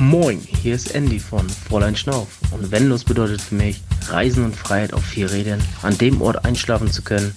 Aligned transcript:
Moin, 0.00 0.40
hier 0.40 0.76
ist 0.76 0.94
Andy 0.94 1.20
von 1.20 1.46
Fräulein 1.46 1.94
Schnauf 1.94 2.40
und 2.54 2.70
Wendlos 2.70 3.04
bedeutet 3.04 3.42
für 3.42 3.54
mich 3.54 3.82
Reisen 4.08 4.46
und 4.46 4.56
Freiheit 4.56 4.94
auf 4.94 5.04
vier 5.04 5.30
Rädern, 5.30 5.62
an 5.82 5.98
dem 5.98 6.22
Ort 6.22 6.46
einschlafen 6.46 6.90
zu 6.90 7.04
können, 7.04 7.36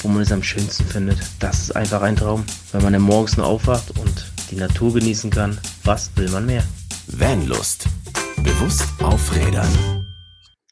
wo 0.00 0.06
man 0.06 0.22
es 0.22 0.30
am 0.30 0.40
schönsten 0.44 0.84
findet. 0.84 1.18
Das 1.40 1.58
ist 1.58 1.74
einfach 1.74 2.02
ein 2.02 2.14
Traum, 2.14 2.46
wenn 2.70 2.84
man 2.84 2.92
dann 2.92 3.02
morgens 3.02 3.36
nur 3.36 3.46
aufwacht 3.46 3.98
und 3.98 4.32
die 4.52 4.54
Natur 4.54 4.94
genießen 4.94 5.32
kann. 5.32 5.58
Was 5.82 6.16
will 6.16 6.30
man 6.30 6.46
mehr? 6.46 6.62
Vanlust. 7.08 7.86
Bewusst 8.44 8.84
aufrädern. 9.02 10.06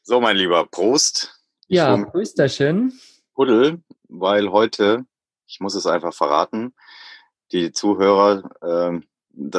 So, 0.03 0.21
mein 0.21 0.37
Lieber, 0.37 0.65
Prost. 0.65 1.41
Ja, 1.67 1.97
Prösterchen. 2.05 2.97
Huddel, 3.35 3.83
weil 4.07 4.49
heute, 4.49 5.05
ich 5.45 5.59
muss 5.59 5.75
es 5.75 5.87
einfach 5.87 6.13
verraten, 6.13 6.73
die 7.51 7.73
Zuhörer, 7.73 8.49
äh, 8.61 9.01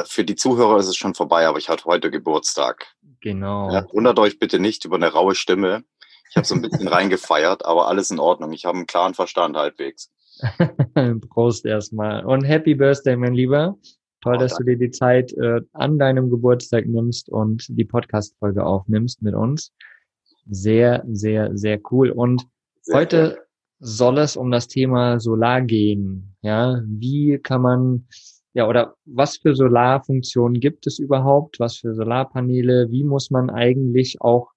für 0.05 0.23
die 0.23 0.35
Zuhörer 0.35 0.77
ist 0.77 0.87
es 0.87 0.95
schon 0.95 1.15
vorbei, 1.15 1.47
aber 1.47 1.57
ich 1.57 1.69
hatte 1.69 1.85
heute 1.85 2.11
Geburtstag. 2.11 2.85
Genau. 3.21 3.71
Ja, 3.71 3.85
wundert 3.91 4.19
euch 4.19 4.39
bitte 4.39 4.59
nicht 4.59 4.85
über 4.85 4.95
eine 4.95 5.11
raue 5.11 5.35
Stimme. 5.35 5.83
Ich 6.29 6.35
habe 6.35 6.45
so 6.45 6.55
ein 6.55 6.61
bisschen 6.61 6.87
reingefeiert, 6.87 7.65
aber 7.65 7.87
alles 7.87 8.11
in 8.11 8.19
Ordnung. 8.19 8.51
Ich 8.53 8.65
habe 8.65 8.77
einen 8.77 8.87
klaren 8.87 9.13
Verstand 9.13 9.57
halbwegs. 9.57 10.11
Prost 11.29 11.65
erstmal. 11.65 12.25
Und 12.25 12.43
Happy 12.43 12.75
Birthday, 12.75 13.15
mein 13.15 13.33
Lieber. 13.33 13.77
Toll, 14.21 14.35
oh, 14.35 14.39
dass 14.39 14.53
danke. 14.53 14.65
du 14.65 14.71
dir 14.71 14.87
die 14.87 14.91
Zeit 14.91 15.33
äh, 15.33 15.61
an 15.73 15.99
deinem 15.99 16.29
Geburtstag 16.29 16.87
nimmst 16.87 17.29
und 17.29 17.65
die 17.69 17.85
Podcast-Folge 17.85 18.65
aufnimmst 18.65 19.21
mit 19.21 19.35
uns. 19.35 19.71
Sehr, 20.49 21.03
sehr, 21.07 21.55
sehr 21.55 21.79
cool. 21.91 22.09
Und 22.09 22.47
sehr 22.81 22.97
heute 22.97 23.35
cool. 23.37 23.45
soll 23.79 24.17
es 24.17 24.35
um 24.35 24.51
das 24.51 24.67
Thema 24.67 25.19
Solar 25.19 25.61
gehen. 25.61 26.35
Ja, 26.41 26.81
wie 26.85 27.39
kann 27.39 27.61
man 27.61 28.07
ja, 28.55 28.69
oder 28.69 28.95
was 29.03 29.37
für 29.37 29.53
Solarfunktionen 29.53 30.61
gibt 30.61 30.87
es 30.87 30.97
überhaupt? 30.97 31.59
Was 31.59 31.75
für 31.75 31.93
Solarpaneele? 31.93 32.89
Wie 32.89 33.03
muss 33.03 33.29
man 33.29 33.49
eigentlich 33.49 34.21
auch 34.21 34.51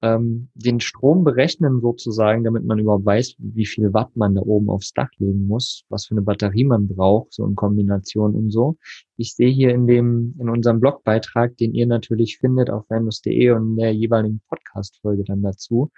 ähm, 0.00 0.48
den 0.54 0.80
Strom 0.80 1.22
berechnen 1.22 1.82
sozusagen, 1.82 2.44
damit 2.44 2.64
man 2.64 2.78
überhaupt 2.78 3.04
weiß, 3.04 3.34
wie 3.38 3.66
viel 3.66 3.92
Watt 3.92 4.16
man 4.16 4.34
da 4.34 4.40
oben 4.40 4.70
aufs 4.70 4.94
Dach 4.94 5.10
legen 5.18 5.46
muss, 5.46 5.84
was 5.90 6.06
für 6.06 6.12
eine 6.12 6.22
Batterie 6.22 6.64
man 6.64 6.88
braucht, 6.88 7.34
so 7.34 7.44
in 7.44 7.54
Kombination 7.56 8.34
und 8.34 8.50
so. 8.50 8.78
Ich 9.18 9.34
sehe 9.34 9.50
hier 9.50 9.74
in 9.74 9.86
dem, 9.86 10.34
in 10.38 10.48
unserem 10.48 10.80
Blogbeitrag, 10.80 11.58
den 11.58 11.74
ihr 11.74 11.86
natürlich 11.86 12.38
findet 12.38 12.70
auf 12.70 12.88
venus.de 12.88 13.50
und 13.50 13.72
in 13.72 13.76
der 13.76 13.92
jeweiligen 13.92 14.40
Podcast-Folge 14.48 15.24
dann 15.24 15.42
dazu, 15.42 15.90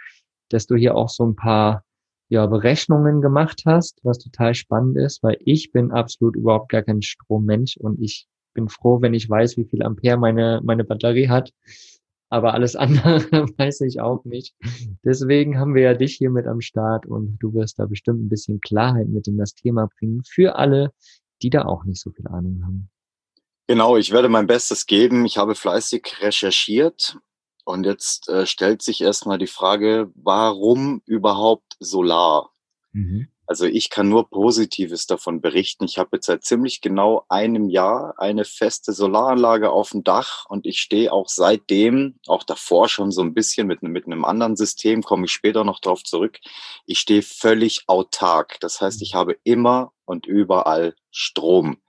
dass 0.48 0.66
du 0.66 0.74
hier 0.74 0.96
auch 0.96 1.08
so 1.08 1.24
ein 1.24 1.36
paar 1.36 1.84
ja, 2.28 2.46
Berechnungen 2.46 3.20
gemacht 3.20 3.62
hast, 3.64 4.00
was 4.02 4.18
total 4.18 4.54
spannend 4.54 4.96
ist, 4.98 5.22
weil 5.22 5.38
ich 5.40 5.72
bin 5.72 5.90
absolut 5.90 6.36
überhaupt 6.36 6.68
gar 6.68 6.82
kein 6.82 7.02
Strommensch 7.02 7.76
und 7.78 8.00
ich 8.00 8.26
bin 8.54 8.68
froh, 8.68 9.00
wenn 9.00 9.14
ich 9.14 9.28
weiß, 9.28 9.56
wie 9.56 9.64
viel 9.64 9.82
Ampere 9.82 10.18
meine, 10.18 10.60
meine 10.62 10.84
Batterie 10.84 11.28
hat. 11.28 11.52
Aber 12.30 12.52
alles 12.52 12.76
andere 12.76 13.20
weiß 13.56 13.80
ich 13.82 14.00
auch 14.00 14.24
nicht. 14.24 14.54
Deswegen 15.04 15.58
haben 15.58 15.74
wir 15.74 15.82
ja 15.82 15.94
dich 15.94 16.16
hier 16.16 16.30
mit 16.30 16.46
am 16.46 16.60
Start 16.60 17.06
und 17.06 17.38
du 17.40 17.54
wirst 17.54 17.78
da 17.78 17.86
bestimmt 17.86 18.22
ein 18.22 18.28
bisschen 18.28 18.60
Klarheit 18.60 19.08
mit 19.08 19.26
in 19.26 19.38
das 19.38 19.54
Thema 19.54 19.88
bringen 19.98 20.22
für 20.24 20.56
alle, 20.56 20.92
die 21.40 21.50
da 21.50 21.64
auch 21.64 21.84
nicht 21.84 22.00
so 22.00 22.10
viel 22.10 22.26
Ahnung 22.26 22.62
haben. 22.64 22.90
Genau, 23.68 23.96
ich 23.96 24.12
werde 24.12 24.28
mein 24.28 24.46
Bestes 24.46 24.86
geben. 24.86 25.24
Ich 25.24 25.38
habe 25.38 25.54
fleißig 25.54 26.16
recherchiert 26.20 27.18
und 27.68 27.84
jetzt 27.84 28.30
äh, 28.30 28.46
stellt 28.46 28.80
sich 28.80 29.02
erstmal 29.02 29.36
die 29.36 29.46
Frage, 29.46 30.10
warum 30.14 31.02
überhaupt 31.04 31.76
Solar? 31.78 32.50
Mhm. 32.92 33.28
Also 33.46 33.66
ich 33.66 33.90
kann 33.90 34.08
nur 34.08 34.30
Positives 34.30 35.06
davon 35.06 35.42
berichten. 35.42 35.84
Ich 35.84 35.98
habe 35.98 36.16
jetzt 36.16 36.26
seit 36.26 36.44
ziemlich 36.44 36.80
genau 36.80 37.26
einem 37.28 37.68
Jahr 37.68 38.14
eine 38.16 38.46
feste 38.46 38.92
Solaranlage 38.94 39.70
auf 39.70 39.90
dem 39.90 40.02
Dach 40.02 40.46
und 40.48 40.66
ich 40.66 40.80
stehe 40.80 41.12
auch 41.12 41.28
seitdem, 41.28 42.18
auch 42.26 42.42
davor 42.42 42.88
schon 42.88 43.10
so 43.10 43.20
ein 43.20 43.34
bisschen 43.34 43.66
mit, 43.66 43.82
mit 43.82 44.06
einem 44.06 44.24
anderen 44.24 44.56
System, 44.56 45.02
komme 45.02 45.26
ich 45.26 45.32
später 45.32 45.62
noch 45.62 45.80
drauf 45.80 46.02
zurück. 46.04 46.38
Ich 46.86 46.98
stehe 46.98 47.22
völlig 47.22 47.84
autark. 47.86 48.58
Das 48.60 48.80
heißt, 48.80 49.02
ich 49.02 49.14
habe 49.14 49.36
immer 49.44 49.92
und 50.06 50.24
überall 50.24 50.94
Strom. 51.10 51.82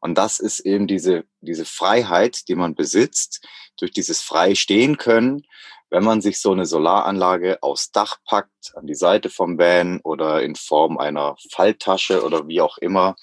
Und 0.00 0.18
das 0.18 0.40
ist 0.40 0.60
eben 0.60 0.86
diese, 0.88 1.24
diese 1.40 1.64
Freiheit, 1.64 2.48
die 2.48 2.56
man 2.56 2.74
besitzt, 2.74 3.46
durch 3.82 3.90
dieses 3.90 4.22
frei 4.22 4.54
stehen 4.54 4.96
können, 4.96 5.44
wenn 5.90 6.04
man 6.04 6.22
sich 6.22 6.40
so 6.40 6.52
eine 6.52 6.64
Solaranlage 6.64 7.62
aufs 7.62 7.90
Dach 7.90 8.16
packt, 8.24 8.72
an 8.76 8.86
die 8.86 8.94
Seite 8.94 9.28
vom 9.28 9.58
Van 9.58 10.00
oder 10.04 10.42
in 10.42 10.54
Form 10.54 10.98
einer 10.98 11.36
Falltasche 11.50 12.24
oder 12.24 12.46
wie 12.46 12.60
auch 12.60 12.78
immer. 12.78 13.16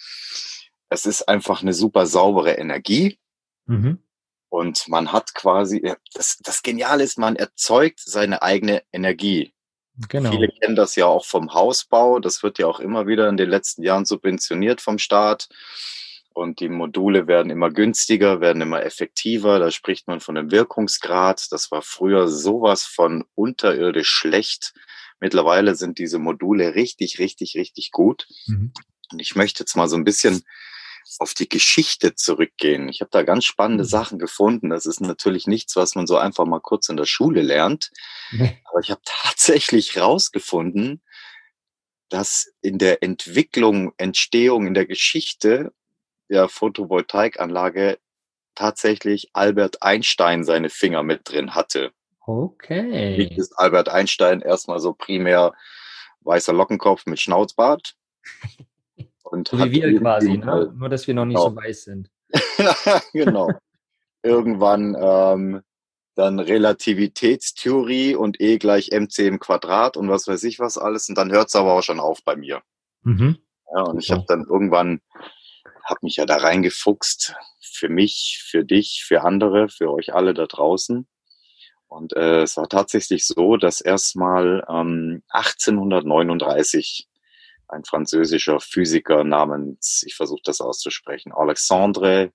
Es 0.90 1.06
ist 1.06 1.28
einfach 1.28 1.62
eine 1.62 1.74
super 1.74 2.06
saubere 2.06 2.53
Energie. 2.53 3.18
Mhm. 3.66 4.03
Und 4.50 4.88
man 4.88 5.12
hat 5.14 5.34
quasi, 5.34 5.96
das, 6.14 6.38
das 6.44 6.62
Geniale 6.62 7.03
ist, 7.03 7.18
man 7.18 7.36
erzeugt 7.36 8.02
seine 8.03 8.42
eigene 8.42 8.84
Energie. 8.92 9.53
Genau. 10.09 10.31
Viele 10.31 10.50
kennen 10.50 10.75
das 10.75 10.96
ja 10.96 11.06
auch 11.06 11.25
vom 11.25 11.53
Hausbau. 11.53 12.19
Das 12.19 12.44
wird 12.44 12.59
ja 12.59 12.68
auch 12.68 12.80
immer 12.80 13.08
wieder 13.08 13.30
in 13.30 13.38
den 13.38 13.50
letzten 13.50 13.84
Jahren 13.84 14.06
subventioniert 14.06 14.81
vom 14.81 14.98
Staat. 14.98 15.50
Und 16.34 16.60
die 16.60 16.70
Module 16.70 17.28
werden 17.28 17.50
immer 17.52 17.70
günstiger, 17.72 18.40
werden 18.40 18.62
immer 18.62 18.84
effektiver. 18.84 19.60
Da 19.60 19.72
spricht 19.72 20.08
man 20.08 20.20
von 20.20 20.38
einem 20.38 20.52
Wirkungsgrad. 20.52 21.48
Das 21.52 21.72
war 21.72 21.82
früher 21.82 22.28
sowas 22.28 22.84
von 22.84 23.26
unterirdisch 23.36 24.10
schlecht. 24.10 24.74
Mittlerweile 25.20 25.76
sind 25.76 25.98
diese 25.98 26.20
Module 26.20 26.76
richtig, 26.76 27.20
richtig, 27.20 27.56
richtig 27.56 27.92
gut. 27.92 28.28
Mhm. 28.48 28.72
Und 29.12 29.20
ich 29.20 29.36
möchte 29.36 29.64
jetzt 29.64 29.76
mal 29.76 29.90
so 29.90 29.98
ein 29.98 30.04
bisschen 30.04 30.44
auf 31.18 31.34
die 31.34 31.50
Geschichte 31.50 32.14
zurückgehen. 32.14 32.88
Ich 32.88 33.02
habe 33.02 33.10
da 33.12 33.24
ganz 33.24 33.46
spannende 33.46 33.84
mhm. 33.84 33.90
Sachen 33.90 34.20
gefunden. 34.20 34.70
Das 34.70 34.86
ist 34.86 35.02
natürlich 35.02 35.48
nichts, 35.48 35.76
was 35.76 35.96
man 35.96 36.08
so 36.08 36.18
einfach 36.18 36.46
mal 36.46 36.62
kurz 36.62 36.90
in 36.90 36.98
der 36.98 37.06
Schule 37.06 37.42
lernt. 37.42 37.90
Aber 38.66 38.80
ich 38.82 38.92
habe 38.92 39.02
tatsächlich 39.04 39.98
rausgefunden, 39.98 41.02
dass 42.10 42.52
in 42.62 42.78
der 42.78 43.04
Entwicklung, 43.04 43.94
Entstehung, 43.98 44.68
in 44.68 44.74
der 44.74 44.86
Geschichte 44.86 45.74
der 46.30 46.48
Photovoltaikanlage 46.50 48.00
tatsächlich 48.56 49.30
Albert 49.34 49.82
Einstein 49.82 50.44
seine 50.44 50.70
Finger 50.70 51.04
mit 51.04 51.22
drin 51.30 51.56
hatte. 51.56 51.92
Okay. 52.26 53.18
Nicht 53.18 53.38
ist 53.38 53.54
Albert 53.58 53.90
Einstein 53.90 54.42
erstmal 54.42 54.80
so 54.80 54.94
primär 54.94 55.54
weißer 56.22 56.54
Lockenkopf 56.54 57.06
mit 57.06 57.20
Schnauzbart. 57.20 57.96
Und 59.24 59.48
so 59.48 59.60
wie 59.60 59.72
wir 59.72 60.00
quasi, 60.00 60.38
ne? 60.38 60.74
nur 60.76 60.90
dass 60.90 61.06
wir 61.06 61.14
noch 61.14 61.26
nicht 61.26 61.38
genau. 61.38 61.50
so 61.50 61.56
weiß 61.56 61.84
sind. 61.84 62.10
genau. 63.14 63.52
Irgendwann 64.24 64.98
ähm, 65.00 65.62
dann 66.16 66.40
Relativitätstheorie 66.40 68.16
und 68.16 68.42
E 68.42 68.58
gleich 68.58 68.90
mc 68.92 69.26
im 69.26 69.40
Quadrat 69.40 69.98
und 69.98 70.10
was 70.10 70.28
weiß 70.28 70.44
ich 70.44 70.60
was 70.60 70.78
alles. 70.78 71.10
Und 71.10 71.18
dann 71.18 71.32
hört 71.32 71.50
es 71.50 71.56
aber 71.56 71.74
auch 71.74 71.84
schon 71.84 72.00
auf 72.00 72.24
bei 72.26 72.36
mir. 72.36 72.62
Mhm. 73.04 73.38
Ja, 73.74 73.84
und 73.84 74.00
ich 74.00 74.12
habe 74.12 74.26
dann 74.28 74.46
irgendwann 74.50 75.00
habe 75.90 76.00
mich 76.04 76.18
ja 76.18 76.26
da 76.26 76.38
reingefuchst 76.38 77.36
für 77.62 77.90
mich, 77.90 78.44
für 78.46 78.64
dich, 78.64 79.04
für 79.06 79.24
andere, 79.24 79.70
für 79.70 79.92
euch 79.92 80.14
alle 80.14 80.34
da 80.34 80.46
draußen. 80.46 81.08
Und 81.88 82.16
äh, 82.16 82.44
es 82.44 82.56
war 82.58 82.70
tatsächlich 82.70 83.26
so, 83.26 83.58
dass 83.58 83.82
erstmal 83.82 84.64
ähm, 84.70 85.24
1839 85.30 87.08
ein 87.68 87.84
französischer 87.84 88.60
Physiker 88.60 89.24
namens, 89.24 90.04
ich 90.06 90.16
versuche 90.16 90.42
das 90.44 90.62
auszusprechen, 90.62 91.32
Alexandre 91.32 92.32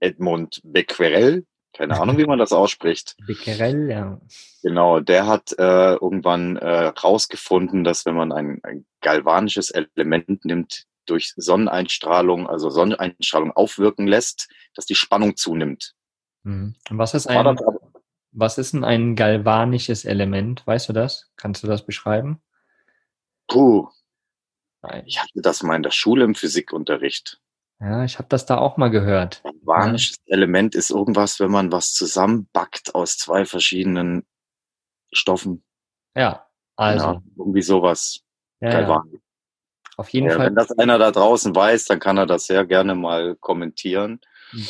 Edmond 0.00 0.60
Becquerel, 0.64 1.46
keine 1.72 2.00
Ahnung, 2.00 2.18
wie 2.18 2.26
man 2.26 2.38
das 2.38 2.52
ausspricht. 2.52 3.16
Becquerel, 3.26 3.90
ja. 3.90 4.20
Genau, 4.62 5.00
der 5.00 5.26
hat 5.26 5.52
äh, 5.58 5.94
irgendwann 5.94 6.56
äh, 6.56 6.86
rausgefunden, 6.86 7.84
dass 7.84 8.06
wenn 8.06 8.16
man 8.16 8.32
ein, 8.32 8.60
ein 8.62 8.86
galvanisches 9.00 9.70
Element 9.70 10.44
nimmt, 10.44 10.86
durch 11.06 11.32
Sonneneinstrahlung, 11.36 12.48
also 12.48 12.70
Sonneneinstrahlung 12.70 13.52
aufwirken 13.52 14.06
lässt, 14.06 14.48
dass 14.74 14.86
die 14.86 14.94
Spannung 14.94 15.36
zunimmt. 15.36 15.94
Mhm. 16.42 16.74
Was 16.90 17.14
ist 17.14 17.26
ein, 17.26 17.56
was 18.32 18.58
ist 18.58 18.74
denn 18.74 18.84
ein 18.84 19.16
galvanisches 19.16 20.04
Element? 20.04 20.66
Weißt 20.66 20.88
du 20.88 20.92
das? 20.92 21.30
Kannst 21.36 21.62
du 21.62 21.66
das 21.66 21.84
beschreiben? 21.84 22.40
Puh. 23.48 23.88
Ich 25.04 25.20
hatte 25.20 25.42
das 25.42 25.62
mal 25.62 25.76
in 25.76 25.82
der 25.82 25.90
Schule 25.90 26.24
im 26.24 26.34
Physikunterricht. 26.34 27.40
Ja, 27.80 28.04
ich 28.04 28.18
habe 28.18 28.28
das 28.28 28.46
da 28.46 28.58
auch 28.58 28.76
mal 28.76 28.90
gehört. 28.90 29.42
Galvanisches 29.42 30.18
ja. 30.26 30.34
Element 30.36 30.74
ist 30.74 30.90
irgendwas, 30.90 31.40
wenn 31.40 31.50
man 31.50 31.72
was 31.72 31.92
zusammenbackt 31.92 32.94
aus 32.94 33.18
zwei 33.18 33.44
verschiedenen 33.44 34.26
Stoffen. 35.12 35.64
Ja, 36.14 36.46
also. 36.76 37.06
Ja, 37.06 37.22
irgendwie 37.36 37.62
sowas. 37.62 38.20
Ja, 38.60 38.70
Galvanisch. 38.70 39.20
Auf 39.96 40.08
jeden 40.10 40.28
ja, 40.28 40.36
Fall. 40.36 40.46
Wenn 40.46 40.54
das 40.54 40.70
einer 40.78 40.98
da 40.98 41.10
draußen 41.10 41.54
weiß, 41.54 41.86
dann 41.86 42.00
kann 42.00 42.16
er 42.16 42.26
das 42.26 42.46
sehr 42.46 42.64
gerne 42.64 42.94
mal 42.94 43.36
kommentieren. 43.36 44.20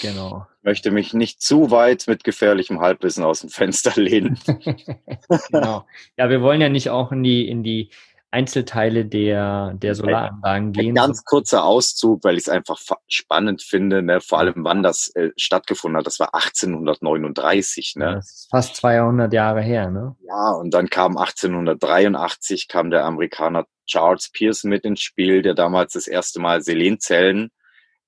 Genau. 0.02 0.46
Ich 0.58 0.64
möchte 0.64 0.90
mich 0.90 1.14
nicht 1.14 1.40
zu 1.40 1.70
weit 1.70 2.06
mit 2.06 2.22
gefährlichem 2.24 2.80
Halbwissen 2.80 3.24
aus 3.24 3.40
dem 3.40 3.50
Fenster 3.50 3.92
lehnen. 4.00 4.38
genau. 5.50 5.86
Ja, 6.16 6.28
wir 6.28 6.42
wollen 6.42 6.60
ja 6.60 6.68
nicht 6.68 6.90
auch 6.90 7.12
in 7.12 7.22
die, 7.22 7.48
in 7.48 7.62
die 7.62 7.90
Einzelteile 8.32 9.04
der, 9.04 9.74
der 9.74 9.94
Solaranlagen 9.94 10.72
gehen. 10.72 10.90
Ein 10.90 10.94
ganz 10.94 11.24
kurzer 11.24 11.64
Auszug, 11.64 12.22
weil 12.22 12.36
ich 12.36 12.44
es 12.44 12.48
einfach 12.48 12.78
spannend 13.08 13.62
finde, 13.62 14.02
ne? 14.02 14.20
vor 14.20 14.38
allem 14.38 14.64
wann 14.64 14.82
das 14.82 15.08
äh, 15.16 15.30
stattgefunden 15.36 15.98
hat. 15.98 16.06
Das 16.06 16.20
war 16.20 16.34
1839. 16.34 17.96
Ne? 17.96 18.14
Das 18.14 18.30
ist 18.30 18.50
fast 18.50 18.76
200 18.76 19.32
Jahre 19.32 19.62
her. 19.62 19.90
Ne? 19.90 20.14
Ja, 20.22 20.52
und 20.52 20.72
dann 20.72 20.88
kam 20.88 21.16
1883 21.16 22.68
kam 22.68 22.90
der 22.90 23.04
Amerikaner 23.04 23.66
Charles 23.86 24.30
Pearson 24.30 24.70
mit 24.70 24.84
ins 24.84 25.00
Spiel, 25.00 25.42
der 25.42 25.54
damals 25.54 25.94
das 25.94 26.06
erste 26.06 26.38
Mal 26.38 26.62
Selenzellen 26.62 27.50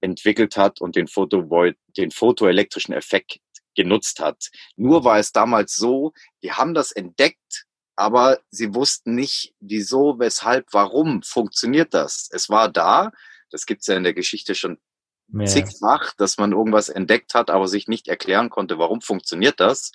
entwickelt 0.01 0.57
hat 0.57 0.81
und 0.81 0.95
den, 0.95 1.09
Foto 1.09 1.45
den 1.97 2.11
photoelektrischen 2.13 2.95
Effekt 2.95 3.41
genutzt 3.75 4.21
hat. 4.21 4.51
Nur 4.77 5.05
war 5.05 5.19
es 5.19 5.33
damals 5.33 5.75
so, 5.75 6.13
die 6.43 6.53
haben 6.53 6.75
das 6.75 6.93
entdeckt, 6.93 7.67
aber 7.97 8.39
sie 8.51 8.75
wussten 8.75 9.15
nicht, 9.15 9.55
wieso, 9.61 10.19
weshalb, 10.19 10.67
warum 10.73 11.23
funktioniert 11.23 11.95
das. 11.95 12.29
Es 12.33 12.49
war 12.49 12.69
da, 12.69 13.13
das 13.51 13.67
gibt's 13.67 13.87
ja 13.87 13.97
in 13.97 14.05
der 14.05 14.15
Geschichte 14.15 14.55
schon 14.55 14.79
ja. 15.29 15.45
zigfach, 15.45 16.13
dass 16.17 16.39
man 16.39 16.53
irgendwas 16.53 16.89
entdeckt 16.89 17.35
hat, 17.35 17.51
aber 17.51 17.69
sich 17.69 17.89
nicht 17.89 18.09
erklären 18.09 18.51
konnte, 18.51 18.79
warum 18.79 19.01
funktioniert 19.01 19.61
das. 19.61 19.93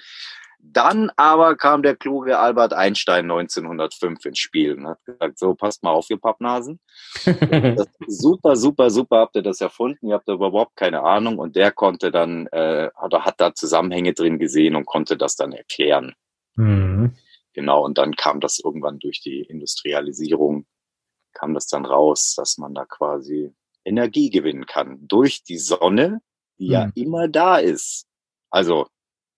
Dann 0.59 1.11
aber 1.15 1.55
kam 1.55 1.83
der 1.83 1.95
kluge 1.95 2.39
Albert 2.39 2.73
Einstein 2.73 3.25
1905 3.25 4.25
ins 4.25 4.39
Spiel 4.39 4.73
und 4.73 4.87
hat 4.87 5.05
gesagt, 5.05 5.37
so, 5.37 5.53
passt 5.53 5.83
mal 5.83 5.91
auf, 5.91 6.09
ihr 6.09 6.19
Pappnasen. 6.19 6.79
super, 8.07 8.55
super, 8.55 8.89
super 8.89 9.17
habt 9.19 9.35
ihr 9.35 9.43
das 9.43 9.61
erfunden, 9.61 10.07
ihr 10.07 10.15
habt 10.15 10.27
aber 10.27 10.47
überhaupt 10.47 10.75
keine 10.75 11.03
Ahnung 11.03 11.37
und 11.37 11.55
der 11.55 11.71
konnte 11.71 12.11
dann, 12.11 12.47
äh, 12.47 12.89
oder 13.03 13.23
hat 13.23 13.39
da 13.39 13.53
Zusammenhänge 13.53 14.13
drin 14.13 14.39
gesehen 14.39 14.75
und 14.75 14.85
konnte 14.85 15.15
das 15.15 15.35
dann 15.35 15.51
erklären. 15.51 16.15
Mhm. 17.49 17.61
Genau, 17.61 17.83
und 17.83 17.97
dann 17.97 18.15
kam 18.15 18.39
das 18.39 18.59
irgendwann 18.59 18.99
durch 18.99 19.21
die 19.21 19.41
Industrialisierung, 19.41 20.65
kam 21.33 21.53
das 21.53 21.67
dann 21.67 21.85
raus, 21.85 22.33
dass 22.35 22.57
man 22.57 22.73
da 22.73 22.85
quasi 22.85 23.53
Energie 23.85 24.29
gewinnen 24.29 24.65
kann 24.65 25.07
durch 25.07 25.43
die 25.43 25.57
Sonne, 25.57 26.21
die 26.59 26.67
mhm. 26.67 26.71
ja 26.71 26.91
immer 26.95 27.27
da 27.27 27.57
ist. 27.57 28.05
Also 28.49 28.87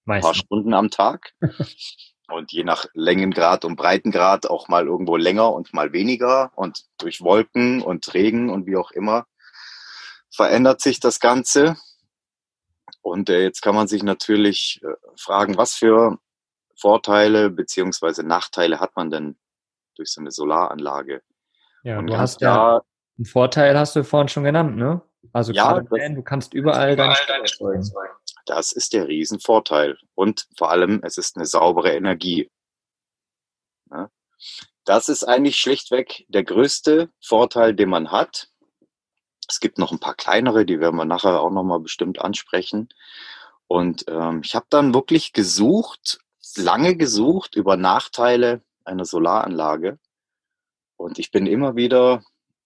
ein 0.05 0.21
paar 0.21 0.35
Stunden 0.35 0.73
am 0.73 0.89
Tag. 0.89 1.33
und 2.31 2.51
je 2.51 2.63
nach 2.63 2.85
Längengrad 2.93 3.65
und 3.65 3.75
Breitengrad 3.75 4.47
auch 4.47 4.67
mal 4.67 4.85
irgendwo 4.85 5.17
länger 5.17 5.53
und 5.53 5.73
mal 5.73 5.93
weniger. 5.93 6.51
Und 6.55 6.85
durch 6.97 7.21
Wolken 7.21 7.81
und 7.81 8.13
Regen 8.13 8.49
und 8.49 8.65
wie 8.65 8.77
auch 8.77 8.91
immer 8.91 9.25
verändert 10.31 10.81
sich 10.81 10.99
das 10.99 11.19
Ganze. 11.19 11.75
Und 13.01 13.29
äh, 13.29 13.41
jetzt 13.41 13.61
kann 13.61 13.75
man 13.75 13.87
sich 13.87 14.03
natürlich 14.03 14.81
äh, 14.83 14.93
fragen, 15.17 15.57
was 15.57 15.73
für 15.73 16.19
Vorteile 16.79 17.49
beziehungsweise 17.49 18.23
Nachteile 18.23 18.79
hat 18.79 18.95
man 18.95 19.11
denn 19.11 19.37
durch 19.95 20.11
so 20.11 20.21
eine 20.21 20.31
Solaranlage? 20.31 21.21
Ja, 21.83 21.99
und 21.99 22.07
du 22.07 22.17
hast 22.17 22.41
ja 22.41 22.81
einen 23.19 23.25
Vorteil 23.25 23.77
hast 23.77 23.95
du 23.97 24.03
vorhin 24.03 24.29
schon 24.29 24.45
genannt, 24.45 24.77
ne? 24.77 25.01
Also 25.33 25.51
ja, 25.51 25.81
das, 25.81 25.89
du 25.89 26.23
kannst 26.23 26.53
überall, 26.53 26.93
überall 26.93 27.17
deine 27.27 27.47
Strom 27.47 27.73
erzeugen. 27.73 28.13
Das 28.45 28.71
ist 28.71 28.93
der 28.93 29.07
Riesenvorteil. 29.07 29.97
Und 30.15 30.47
vor 30.57 30.71
allem, 30.71 31.01
es 31.03 31.17
ist 31.17 31.35
eine 31.35 31.45
saubere 31.45 31.93
Energie. 31.93 32.49
Ja? 33.91 34.09
Das 34.85 35.09
ist 35.09 35.25
eigentlich 35.25 35.57
schlichtweg 35.57 36.25
der 36.29 36.43
größte 36.43 37.09
Vorteil, 37.21 37.75
den 37.75 37.89
man 37.89 38.11
hat. 38.11 38.49
Es 39.47 39.59
gibt 39.59 39.77
noch 39.77 39.91
ein 39.91 39.99
paar 39.99 40.15
kleinere, 40.15 40.65
die 40.65 40.79
werden 40.79 40.95
wir 40.95 41.05
nachher 41.05 41.41
auch 41.41 41.51
nochmal 41.51 41.81
bestimmt 41.81 42.19
ansprechen. 42.19 42.87
Und 43.67 44.05
ähm, 44.07 44.41
ich 44.43 44.55
habe 44.55 44.67
dann 44.69 44.93
wirklich 44.93 45.33
gesucht, 45.33 46.19
lange 46.59 46.95
gesucht 46.95 47.55
über 47.55 47.77
Nachteile 47.77 48.61
einer 48.83 49.05
Solaranlage. 49.05 49.99
Und 50.97 51.17
ich 51.19 51.31
bin 51.31 51.47
immer 51.47 51.75
wieder 51.75 52.23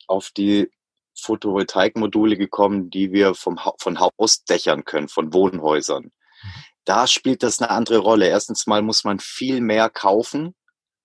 auf 0.07 0.31
die 0.31 0.71
Photovoltaikmodule 1.15 2.37
gekommen, 2.37 2.89
die 2.89 3.11
wir 3.11 3.35
vom, 3.35 3.59
von 3.77 3.99
Hausdächern 3.99 4.83
können, 4.83 5.07
von 5.07 5.33
Wohnhäusern. 5.33 6.11
Da 6.85 7.07
spielt 7.07 7.43
das 7.43 7.61
eine 7.61 7.69
andere 7.69 7.99
Rolle. 7.99 8.27
Erstens 8.27 8.67
mal 8.67 8.81
muss 8.81 9.03
man 9.03 9.19
viel 9.19 9.61
mehr 9.61 9.89
kaufen 9.89 10.55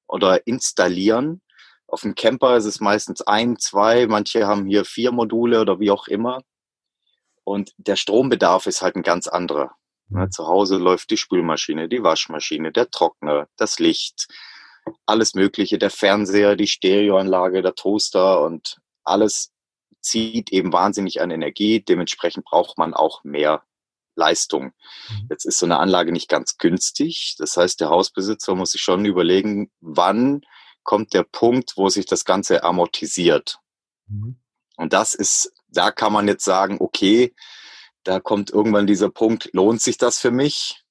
oder 0.07 0.47
installieren. 0.47 1.43
Auf 1.87 2.03
dem 2.03 2.15
Camper 2.15 2.57
ist 2.57 2.65
es 2.65 2.81
meistens 2.81 3.23
ein, 3.23 3.59
zwei, 3.59 4.07
manche 4.07 4.47
haben 4.47 4.67
hier 4.67 4.85
vier 4.85 5.13
Module 5.13 5.61
oder 5.61 5.79
wie 5.81 5.91
auch 5.91 6.09
immer. 6.09 6.43
Und 7.45 7.73
der 7.77 7.97
Strombedarf 7.97 8.67
ist 8.67 8.83
halt 8.83 8.97
ein 8.97 9.03
ganz 9.03 9.27
anderer. 9.27 9.75
Mhm. 10.09 10.31
zu 10.31 10.47
Hause 10.47 10.77
läuft 10.77 11.11
die 11.11 11.17
Spülmaschine, 11.17 11.89
die 11.89 12.03
Waschmaschine, 12.03 12.73
der 12.73 12.91
Trockner, 12.91 13.49
das 13.57 13.79
Licht, 13.79 14.29
alles 15.07 15.35
Mögliche, 15.35 15.79
der 15.79 15.91
Fernseher, 15.91 16.57
die 16.57 16.67
Stereoanlage, 16.67 17.63
der 17.63 17.75
Toaster 17.75 18.43
und 18.43 18.79
alles 19.05 19.53
zieht 20.01 20.51
eben 20.51 20.73
wahnsinnig 20.73 21.21
an 21.21 21.31
Energie. 21.31 21.81
Dementsprechend 21.81 22.45
braucht 22.45 22.79
man 22.79 22.95
auch 22.95 23.25
mehr 23.25 23.63
Leistung. 24.15 24.73
Mhm. 25.09 25.29
Jetzt 25.31 25.45
ist 25.45 25.59
so 25.59 25.67
eine 25.67 25.79
Anlage 25.79 26.13
nicht 26.13 26.29
ganz 26.29 26.59
günstig. 26.59 27.37
Das 27.39 27.57
heißt, 27.57 27.81
der 27.81 27.91
Hausbesitzer 27.91 28.55
muss 28.55 28.73
sich 28.73 28.83
schon 28.83 29.05
überlegen, 29.05 29.71
wann 29.81 30.43
kommt 30.83 31.15
der 31.15 31.23
Punkt, 31.23 31.75
wo 31.77 31.89
sich 31.89 32.07
das 32.07 32.25
Ganze 32.25 32.65
amortisiert. 32.65 33.59
Mhm. 34.07 34.41
Und 34.77 34.93
das 34.93 35.15
ist, 35.15 35.53
da 35.69 35.91
kann 35.91 36.13
man 36.13 36.29
jetzt 36.29 36.45
sagen, 36.45 36.79
okay, 36.81 37.35
da 38.09 38.21
kommt 38.21 38.51
irgendwann 38.51 38.87
dieser 38.87 39.11
Punkt, 39.11 39.51
lohnt 39.53 39.83
sich 39.83 39.99
das 39.99 40.19
für 40.19 40.31
mich, 40.31 40.83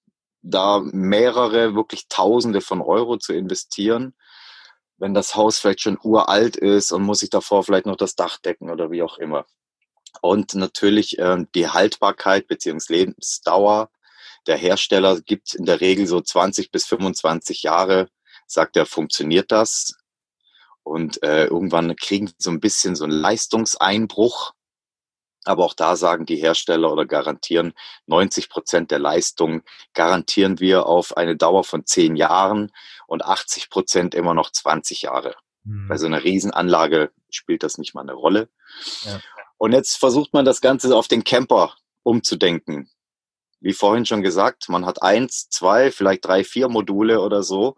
da 0.41 0.79
mehrere, 0.79 1.75
wirklich 1.75 2.07
Tausende 2.07 2.61
von 2.61 2.81
Euro 2.81 3.17
zu 3.17 3.33
investieren? 3.33 4.13
wenn 4.97 5.13
das 5.13 5.35
Haus 5.35 5.59
vielleicht 5.59 5.81
schon 5.81 5.99
uralt 6.01 6.55
ist 6.55 6.91
und 6.91 7.03
muss 7.03 7.23
ich 7.23 7.29
davor 7.29 7.63
vielleicht 7.63 7.85
noch 7.85 7.95
das 7.95 8.15
Dach 8.15 8.37
decken 8.37 8.69
oder 8.69 8.91
wie 8.91 9.03
auch 9.03 9.17
immer. 9.17 9.45
Und 10.21 10.55
natürlich 10.55 11.19
äh, 11.19 11.45
die 11.53 11.69
Haltbarkeit 11.69 12.47
bzw. 12.47 12.93
Lebensdauer. 12.93 13.91
Der 14.47 14.57
Hersteller 14.57 15.19
gibt 15.21 15.53
in 15.53 15.65
der 15.65 15.81
Regel 15.81 16.07
so 16.07 16.21
20 16.21 16.71
bis 16.71 16.85
25 16.85 17.63
Jahre, 17.63 18.09
sagt 18.47 18.77
er, 18.77 18.85
funktioniert 18.85 19.51
das. 19.51 19.95
Und 20.83 21.21
äh, 21.21 21.45
irgendwann 21.45 21.95
kriegen 21.97 22.31
so 22.37 22.49
ein 22.49 22.61
bisschen 22.61 22.95
so 22.95 23.03
einen 23.03 23.13
Leistungseinbruch. 23.13 24.53
Aber 25.47 25.63
auch 25.63 25.73
da 25.73 25.95
sagen 25.95 26.25
die 26.25 26.35
Hersteller 26.35 26.91
oder 26.91 27.05
garantieren 27.05 27.73
90 28.07 28.49
Prozent 28.49 28.91
der 28.91 28.99
Leistung 28.99 29.63
garantieren 29.93 30.59
wir 30.59 30.87
auf 30.87 31.15
eine 31.15 31.37
Dauer 31.37 31.63
von 31.63 31.85
zehn 31.85 32.15
Jahren 32.17 32.71
und 33.07 33.23
80 33.23 33.69
Prozent 33.69 34.13
immer 34.13 34.33
noch 34.33 34.51
20 34.51 35.03
Jahre. 35.03 35.35
Mhm. 35.63 35.87
Bei 35.87 35.97
so 35.97 36.05
einer 36.05 36.23
Riesenanlage 36.23 37.11
spielt 37.29 37.63
das 37.63 37.77
nicht 37.77 37.93
mal 37.93 38.01
eine 38.01 38.13
Rolle. 38.13 38.49
Ja. 39.03 39.19
Und 39.57 39.71
jetzt 39.71 39.97
versucht 39.97 40.33
man 40.33 40.43
das 40.43 40.59
Ganze 40.59 40.93
auf 40.95 41.07
den 41.07 41.23
Camper 41.23 41.75
umzudenken. 42.03 42.89
Wie 43.59 43.73
vorhin 43.73 44.05
schon 44.05 44.21
gesagt, 44.21 44.69
man 44.69 44.85
hat 44.85 45.01
eins, 45.01 45.49
zwei, 45.49 45.91
vielleicht 45.91 46.25
drei, 46.25 46.43
vier 46.43 46.67
Module 46.67 47.21
oder 47.21 47.41
so. 47.41 47.75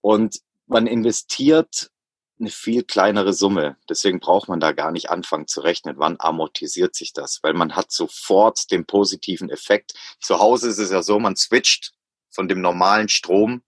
Und 0.00 0.40
man 0.66 0.86
investiert 0.86 1.90
eine 2.38 2.50
viel 2.50 2.84
kleinere 2.84 3.32
Summe. 3.32 3.76
Deswegen 3.88 4.20
braucht 4.20 4.48
man 4.48 4.60
da 4.60 4.72
gar 4.72 4.92
nicht 4.92 5.10
anfangen 5.10 5.46
zu 5.46 5.60
rechnen, 5.60 5.96
wann 5.98 6.16
amortisiert 6.18 6.94
sich 6.94 7.12
das, 7.12 7.40
weil 7.42 7.54
man 7.54 7.76
hat 7.76 7.90
sofort 7.90 8.70
den 8.70 8.84
positiven 8.84 9.50
Effekt. 9.50 9.94
Zu 10.20 10.38
Hause 10.38 10.68
ist 10.68 10.78
es 10.78 10.90
ja 10.90 11.02
so, 11.02 11.18
man 11.18 11.36
switcht 11.36 11.92
von 12.30 12.48
dem 12.48 12.60
normalen 12.60 13.08
Strom, 13.08 13.62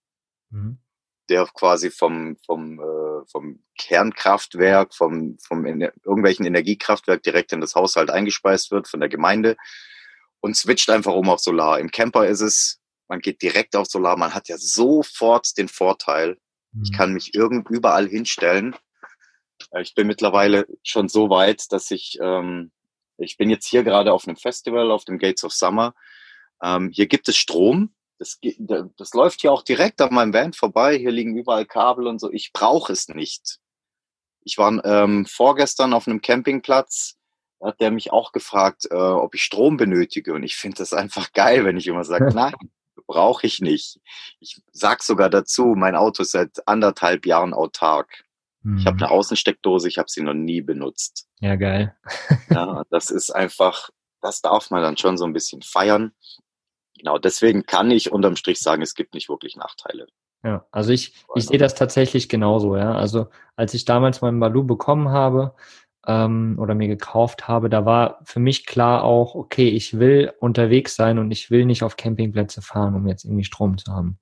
mhm. 0.51 0.79
der 1.31 1.47
quasi 1.47 1.91
vom, 1.91 2.37
vom, 2.45 2.79
äh, 2.81 3.27
vom 3.31 3.63
Kernkraftwerk, 3.79 4.95
vom, 4.95 5.39
vom 5.39 5.65
Ener 5.65 5.93
irgendwelchen 6.05 6.45
Energiekraftwerk 6.45 7.23
direkt 7.23 7.53
in 7.53 7.61
das 7.61 7.75
Haushalt 7.75 8.11
eingespeist 8.11 8.71
wird 8.71 8.89
von 8.89 9.01
der 9.01 9.09
Gemeinde 9.09 9.57
und 10.41 10.57
switcht 10.57 10.91
einfach 10.91 11.15
um 11.15 11.31
auf 11.31 11.41
Solar. 11.41 11.81
Im 11.81 11.91
Camper 11.91 12.27
ist 12.27 12.43
es, 12.43 12.81
man 13.09 13.21
geht 13.21 13.41
direkt 13.41 13.75
auf 13.77 13.87
Solar, 13.87 14.19
man 14.19 14.35
hat 14.35 14.49
ja 14.49 14.59
sofort 14.59 15.57
den 15.57 15.69
Vorteil, 15.69 16.39
ich 16.83 16.93
kann 16.93 17.13
mich 17.13 17.35
irgend 17.35 17.69
überall 17.71 18.09
hinstellen. 18.09 18.77
Äh, 19.73 19.83
ich 19.83 19.95
bin 19.95 20.07
mittlerweile 20.07 20.67
schon 20.83 21.09
so 21.09 21.31
weit, 21.31 21.73
dass 21.73 21.91
ich, 21.91 22.19
ähm, 22.21 22.71
ich 23.17 23.37
bin 23.37 23.51
jetzt 23.51 23.67
hier 23.67 23.85
gerade 23.85 24.13
auf 24.13 24.27
einem 24.27 24.37
Festival, 24.37 24.91
auf 24.91 25.05
dem 25.05 25.19
Gates 25.19 25.45
of 25.45 25.53
Summer. 25.53 25.95
Ähm, 26.63 26.91
hier 26.93 27.07
gibt 27.07 27.29
es 27.29 27.37
Strom. 27.37 27.95
Das, 28.19 28.41
das 28.97 29.15
läuft 29.15 29.43
hier 29.43 29.53
auch 29.53 29.63
direkt 29.63 30.01
an 30.01 30.13
meinem 30.13 30.33
Van 30.33 30.53
vorbei. 30.53 30.99
Hier 30.99 31.13
liegen 31.13 31.37
überall 31.37 31.67
Kabel 31.67 32.07
und 32.07 32.19
so. 32.19 32.33
Ich 32.33 32.53
brauche 32.53 32.93
es 32.93 33.09
nicht. 33.09 33.59
Ich 34.43 34.59
war 34.59 34.85
ähm, 34.85 35.25
vorgestern 35.27 35.93
auf 35.93 36.09
einem 36.09 36.21
Campingplatz. 36.21 37.17
Da 37.61 37.69
hat 37.69 37.81
der 37.81 37.91
mich 37.91 38.13
auch 38.13 38.33
gefragt, 38.33 38.87
äh, 38.91 38.95
ob 38.95 39.35
ich 39.35 39.43
Strom 39.43 39.77
benötige. 39.77 40.33
Und 40.33 40.43
ich 40.43 40.57
finde 40.57 40.79
das 40.79 40.93
einfach 40.93 41.33
geil, 41.33 41.65
wenn 41.65 41.77
ich 41.77 41.87
immer 41.87 42.05
sage, 42.05 42.31
nein, 42.35 42.55
brauche 43.07 43.47
ich 43.47 43.61
nicht. 43.61 44.01
Ich 44.41 44.61
sag 44.73 45.03
sogar 45.03 45.31
dazu, 45.31 45.75
mein 45.77 45.97
Auto 45.97 46.23
ist 46.23 46.33
seit 46.33 46.67
anderthalb 46.67 47.27
Jahren 47.27 47.55
autark. 47.55 48.25
Mhm. 48.63 48.79
Ich 48.79 48.87
habe 48.87 48.97
eine 48.97 49.11
Außensteckdose, 49.11 49.89
ich 49.89 49.99
habe 49.99 50.11
sie 50.11 50.23
noch 50.23 50.35
nie 50.35 50.61
benutzt. 50.61 51.29
Ja, 51.41 51.57
geil. 51.57 51.97
ja, 52.51 52.83
das 52.91 53.11
ist 53.11 53.31
einfach, 53.31 53.91
das 54.21 54.41
darf 54.41 54.71
man 54.71 54.83
dann 54.83 54.97
schon 54.97 55.17
so 55.17 55.25
ein 55.25 55.33
bisschen 55.33 55.63
feiern. 55.63 56.13
Genau, 56.99 57.19
deswegen 57.19 57.65
kann 57.65 57.91
ich 57.91 58.11
unterm 58.11 58.37
Strich 58.37 58.61
sagen, 58.61 58.83
es 58.83 58.95
gibt 58.95 59.15
nicht 59.15 59.29
wirklich 59.29 59.57
Nachteile. 59.57 60.07
Ja, 60.45 60.67
also 60.71 60.93
ich, 60.93 61.15
ich 61.35 61.47
sehe 61.47 61.59
das 61.59 61.75
tatsächlich 61.75 62.29
genauso, 62.29 62.77
ja. 62.77 62.95
Also 62.95 63.29
als 63.57 63.75
ich 63.75 63.85
damals 63.85 64.21
meinen 64.21 64.39
Balu 64.39 64.65
bekommen 64.65 65.09
habe 65.09 65.55
ähm, 66.07 66.57
oder 66.59 66.75
mir 66.75 66.89
gekauft 66.89 67.49
habe, 67.49 67.69
da 67.69 67.85
war 67.85 68.21
für 68.25 68.41
mich 68.41 68.67
klar 68.67 69.05
auch, 69.05 69.35
okay, 69.35 69.69
ich 69.69 69.99
will 69.99 70.33
unterwegs 70.41 70.97
sein 70.97 71.19
und 71.19 71.31
ich 71.31 71.51
will 71.51 71.67
nicht 71.67 71.83
auf 71.83 71.97
Campingplätze 71.97 72.63
fahren, 72.63 72.95
um 72.95 73.07
jetzt 73.07 73.25
irgendwie 73.25 73.45
Strom 73.45 73.79
zu 73.79 73.93
haben. 73.93 74.19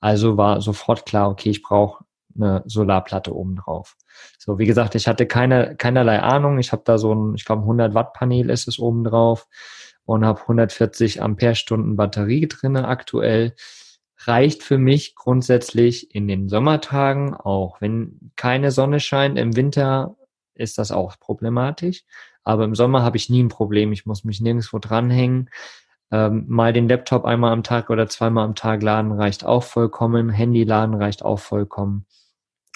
Also 0.00 0.36
war 0.36 0.60
sofort 0.60 1.06
klar, 1.06 1.30
okay, 1.30 1.50
ich 1.50 1.62
brauche 1.62 2.04
eine 2.34 2.62
Solarplatte 2.66 3.34
oben 3.34 3.56
drauf. 3.56 3.96
So, 4.38 4.58
wie 4.58 4.66
gesagt, 4.66 4.94
ich 4.94 5.08
hatte 5.08 5.26
keine, 5.26 5.76
keinerlei 5.76 6.20
Ahnung. 6.20 6.58
Ich 6.58 6.72
habe 6.72 6.82
da 6.84 6.98
so 6.98 7.14
ein, 7.14 7.34
ich 7.34 7.44
glaube, 7.44 7.62
100 7.62 7.94
Watt 7.94 8.12
Panel 8.12 8.50
ist 8.50 8.68
es 8.68 8.78
oben 8.78 9.04
drauf 9.04 9.48
und 10.04 10.24
habe 10.24 10.42
140 10.42 11.22
Ampere-Stunden 11.22 11.96
Batterie 11.96 12.46
drinne 12.48 12.88
aktuell 12.88 13.54
reicht 14.26 14.62
für 14.62 14.78
mich 14.78 15.14
grundsätzlich 15.14 16.14
in 16.14 16.26
den 16.26 16.48
Sommertagen 16.48 17.34
auch. 17.34 17.80
Wenn 17.80 18.32
keine 18.36 18.70
Sonne 18.70 19.00
scheint, 19.00 19.38
im 19.38 19.56
Winter 19.56 20.16
ist 20.56 20.78
das 20.78 20.92
auch 20.92 21.18
problematisch. 21.18 22.04
Aber 22.44 22.64
im 22.64 22.74
Sommer 22.74 23.02
habe 23.02 23.16
ich 23.16 23.30
nie 23.30 23.42
ein 23.42 23.48
Problem. 23.48 23.92
Ich 23.92 24.06
muss 24.06 24.24
mich 24.24 24.40
nirgendwo 24.40 24.78
dranhängen. 24.78 25.50
Ähm, 26.12 26.44
mal 26.48 26.72
den 26.72 26.88
Laptop 26.88 27.24
einmal 27.24 27.52
am 27.52 27.64
Tag 27.64 27.90
oder 27.90 28.08
zweimal 28.08 28.44
am 28.44 28.54
Tag 28.54 28.82
laden 28.82 29.12
reicht 29.12 29.44
auch 29.44 29.64
vollkommen. 29.64 30.30
Handy 30.30 30.64
laden 30.64 30.94
reicht 30.94 31.24
auch 31.24 31.40
vollkommen. 31.40 32.06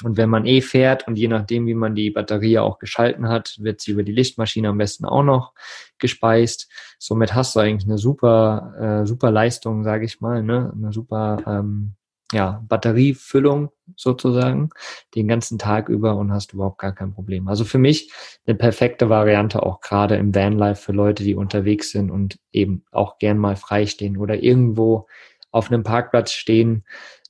Und 0.03 0.17
wenn 0.17 0.31
man 0.31 0.47
eh 0.47 0.63
fährt 0.63 1.07
und 1.07 1.17
je 1.17 1.29
nachdem, 1.29 1.67
wie 1.67 1.75
man 1.75 1.95
die 1.95 2.11
Batterie 2.11 2.59
auch 2.59 2.79
geschalten 2.79 3.29
hat, 3.29 3.57
wird 3.61 3.81
sie 3.81 3.93
über 3.93 4.03
die 4.03 4.13
Lichtmaschine 4.13 4.69
am 4.69 4.79
besten 4.79 5.05
auch 5.05 5.23
noch 5.23 5.53
gespeist. 5.99 6.71
Somit 6.99 7.35
hast 7.35 7.55
du 7.55 7.61
eigentlich 7.61 7.89
eine 7.89 7.99
super, 7.99 9.03
äh, 9.03 9.07
super 9.07 9.31
Leistung, 9.31 9.85
sage 9.85 10.07
ich 10.07 10.21
mal, 10.21 10.43
ne? 10.43 10.73
eine 10.75 10.93
super 10.93 11.43
ähm, 11.47 11.95
ja, 12.33 12.63
Batteriefüllung 12.69 13.71
sozusagen 13.97 14.71
den 15.15 15.27
ganzen 15.27 15.59
Tag 15.59 15.89
über 15.89 16.17
und 16.17 16.33
hast 16.33 16.53
überhaupt 16.53 16.79
gar 16.79 16.95
kein 16.95 17.13
Problem. 17.13 17.49
Also 17.49 17.65
für 17.65 17.79
mich 17.79 18.13
eine 18.47 18.57
perfekte 18.57 19.09
Variante 19.09 19.63
auch 19.63 19.81
gerade 19.81 20.17
im 20.17 20.35
Vanlife 20.35 20.81
für 20.81 20.93
Leute, 20.93 21.25
die 21.25 21.35
unterwegs 21.35 21.91
sind 21.91 22.11
und 22.11 22.39
eben 22.53 22.85
auch 22.93 23.19
gern 23.19 23.39
mal 23.39 23.57
freistehen 23.57 24.17
oder 24.17 24.43
irgendwo 24.43 25.09
auf 25.51 25.71
einem 25.71 25.83
Parkplatz 25.83 26.33
stehen, 26.33 26.85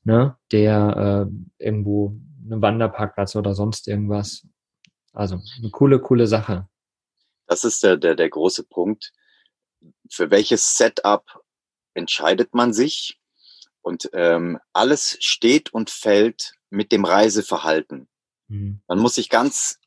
ne, 0.04 0.36
der 0.52 1.28
äh, 1.58 1.64
irgendwo 1.64 2.14
einem 2.44 2.60
Wanderparkplatz 2.60 3.36
oder 3.36 3.54
sonst 3.54 3.88
irgendwas. 3.88 4.46
Also 5.12 5.40
eine 5.58 5.70
coole, 5.70 6.00
coole 6.00 6.26
Sache. 6.26 6.68
Das 7.46 7.64
ist 7.64 7.82
der, 7.82 7.96
der, 7.96 8.14
der 8.14 8.28
große 8.28 8.64
Punkt. 8.64 9.12
Für 10.10 10.30
welches 10.30 10.76
Setup 10.76 11.24
entscheidet 11.94 12.54
man 12.54 12.72
sich? 12.72 13.19
Und 13.82 14.10
ähm, 14.12 14.58
alles 14.72 15.16
steht 15.20 15.72
und 15.72 15.90
fällt 15.90 16.52
mit 16.70 16.92
dem 16.92 17.04
Reiseverhalten. 17.04 18.08
Mhm. 18.48 18.80
Man 18.86 18.98
muss 18.98 19.14
sich 19.14 19.28
ganz 19.28 19.78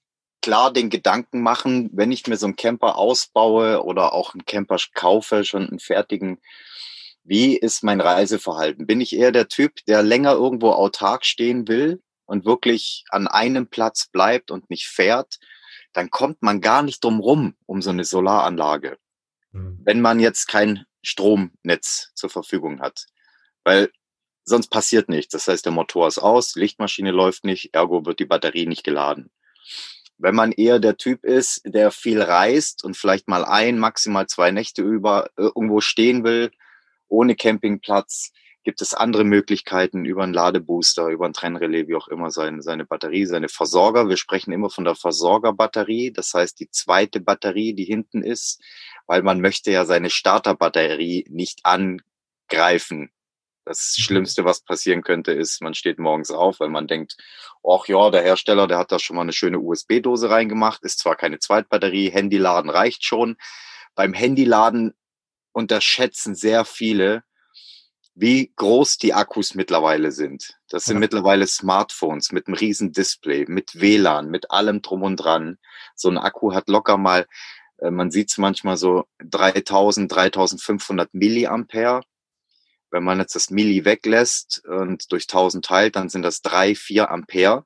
klar 0.42 0.74
den 0.74 0.90
Gedanken 0.90 1.42
machen, 1.42 1.90
wenn 1.94 2.12
ich 2.12 2.28
mir 2.28 2.38
so 2.38 2.46
einen 2.46 2.56
Camper 2.56 2.98
ausbaue 2.98 3.84
oder 3.84 4.14
auch 4.14 4.34
einen 4.34 4.46
Camper 4.46 4.78
kaufe, 4.94 5.46
schon 5.46 5.68
einen 5.68 5.80
fertigen, 5.80 6.42
wie 7.24 7.56
ist 7.56 7.84
mein 7.84 8.02
Reiseverhalten? 8.02 8.86
Bin 8.86 9.00
ich 9.00 9.16
eher 9.16 9.32
der 9.32 9.48
Typ, 9.48 9.86
der 9.88 10.04
länger 10.04 10.34
irgendwo 10.34 10.72
autark 10.72 11.26
stehen 11.26 11.68
will 11.70 12.02
und 12.26 12.46
wirklich 12.46 13.06
an 13.10 13.28
einem 13.28 13.68
Platz 13.68 14.08
bleibt 14.08 14.52
und 14.52 14.70
nicht 14.70 14.88
fährt, 14.88 15.40
dann 15.94 16.10
kommt 16.10 16.42
man 16.42 16.60
gar 16.60 16.84
nicht 16.84 17.04
drum 17.04 17.20
rum 17.22 17.56
um 17.66 17.82
so 17.82 17.92
eine 17.92 18.04
Solaranlage, 18.04 18.98
mhm. 19.52 19.80
wenn 19.84 20.02
man 20.02 20.20
jetzt 20.20 20.48
kein 20.48 20.86
Stromnetz 21.02 22.12
zur 22.16 22.30
Verfügung 22.30 22.82
hat. 22.82 23.06
Weil 23.64 23.92
sonst 24.46 24.68
passiert 24.68 25.10
nichts. 25.10 25.32
Das 25.32 25.48
heißt, 25.48 25.66
der 25.66 25.72
Motor 25.72 26.08
ist 26.08 26.20
aus, 26.20 26.54
die 26.54 26.60
Lichtmaschine 26.60 27.12
läuft 27.12 27.44
nicht, 27.44 27.74
ergo 27.74 28.06
wird 28.06 28.20
die 28.20 28.26
Batterie 28.26 28.66
nicht 28.66 28.84
geladen. 28.84 29.32
Wenn 30.18 30.36
man 30.36 30.52
eher 30.52 30.80
der 30.80 30.98
Typ 30.98 31.24
ist, 31.26 31.62
der 31.66 31.92
viel 31.92 32.22
reist 32.22 32.84
und 32.84 32.96
vielleicht 32.96 33.28
mal 33.28 33.44
ein, 33.44 33.80
maximal 33.80 34.28
zwei 34.28 34.52
Nächte 34.52 34.82
über 34.82 35.30
äh, 35.38 35.50
irgendwo 35.56 35.82
stehen 35.82 36.24
will, 36.24 36.52
ohne 37.08 37.36
Campingplatz, 37.36 38.32
gibt 38.64 38.82
es 38.82 38.94
andere 38.94 39.24
Möglichkeiten 39.26 40.06
über 40.06 40.24
einen 40.24 40.34
Ladebooster, 40.34 41.08
über 41.08 41.26
ein 41.26 41.34
Trennrelais, 41.34 41.88
wie 41.88 41.96
auch 41.96 42.08
immer, 42.08 42.32
seine, 42.32 42.62
seine 42.62 42.86
Batterie, 42.86 43.26
seine 43.26 43.50
Versorger. 43.50 44.08
Wir 44.08 44.18
sprechen 44.18 44.54
immer 44.54 44.70
von 44.70 44.86
der 44.86 44.96
Versorgerbatterie, 44.96 46.12
das 46.12 46.34
heißt 46.34 46.60
die 46.60 46.70
zweite 46.70 47.20
Batterie, 47.20 47.74
die 47.74 47.84
hinten 47.84 48.24
ist, 48.24 48.62
weil 49.06 49.22
man 49.22 49.42
möchte 49.42 49.72
ja 49.72 49.86
seine 49.86 50.10
Starterbatterie 50.10 51.26
nicht 51.30 51.66
angreifen. 51.66 53.12
Das. 53.66 53.96
Schlimmste, 53.98 54.44
was 54.44 54.62
passieren 54.62 55.04
könnte, 55.04 55.32
ist, 55.32 55.62
man 55.62 55.74
steht 55.74 55.98
morgens 55.98 56.32
auf, 56.32 56.60
weil 56.60 56.70
man 56.70 56.88
denkt, 56.88 57.16
ach 57.66 57.88
ja, 57.88 58.10
der 58.10 58.22
Hersteller, 58.22 58.68
der 58.68 58.78
hat 58.78 58.92
da 58.92 59.00
schon 59.00 59.16
mal 59.16 59.22
eine 59.22 59.34
schöne 59.34 59.60
USB-Dose 59.60 60.30
reingemacht, 60.30 60.84
ist 60.84 61.00
zwar 61.00 61.16
keine 61.16 61.40
Zweitbatterie, 61.40 62.10
Handyladen 62.10 62.70
reicht 62.70 63.06
schon. 63.06 63.38
Beim 63.96 64.14
Handyladen 64.14 64.94
unterschätzen 65.54 66.36
sehr 66.36 66.66
viele, 66.66 67.24
wie 68.16 68.52
groß 68.56 68.98
die 68.98 69.14
Akkus 69.14 69.56
mittlerweile 69.56 70.12
sind. 70.12 70.58
Das 70.70 70.86
sind 70.86 70.98
ja. 70.98 71.00
mittlerweile 71.00 71.48
Smartphones 71.48 72.32
mit 72.32 72.48
einem 72.48 72.56
riesen 72.56 72.92
Display, 72.92 73.46
mit 73.48 73.80
WLAN, 73.80 74.30
mit 74.30 74.52
allem 74.52 74.82
drum 74.82 75.02
und 75.04 75.18
dran. 75.18 75.58
So 75.96 76.10
ein 76.10 76.18
Akku 76.18 76.54
hat 76.54 76.70
locker 76.70 76.98
mal, 76.98 77.26
äh, 77.78 77.90
man 77.90 78.12
sieht 78.12 78.30
es 78.30 78.38
manchmal 78.38 78.78
so 78.78 79.06
3000, 79.24 80.12
3500 80.12 81.14
Milliampere. 81.14 82.02
Wenn 82.94 83.04
man 83.04 83.18
jetzt 83.20 83.36
das 83.36 83.50
Milli 83.50 83.86
weglässt 83.86 84.64
und 84.68 85.12
durch 85.12 85.24
1000 85.24 85.66
teilt, 85.66 85.96
dann 85.96 86.10
sind 86.10 86.22
das 86.22 86.44
drei, 86.44 86.76
vier 86.76 87.10
Ampere. 87.10 87.66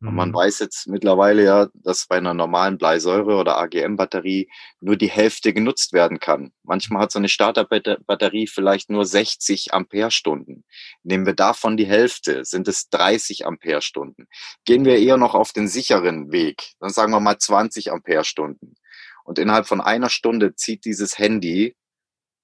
Und 0.00 0.14
man 0.14 0.30
mhm. 0.30 0.34
weiß 0.34 0.58
jetzt 0.58 0.88
mittlerweile 0.88 1.44
ja, 1.44 1.68
dass 1.74 2.06
bei 2.06 2.16
einer 2.16 2.34
normalen 2.34 2.76
Bleisäure- 2.76 3.36
oder 3.36 3.58
AGM-Batterie 3.58 4.48
nur 4.80 4.96
die 4.96 5.10
Hälfte 5.10 5.52
genutzt 5.52 5.92
werden 5.92 6.18
kann. 6.18 6.52
Manchmal 6.64 7.02
hat 7.02 7.12
so 7.12 7.20
eine 7.20 7.28
Starterbatterie 7.28 8.48
vielleicht 8.48 8.90
nur 8.90 9.04
60 9.04 9.72
Amperestunden. 9.74 10.64
Nehmen 11.04 11.24
wir 11.24 11.34
davon 11.34 11.76
die 11.76 11.86
Hälfte, 11.86 12.44
sind 12.44 12.66
es 12.66 12.88
30 12.90 13.46
Amperestunden. 13.46 14.26
Gehen 14.64 14.84
wir 14.84 14.98
eher 14.98 15.18
noch 15.18 15.34
auf 15.34 15.52
den 15.52 15.68
sicheren 15.68 16.32
Weg, 16.32 16.72
dann 16.80 16.90
sagen 16.90 17.12
wir 17.12 17.20
mal 17.20 17.38
20 17.38 17.92
Amperestunden. 17.92 18.74
Und 19.22 19.38
innerhalb 19.38 19.66
von 19.68 19.80
einer 19.80 20.10
Stunde 20.10 20.56
zieht 20.56 20.84
dieses 20.84 21.18
Handy 21.18 21.76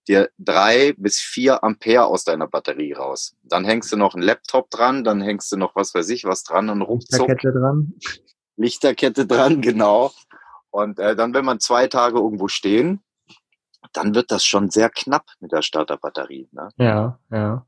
dir 0.05 0.31
drei 0.39 0.95
bis 0.97 1.19
vier 1.19 1.65
Ampere 1.65 2.07
aus 2.07 2.25
deiner 2.25 2.47
Batterie 2.47 2.93
raus. 2.93 3.37
Dann 3.43 3.65
hängst 3.65 3.93
du 3.93 3.97
noch 3.97 4.15
einen 4.15 4.23
Laptop 4.23 4.71
dran, 4.71 5.05
dann 5.05 5.21
hängst 5.21 5.51
du 5.53 5.57
noch 5.57 5.75
was 5.75 5.95
weiß 5.95 6.09
ich 6.11 6.25
was 6.25 6.45
dran 6.45 6.71
und 6.71 6.83
ruckzuck. 6.83 7.29
Lichterkette 7.29 7.59
dran. 7.59 7.95
Lichterkette 8.57 9.27
dran, 9.27 9.61
genau. 9.61 10.13
Und 10.71 10.99
äh, 10.99 11.15
dann, 11.15 11.35
wenn 11.35 11.45
man 11.45 11.61
zwei 11.61 11.87
Tage 11.87 12.19
irgendwo 12.19 12.49
stehen, 12.49 13.01
dann 13.93 14.15
wird 14.15 14.31
das 14.31 14.45
schon 14.45 14.71
sehr 14.71 14.91
knapp 14.91 15.27
mit 15.41 15.53
der 15.53 15.63
Starterbatterie. 15.63 16.49
Ne? 16.53 16.69
Ja, 16.77 17.19
ja. 17.31 17.67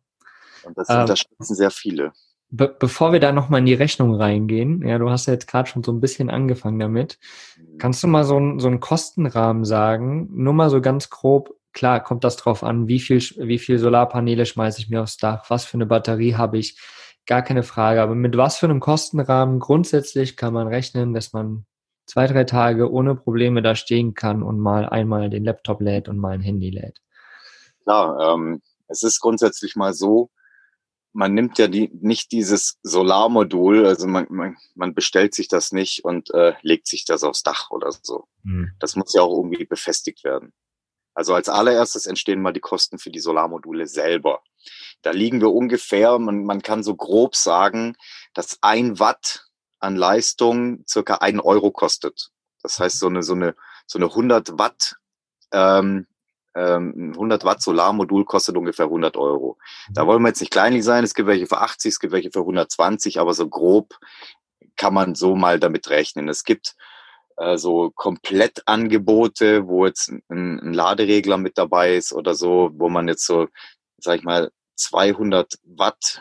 Und 0.64 0.76
das 0.76 0.90
ähm, 0.90 1.02
unterschätzen 1.02 1.54
sehr 1.54 1.70
viele. 1.70 2.12
Be 2.48 2.74
bevor 2.78 3.12
wir 3.12 3.20
da 3.20 3.32
nochmal 3.32 3.60
in 3.60 3.66
die 3.66 3.74
Rechnung 3.74 4.14
reingehen, 4.14 4.86
ja, 4.86 4.98
du 4.98 5.10
hast 5.10 5.26
ja 5.26 5.32
jetzt 5.32 5.48
gerade 5.48 5.68
schon 5.68 5.82
so 5.82 5.92
ein 5.92 6.00
bisschen 6.00 6.30
angefangen 6.30 6.78
damit. 6.78 7.18
Mhm. 7.56 7.78
Kannst 7.78 8.02
du 8.02 8.08
mal 8.08 8.24
so, 8.24 8.38
ein, 8.38 8.60
so 8.60 8.68
einen 8.68 8.80
Kostenrahmen 8.80 9.64
sagen? 9.64 10.28
Nur 10.32 10.54
mal 10.54 10.70
so 10.70 10.80
ganz 10.80 11.10
grob, 11.10 11.54
Klar 11.76 12.02
kommt 12.02 12.24
das 12.24 12.38
drauf 12.38 12.62
an, 12.62 12.88
wie 12.88 12.98
viel, 13.00 13.20
wie 13.36 13.58
viel 13.58 13.78
Solarpaneele 13.78 14.46
schmeiße 14.46 14.80
ich 14.80 14.88
mir 14.88 15.02
aufs 15.02 15.18
Dach, 15.18 15.44
was 15.50 15.66
für 15.66 15.74
eine 15.74 15.84
Batterie 15.84 16.34
habe 16.34 16.56
ich, 16.56 16.80
gar 17.26 17.42
keine 17.42 17.62
Frage. 17.62 18.00
Aber 18.00 18.14
mit 18.14 18.34
was 18.34 18.56
für 18.56 18.64
einem 18.64 18.80
Kostenrahmen 18.80 19.60
grundsätzlich 19.60 20.38
kann 20.38 20.54
man 20.54 20.68
rechnen, 20.68 21.12
dass 21.12 21.34
man 21.34 21.66
zwei, 22.06 22.26
drei 22.28 22.44
Tage 22.44 22.90
ohne 22.90 23.14
Probleme 23.14 23.60
da 23.60 23.74
stehen 23.74 24.14
kann 24.14 24.42
und 24.42 24.58
mal 24.58 24.88
einmal 24.88 25.28
den 25.28 25.44
Laptop 25.44 25.82
lädt 25.82 26.08
und 26.08 26.16
mal 26.16 26.32
ein 26.32 26.40
Handy 26.40 26.70
lädt. 26.70 27.02
Klar, 27.82 28.32
ähm, 28.32 28.62
es 28.88 29.02
ist 29.02 29.20
grundsätzlich 29.20 29.76
mal 29.76 29.92
so, 29.92 30.30
man 31.12 31.34
nimmt 31.34 31.58
ja 31.58 31.68
die, 31.68 31.90
nicht 32.00 32.32
dieses 32.32 32.78
Solarmodul, 32.84 33.84
also 33.84 34.06
man, 34.06 34.28
man, 34.30 34.56
man 34.74 34.94
bestellt 34.94 35.34
sich 35.34 35.48
das 35.48 35.72
nicht 35.72 36.06
und 36.06 36.32
äh, 36.32 36.54
legt 36.62 36.86
sich 36.86 37.04
das 37.04 37.22
aufs 37.22 37.42
Dach 37.42 37.70
oder 37.70 37.92
so. 37.92 38.28
Hm. 38.44 38.70
Das 38.78 38.96
muss 38.96 39.12
ja 39.12 39.20
auch 39.20 39.36
irgendwie 39.36 39.66
befestigt 39.66 40.24
werden. 40.24 40.54
Also 41.16 41.34
als 41.34 41.48
allererstes 41.48 42.04
entstehen 42.04 42.42
mal 42.42 42.52
die 42.52 42.60
Kosten 42.60 42.98
für 42.98 43.10
die 43.10 43.20
Solarmodule 43.20 43.86
selber. 43.86 44.42
Da 45.00 45.12
liegen 45.12 45.40
wir 45.40 45.50
ungefähr, 45.50 46.18
man, 46.18 46.44
man 46.44 46.60
kann 46.60 46.82
so 46.82 46.94
grob 46.94 47.34
sagen, 47.34 47.96
dass 48.34 48.58
ein 48.60 48.98
Watt 49.00 49.46
an 49.78 49.96
Leistung 49.96 50.84
circa 50.86 51.14
ein 51.16 51.40
Euro 51.40 51.70
kostet. 51.70 52.32
Das 52.62 52.78
heißt, 52.78 52.98
so 52.98 53.06
eine, 53.06 53.22
so 53.22 53.32
eine, 53.32 53.56
so 53.86 53.98
eine 53.98 54.06
100 54.06 54.58
Watt, 54.58 54.96
ähm, 55.52 56.06
ähm, 56.54 57.12
100 57.14 57.44
Watt 57.44 57.62
Solarmodul 57.62 58.26
kostet 58.26 58.58
ungefähr 58.58 58.86
100 58.86 59.16
Euro. 59.16 59.56
Da 59.94 60.06
wollen 60.06 60.20
wir 60.20 60.28
jetzt 60.28 60.40
nicht 60.40 60.52
kleinlich 60.52 60.84
sein. 60.84 61.02
Es 61.02 61.14
gibt 61.14 61.28
welche 61.28 61.46
für 61.46 61.62
80, 61.62 61.92
es 61.92 61.98
gibt 61.98 62.12
welche 62.12 62.30
für 62.30 62.40
120, 62.40 63.20
aber 63.20 63.32
so 63.32 63.48
grob 63.48 63.98
kann 64.76 64.92
man 64.92 65.14
so 65.14 65.34
mal 65.34 65.58
damit 65.58 65.88
rechnen. 65.88 66.28
Es 66.28 66.44
gibt 66.44 66.76
äh, 67.36 67.56
so 67.56 67.90
Komplettangebote, 67.94 69.66
wo 69.66 69.86
jetzt 69.86 70.08
ein, 70.08 70.22
ein 70.30 70.72
Laderegler 70.72 71.36
mit 71.38 71.58
dabei 71.58 71.96
ist 71.96 72.12
oder 72.12 72.34
so, 72.34 72.70
wo 72.74 72.88
man 72.88 73.08
jetzt 73.08 73.26
so, 73.26 73.48
sag 73.98 74.18
ich 74.18 74.24
mal, 74.24 74.50
200 74.76 75.54
Watt 75.64 76.20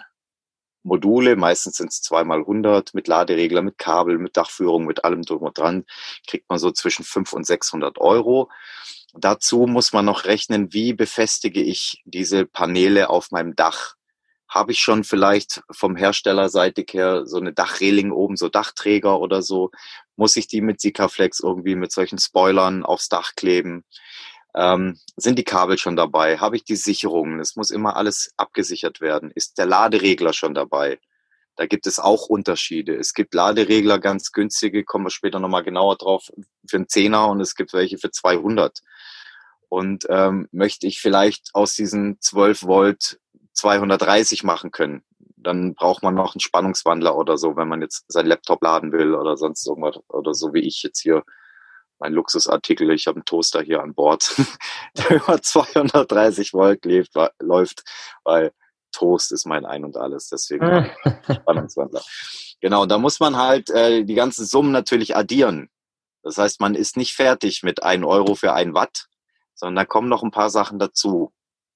Module, 0.85 1.35
meistens 1.35 1.77
sind 1.77 1.91
es 1.91 2.01
zweimal 2.01 2.39
100 2.39 2.93
mit 2.93 3.07
Laderegler, 3.07 3.61
mit 3.61 3.77
Kabel, 3.77 4.19
mit 4.19 4.37
Dachführung, 4.37 4.85
mit 4.85 5.03
allem 5.03 5.23
drum 5.23 5.41
und 5.41 5.57
dran, 5.57 5.85
kriegt 6.27 6.47
man 6.49 6.59
so 6.59 6.71
zwischen 6.71 7.03
500 7.03 7.33
und 7.33 7.45
600 7.45 7.97
Euro. 7.97 8.49
Dazu 9.13 9.65
muss 9.65 9.93
man 9.93 10.05
noch 10.05 10.25
rechnen, 10.25 10.73
wie 10.73 10.93
befestige 10.93 11.61
ich 11.61 12.01
diese 12.05 12.45
Paneele 12.45 13.09
auf 13.09 13.31
meinem 13.31 13.55
Dach. 13.55 13.95
Habe 14.47 14.73
ich 14.73 14.79
schon 14.79 15.03
vielleicht 15.03 15.63
vom 15.71 15.95
Herstellerseitig 15.95 16.93
her 16.93 17.25
so 17.25 17.37
eine 17.37 17.51
Dachreling 17.51 18.11
oben, 18.11 18.37
so 18.37 18.47
Dachträger 18.47 19.19
oder 19.19 19.41
so? 19.41 19.71
Muss 20.15 20.35
ich 20.35 20.47
die 20.47 20.61
mit 20.61 20.81
Sikaflex 20.81 21.39
irgendwie 21.39 21.75
mit 21.75 21.91
solchen 21.91 22.17
Spoilern 22.19 22.83
aufs 22.83 23.09
Dach 23.09 23.33
kleben? 23.35 23.83
Ähm, 24.55 24.97
sind 25.17 25.37
die 25.37 25.43
Kabel 25.43 25.77
schon 25.77 25.95
dabei? 25.95 26.37
Habe 26.37 26.55
ich 26.55 26.63
die 26.63 26.77
Sicherungen? 26.77 27.39
Es 27.39 27.55
muss 27.55 27.71
immer 27.71 27.97
alles 27.97 28.33
abgesichert 28.37 29.01
werden. 29.01 29.31
Ist 29.31 29.57
der 29.57 29.65
Laderegler 29.65 30.31
schon 30.31 30.53
dabei? 30.53 30.99
Da 31.57 31.65
gibt 31.65 31.87
es 31.87 31.99
auch 31.99 32.27
Unterschiede. 32.27 32.95
Es 32.95 33.13
gibt 33.13 33.33
Laderegler 33.33 33.99
ganz 33.99 34.31
günstige, 34.31 34.83
kommen 34.83 35.05
wir 35.05 35.11
später 35.11 35.39
nochmal 35.39 35.63
genauer 35.63 35.97
drauf, 35.97 36.31
für 36.67 36.77
einen 36.77 36.89
Zehner 36.89 37.27
und 37.27 37.39
es 37.41 37.55
gibt 37.55 37.73
welche 37.73 37.97
für 37.97 38.11
200. 38.11 38.79
Und 39.69 40.05
ähm, 40.09 40.47
möchte 40.51 40.87
ich 40.87 40.99
vielleicht 40.99 41.49
aus 41.53 41.73
diesen 41.73 42.19
12 42.21 42.63
Volt 42.63 43.19
230 43.53 44.43
machen 44.43 44.71
können, 44.71 45.03
dann 45.45 45.75
braucht 45.75 46.03
man 46.03 46.15
noch 46.15 46.33
einen 46.33 46.39
Spannungswandler 46.39 47.15
oder 47.15 47.37
so, 47.37 47.55
wenn 47.55 47.67
man 47.67 47.81
jetzt 47.81 48.05
sein 48.07 48.25
Laptop 48.25 48.63
laden 48.63 48.91
will 48.91 49.13
oder 49.13 49.37
sonst 49.37 49.65
irgendwas 49.67 49.97
oder 50.09 50.33
so 50.33 50.53
wie 50.53 50.61
ich 50.61 50.81
jetzt 50.83 51.01
hier 51.01 51.23
mein 51.99 52.13
Luxusartikel. 52.13 52.91
Ich 52.91 53.07
habe 53.07 53.17
einen 53.17 53.25
Toaster 53.25 53.61
hier 53.61 53.81
an 53.81 53.93
Bord, 53.93 54.35
der 54.97 55.11
über 55.17 55.41
230 55.41 56.53
Volt 56.53 56.85
lebt, 56.85 57.11
läuft, 57.39 57.83
weil 58.23 58.51
Toast 58.91 59.31
ist 59.31 59.45
mein 59.45 59.65
Ein 59.65 59.85
und 59.85 59.97
Alles. 59.97 60.29
Deswegen 60.29 60.89
Spannungswandler. 61.29 62.01
Genau, 62.61 62.85
da 62.85 62.97
muss 62.97 63.19
man 63.19 63.37
halt 63.37 63.69
äh, 63.69 64.03
die 64.03 64.15
ganzen 64.15 64.45
Summen 64.45 64.71
natürlich 64.71 65.15
addieren. 65.15 65.69
Das 66.23 66.37
heißt, 66.37 66.59
man 66.59 66.73
ist 66.73 66.97
nicht 66.97 67.13
fertig 67.13 67.61
mit 67.61 67.83
1 67.83 68.03
Euro 68.05 68.35
für 68.35 68.53
ein 68.53 68.73
Watt, 68.73 69.07
sondern 69.53 69.75
da 69.75 69.85
kommen 69.85 70.09
noch 70.09 70.23
ein 70.23 70.31
paar 70.31 70.49
Sachen 70.49 70.79
dazu. 70.79 71.31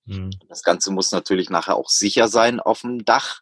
Mhm. 0.06 0.32
Das 0.48 0.64
Ganze 0.64 0.92
muss 0.92 1.12
natürlich 1.12 1.50
nachher 1.50 1.76
auch 1.76 1.90
sicher 1.90 2.28
sein 2.28 2.60
auf 2.60 2.82
dem 2.82 3.06
Dach 3.06 3.42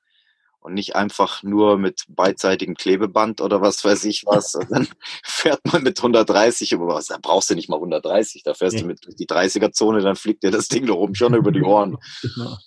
und 0.67 0.73
nicht 0.73 0.97
einfach 0.97 1.43
nur 1.43 1.77
mit 1.77 2.03
beidseitigem 2.09 2.75
Klebeband 2.75 3.39
oder 3.39 3.61
was 3.61 3.85
weiß 3.85 4.03
ich 4.03 4.25
was. 4.25 4.53
Und 4.53 4.69
dann 4.69 4.87
fährt 5.23 5.61
man 5.65 5.81
mit 5.81 5.97
130 5.97 6.73
über 6.73 6.87
was. 6.87 7.07
Da 7.07 7.17
brauchst 7.21 7.49
du 7.49 7.55
nicht 7.55 7.69
mal 7.69 7.77
130. 7.77 8.43
Da 8.43 8.53
fährst 8.53 8.75
ja. 8.75 8.81
du 8.81 8.87
mit 8.87 8.99
die 9.17 9.27
30er-Zone, 9.27 10.01
dann 10.01 10.17
fliegt 10.17 10.43
dir 10.43 10.51
das 10.51 10.67
Ding 10.67 10.85
da 10.85 10.93
oben 10.93 11.15
schon 11.15 11.33
über 11.33 11.53
die 11.53 11.61
Ohren. 11.63 11.97
Genau. 12.21 12.57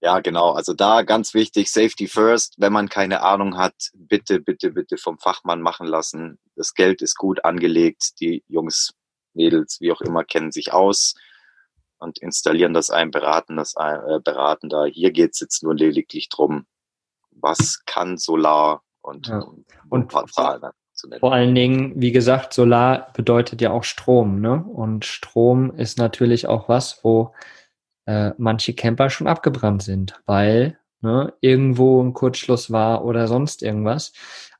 Ja, 0.00 0.18
genau. 0.18 0.50
Also 0.50 0.74
da 0.74 1.02
ganz 1.02 1.32
wichtig, 1.32 1.70
Safety 1.70 2.08
first. 2.08 2.54
Wenn 2.58 2.72
man 2.72 2.88
keine 2.88 3.22
Ahnung 3.22 3.56
hat, 3.56 3.90
bitte, 3.94 4.40
bitte, 4.40 4.72
bitte 4.72 4.96
vom 4.96 5.18
Fachmann 5.18 5.62
machen 5.62 5.86
lassen. 5.86 6.40
Das 6.56 6.74
Geld 6.74 7.02
ist 7.02 7.14
gut 7.16 7.44
angelegt. 7.44 8.18
Die 8.20 8.42
Jungs, 8.48 8.94
Mädels, 9.34 9.78
wie 9.80 9.92
auch 9.92 10.00
immer, 10.00 10.24
kennen 10.24 10.50
sich 10.50 10.72
aus 10.72 11.14
und 11.98 12.18
installieren 12.18 12.74
das 12.74 12.90
ein, 12.90 13.12
beraten 13.12 13.56
das 13.56 13.76
ein, 13.76 14.00
äh, 14.08 14.20
beraten 14.20 14.68
da. 14.68 14.86
Hier 14.86 15.12
geht 15.12 15.34
es 15.34 15.40
jetzt 15.40 15.62
nur 15.62 15.76
lediglich 15.76 16.28
drum, 16.28 16.66
was 17.40 17.82
kann 17.86 18.16
Solar 18.16 18.82
und, 19.02 19.28
ja. 19.28 19.38
und, 19.88 20.12
und 20.12 20.32
Zahlen 20.32 20.70
zu 20.92 21.08
nennen. 21.08 21.20
Vor 21.20 21.32
allen 21.32 21.54
Dingen, 21.54 21.92
wie 21.96 22.12
gesagt, 22.12 22.52
Solar 22.52 23.12
bedeutet 23.14 23.60
ja 23.60 23.70
auch 23.70 23.84
Strom, 23.84 24.40
ne? 24.40 24.64
Und 24.64 25.04
Strom 25.04 25.70
ist 25.74 25.98
natürlich 25.98 26.46
auch 26.46 26.68
was, 26.68 27.00
wo 27.02 27.34
äh, 28.06 28.32
manche 28.38 28.74
Camper 28.74 29.10
schon 29.10 29.26
abgebrannt 29.26 29.82
sind, 29.82 30.20
weil 30.26 30.78
ne, 31.00 31.32
irgendwo 31.40 32.02
ein 32.02 32.14
Kurzschluss 32.14 32.70
war 32.70 33.04
oder 33.04 33.28
sonst 33.28 33.62
irgendwas. 33.62 34.12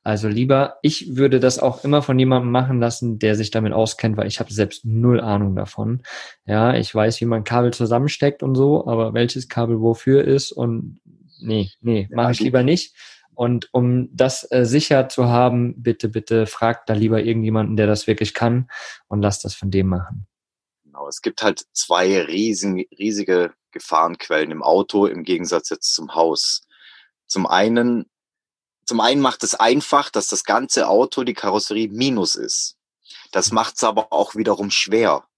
Also 0.04 0.28
lieber, 0.28 0.78
ich 0.82 1.16
würde 1.16 1.38
das 1.40 1.58
auch 1.58 1.84
immer 1.84 2.00
von 2.00 2.18
jemandem 2.18 2.50
machen 2.50 2.80
lassen, 2.80 3.18
der 3.18 3.34
sich 3.34 3.50
damit 3.50 3.72
auskennt, 3.72 4.16
weil 4.16 4.26
ich 4.26 4.40
habe 4.40 4.52
selbst 4.52 4.84
null 4.84 5.20
Ahnung 5.20 5.54
davon. 5.54 6.02
Ja, 6.46 6.74
ich 6.74 6.94
weiß, 6.94 7.20
wie 7.20 7.26
man 7.26 7.44
Kabel 7.44 7.72
zusammensteckt 7.74 8.42
und 8.42 8.54
so, 8.54 8.86
aber 8.86 9.12
welches 9.12 9.48
Kabel 9.48 9.80
wofür 9.80 10.24
ist 10.24 10.52
und 10.52 11.00
nee, 11.38 11.70
nee, 11.80 12.08
mache 12.10 12.32
ich 12.32 12.40
lieber 12.40 12.62
nicht. 12.62 12.94
Und 13.34 13.68
um 13.72 14.08
das 14.12 14.50
äh, 14.50 14.64
sicher 14.64 15.08
zu 15.08 15.28
haben, 15.28 15.80
bitte, 15.80 16.08
bitte 16.08 16.46
fragt 16.46 16.88
da 16.90 16.94
lieber 16.94 17.22
irgendjemanden, 17.22 17.76
der 17.76 17.86
das 17.86 18.08
wirklich 18.08 18.34
kann 18.34 18.68
und 19.06 19.22
lasst 19.22 19.44
das 19.44 19.54
von 19.54 19.70
dem 19.70 19.86
machen. 19.86 20.26
Genau, 20.82 21.06
es 21.06 21.22
gibt 21.22 21.42
halt 21.42 21.64
zwei 21.72 22.20
riesen, 22.22 22.84
riesige 22.98 23.54
Gefahrenquellen 23.70 24.50
im 24.50 24.64
Auto 24.64 25.06
im 25.06 25.22
Gegensatz 25.22 25.70
jetzt 25.70 25.94
zum 25.94 26.16
Haus. 26.16 26.62
Zum 27.26 27.46
einen, 27.46 28.06
zum 28.84 29.00
einen 29.00 29.20
macht 29.20 29.44
es 29.44 29.54
einfach, 29.54 30.10
dass 30.10 30.26
das 30.26 30.42
ganze 30.42 30.88
Auto, 30.88 31.22
die 31.22 31.34
Karosserie 31.34 31.88
minus 31.88 32.34
ist. 32.34 32.76
Das 33.30 33.52
macht 33.52 33.76
es 33.76 33.84
aber 33.84 34.12
auch 34.12 34.34
wiederum 34.34 34.72
schwer. 34.72 35.28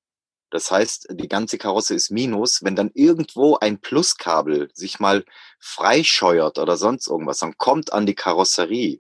Das 0.50 0.70
heißt, 0.70 1.08
die 1.12 1.28
ganze 1.28 1.58
Karosse 1.58 1.94
ist 1.94 2.10
Minus. 2.10 2.62
Wenn 2.62 2.76
dann 2.76 2.90
irgendwo 2.94 3.56
ein 3.56 3.80
Pluskabel 3.80 4.70
sich 4.74 4.98
mal 4.98 5.24
freischeuert 5.58 6.58
oder 6.58 6.76
sonst 6.76 7.06
irgendwas, 7.06 7.38
dann 7.38 7.56
kommt 7.56 7.92
an 7.92 8.06
die 8.06 8.14
Karosserie. 8.14 8.98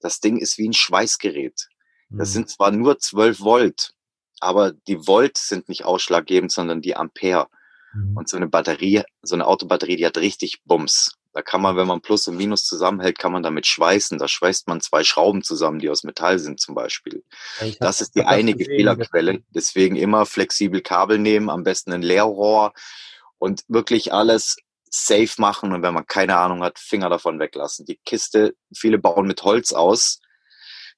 Das 0.00 0.20
Ding 0.20 0.38
ist 0.38 0.58
wie 0.58 0.68
ein 0.68 0.72
Schweißgerät. 0.72 1.68
Das 2.10 2.30
mhm. 2.30 2.32
sind 2.32 2.50
zwar 2.50 2.70
nur 2.70 2.98
12 2.98 3.40
Volt, 3.40 3.92
aber 4.40 4.72
die 4.72 5.06
Volt 5.06 5.36
sind 5.36 5.68
nicht 5.68 5.84
ausschlaggebend, 5.84 6.52
sondern 6.52 6.80
die 6.80 6.96
Ampere. 6.96 7.48
Mhm. 7.92 8.16
Und 8.16 8.28
so 8.28 8.36
eine 8.36 8.48
Batterie, 8.48 9.02
so 9.22 9.34
eine 9.34 9.46
Autobatterie, 9.46 9.96
die 9.96 10.06
hat 10.06 10.16
richtig 10.16 10.62
Bums. 10.64 11.14
Da 11.38 11.42
kann 11.42 11.62
man, 11.62 11.76
wenn 11.76 11.86
man 11.86 12.00
Plus 12.00 12.26
und 12.26 12.36
Minus 12.36 12.64
zusammenhält, 12.64 13.16
kann 13.16 13.30
man 13.30 13.44
damit 13.44 13.64
schweißen. 13.64 14.18
Da 14.18 14.26
schweißt 14.26 14.66
man 14.66 14.80
zwei 14.80 15.04
Schrauben 15.04 15.44
zusammen, 15.44 15.78
die 15.78 15.88
aus 15.88 16.02
Metall 16.02 16.40
sind 16.40 16.58
zum 16.58 16.74
Beispiel. 16.74 17.22
Ja, 17.60 17.70
das 17.78 18.00
ist 18.00 18.16
die 18.16 18.24
eine 18.24 18.56
Fehlerquelle. 18.56 19.44
Deswegen 19.50 19.94
immer 19.94 20.26
flexibel 20.26 20.80
Kabel 20.80 21.20
nehmen, 21.20 21.48
am 21.48 21.62
besten 21.62 21.92
ein 21.92 22.02
Leerrohr 22.02 22.72
und 23.38 23.62
wirklich 23.68 24.12
alles 24.12 24.56
safe 24.90 25.40
machen. 25.40 25.72
Und 25.72 25.82
wenn 25.84 25.94
man 25.94 26.08
keine 26.08 26.36
Ahnung 26.38 26.64
hat, 26.64 26.80
Finger 26.80 27.08
davon 27.08 27.38
weglassen. 27.38 27.86
Die 27.86 28.00
Kiste, 28.04 28.56
viele 28.74 28.98
bauen 28.98 29.28
mit 29.28 29.44
Holz 29.44 29.72
aus. 29.72 30.20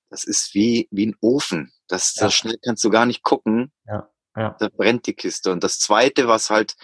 Das 0.08 0.24
ist 0.24 0.54
wie, 0.54 0.88
wie 0.90 1.08
ein 1.08 1.16
Ofen. 1.20 1.70
Das, 1.86 2.14
ja. 2.14 2.24
das 2.24 2.34
schnell 2.34 2.56
kannst 2.64 2.82
du 2.82 2.88
gar 2.88 3.04
nicht 3.04 3.22
gucken. 3.22 3.72
Ja. 3.86 4.08
Ja. 4.34 4.56
Da 4.58 4.70
brennt 4.74 5.06
die 5.06 5.12
Kiste. 5.12 5.52
Und 5.52 5.62
das 5.62 5.78
zweite, 5.78 6.28
was 6.28 6.48
halt 6.48 6.76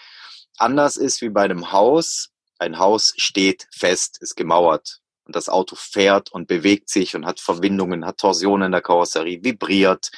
anders 0.58 0.98
ist 0.98 1.22
wie 1.22 1.30
bei 1.30 1.44
einem 1.44 1.72
Haus, 1.72 2.34
ein 2.58 2.78
Haus 2.78 3.14
steht 3.16 3.66
fest, 3.70 4.18
ist 4.20 4.36
gemauert 4.36 5.00
und 5.24 5.36
das 5.36 5.48
Auto 5.48 5.76
fährt 5.76 6.30
und 6.32 6.46
bewegt 6.46 6.88
sich 6.88 7.14
und 7.14 7.26
hat 7.26 7.40
Verwindungen, 7.40 8.06
hat 8.06 8.18
Torsionen 8.18 8.66
in 8.66 8.72
der 8.72 8.82
Karosserie, 8.82 9.42
vibriert, 9.42 10.10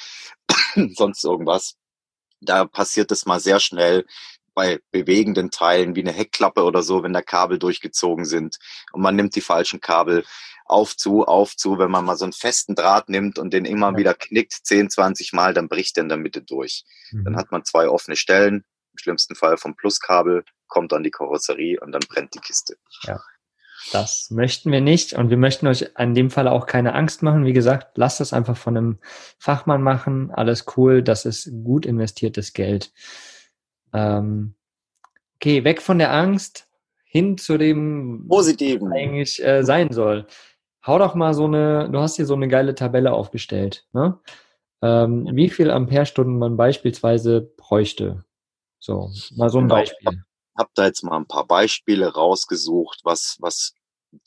sonst 0.95 1.23
irgendwas. 1.23 1.75
Da 2.41 2.65
passiert 2.65 3.11
es 3.11 3.25
mal 3.25 3.39
sehr 3.39 3.59
schnell 3.59 4.05
bei 4.53 4.79
bewegenden 4.91 5.51
Teilen 5.51 5.95
wie 5.95 6.01
eine 6.01 6.11
Heckklappe 6.11 6.63
oder 6.63 6.83
so, 6.83 7.03
wenn 7.03 7.13
da 7.13 7.21
Kabel 7.21 7.59
durchgezogen 7.59 8.25
sind 8.25 8.57
und 8.91 9.01
man 9.01 9.15
nimmt 9.15 9.35
die 9.35 9.41
falschen 9.41 9.81
Kabel 9.81 10.25
auf 10.65 10.95
zu, 10.95 11.25
auf 11.25 11.55
zu, 11.55 11.79
wenn 11.79 11.89
man 11.89 12.05
mal 12.05 12.15
so 12.15 12.25
einen 12.25 12.33
festen 12.33 12.75
Draht 12.75 13.09
nimmt 13.09 13.39
und 13.39 13.53
den 13.53 13.65
immer 13.65 13.97
wieder 13.97 14.13
knickt, 14.13 14.53
10, 14.53 14.89
20 14.91 15.33
Mal, 15.33 15.53
dann 15.53 15.67
bricht 15.67 15.95
der 15.95 16.03
in 16.03 16.09
der 16.09 16.17
Mitte 16.17 16.43
durch. 16.43 16.83
Mhm. 17.11 17.23
Dann 17.25 17.35
hat 17.37 17.51
man 17.51 17.65
zwei 17.65 17.89
offene 17.89 18.15
Stellen, 18.15 18.63
im 18.91 18.97
schlimmsten 18.97 19.35
Fall 19.35 19.57
vom 19.57 19.75
Pluskabel 19.75 20.45
kommt 20.69 20.93
an 20.93 21.03
die 21.03 21.11
Karosserie 21.11 21.79
und 21.79 21.91
dann 21.91 22.03
brennt 22.07 22.33
die 22.33 22.39
Kiste. 22.39 22.77
Ja. 23.03 23.19
Das 23.91 24.29
möchten 24.29 24.71
wir 24.71 24.81
nicht 24.81 25.13
und 25.13 25.29
wir 25.29 25.37
möchten 25.37 25.67
euch 25.67 25.89
in 25.97 26.13
dem 26.13 26.29
Fall 26.29 26.47
auch 26.47 26.65
keine 26.65 26.93
Angst 26.93 27.23
machen. 27.23 27.45
Wie 27.45 27.53
gesagt, 27.53 27.97
lasst 27.97 28.21
es 28.21 28.33
einfach 28.33 28.57
von 28.57 28.77
einem 28.77 28.99
Fachmann 29.39 29.81
machen. 29.81 30.31
Alles 30.31 30.65
cool, 30.77 31.01
das 31.01 31.25
ist 31.25 31.51
gut 31.63 31.85
investiertes 31.85 32.53
Geld. 32.53 32.93
Ähm, 33.93 34.55
okay, 35.37 35.63
weg 35.63 35.81
von 35.81 35.97
der 35.97 36.13
Angst 36.13 36.67
hin 37.03 37.37
zu 37.37 37.57
dem 37.57 38.27
Positiven 38.27 38.91
eigentlich 38.91 39.43
äh, 39.43 39.63
sein 39.63 39.91
soll. 39.91 40.27
Hau 40.85 40.99
doch 40.99 41.15
mal 41.15 41.33
so 41.33 41.45
eine, 41.45 41.89
du 41.89 41.99
hast 41.99 42.17
hier 42.17 42.25
so 42.25 42.35
eine 42.35 42.47
geile 42.47 42.75
Tabelle 42.75 43.13
aufgestellt, 43.13 43.87
ne? 43.93 44.19
Ähm, 44.81 45.27
wie 45.33 45.49
viel 45.49 45.71
Amperestunden 45.71 46.37
man 46.37 46.55
beispielsweise 46.55 47.41
bräuchte. 47.57 48.23
So, 48.77 49.11
mal 49.35 49.49
so 49.49 49.57
ein 49.57 49.63
genau. 49.63 49.75
Beispiel 49.75 50.23
habe 50.59 50.69
da 50.75 50.85
jetzt 50.85 51.03
mal 51.03 51.17
ein 51.17 51.27
paar 51.27 51.47
Beispiele 51.47 52.13
rausgesucht, 52.13 52.99
was, 53.03 53.37
was 53.39 53.73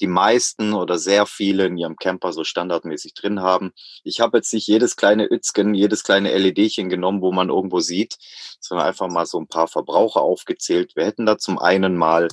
die 0.01 0.07
meisten 0.07 0.75
oder 0.75 0.99
sehr 0.99 1.27
viele 1.27 1.67
in 1.67 1.77
ihrem 1.77 1.97
Camper 1.97 2.33
so 2.33 2.45
standardmäßig 2.45 3.15
drin 3.15 3.41
haben. 3.41 3.73
Ich 4.05 4.21
habe 4.21 4.39
jetzt 4.39 4.53
nicht 4.53 4.67
jedes 4.67 4.97
kleine 4.97 5.31
Ützken, 5.31 5.75
jedes 5.75 6.05
kleine 6.05 6.37
LEDchen 6.37 6.89
genommen, 6.89 7.21
wo 7.21 7.33
man 7.33 7.49
irgendwo 7.49 7.81
sieht, 7.81 8.17
sondern 8.61 8.87
einfach 8.87 9.09
mal 9.09 9.27
so 9.27 9.39
ein 9.39 9.49
paar 9.49 9.69
Verbraucher 9.69 10.21
aufgezählt. 10.21 10.97
Wir 10.97 11.05
hätten 11.05 11.27
da 11.27 11.39
zum 11.39 11.59
einen 11.59 11.97
mal 11.97 12.29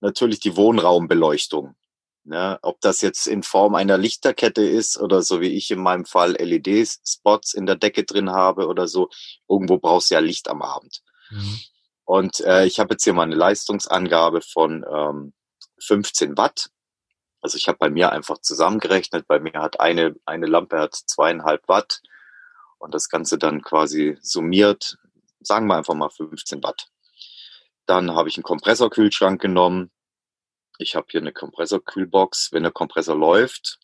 natürlich 0.00 0.40
die 0.40 0.56
Wohnraumbeleuchtung. 0.56 1.74
Ne? 2.24 2.58
Ob 2.62 2.80
das 2.80 3.02
jetzt 3.02 3.26
in 3.26 3.42
Form 3.42 3.74
einer 3.74 3.98
Lichterkette 3.98 4.62
ist 4.62 4.98
oder 4.98 5.22
so 5.22 5.40
wie 5.40 5.48
ich 5.48 5.70
in 5.70 5.80
meinem 5.80 6.06
Fall 6.06 6.32
LED-Spots 6.32 7.52
in 7.54 7.66
der 7.66 7.76
Decke 7.76 8.04
drin 8.04 8.30
habe 8.30 8.66
oder 8.66 8.88
so. 8.88 9.10
Irgendwo 9.48 9.78
brauchst 9.78 10.10
du 10.10 10.14
ja 10.14 10.20
Licht 10.20 10.48
am 10.48 10.62
Abend. 10.62 11.02
Mhm. 11.30 11.60
Und 12.04 12.40
äh, 12.40 12.66
ich 12.66 12.78
habe 12.78 12.94
jetzt 12.94 13.04
hier 13.04 13.14
mal 13.14 13.22
eine 13.22 13.34
Leistungsangabe 13.34 14.40
von 14.42 14.84
ähm, 14.90 15.32
15 15.78 16.36
Watt. 16.36 16.70
Also 17.40 17.56
ich 17.56 17.68
habe 17.68 17.78
bei 17.78 17.90
mir 17.90 18.12
einfach 18.12 18.38
zusammengerechnet. 18.38 19.26
Bei 19.26 19.38
mir 19.38 19.54
hat 19.54 19.80
eine, 19.80 20.14
eine 20.24 20.46
Lampe 20.46 20.78
hat 20.78 20.94
zweieinhalb 20.94 21.66
Watt 21.68 22.00
und 22.78 22.94
das 22.94 23.08
Ganze 23.08 23.38
dann 23.38 23.62
quasi 23.62 24.18
summiert, 24.20 24.98
sagen 25.40 25.66
wir 25.66 25.76
einfach 25.76 25.94
mal 25.94 26.10
15 26.10 26.62
Watt. 26.62 26.88
Dann 27.86 28.14
habe 28.14 28.28
ich 28.28 28.36
einen 28.36 28.44
Kompressorkühlschrank 28.44 29.40
genommen. 29.40 29.90
Ich 30.78 30.96
habe 30.96 31.06
hier 31.10 31.20
eine 31.20 31.32
Kompressorkühlbox. 31.32 32.52
Wenn 32.52 32.62
der 32.62 32.72
Kompressor 32.72 33.16
läuft, 33.16 33.78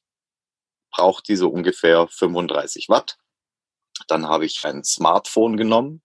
braucht 0.90 1.28
diese 1.28 1.46
ungefähr 1.46 2.08
35 2.08 2.88
Watt. 2.88 3.18
Dann 4.08 4.26
habe 4.26 4.46
ich 4.46 4.64
ein 4.64 4.84
Smartphone 4.84 5.56
genommen. 5.56 6.02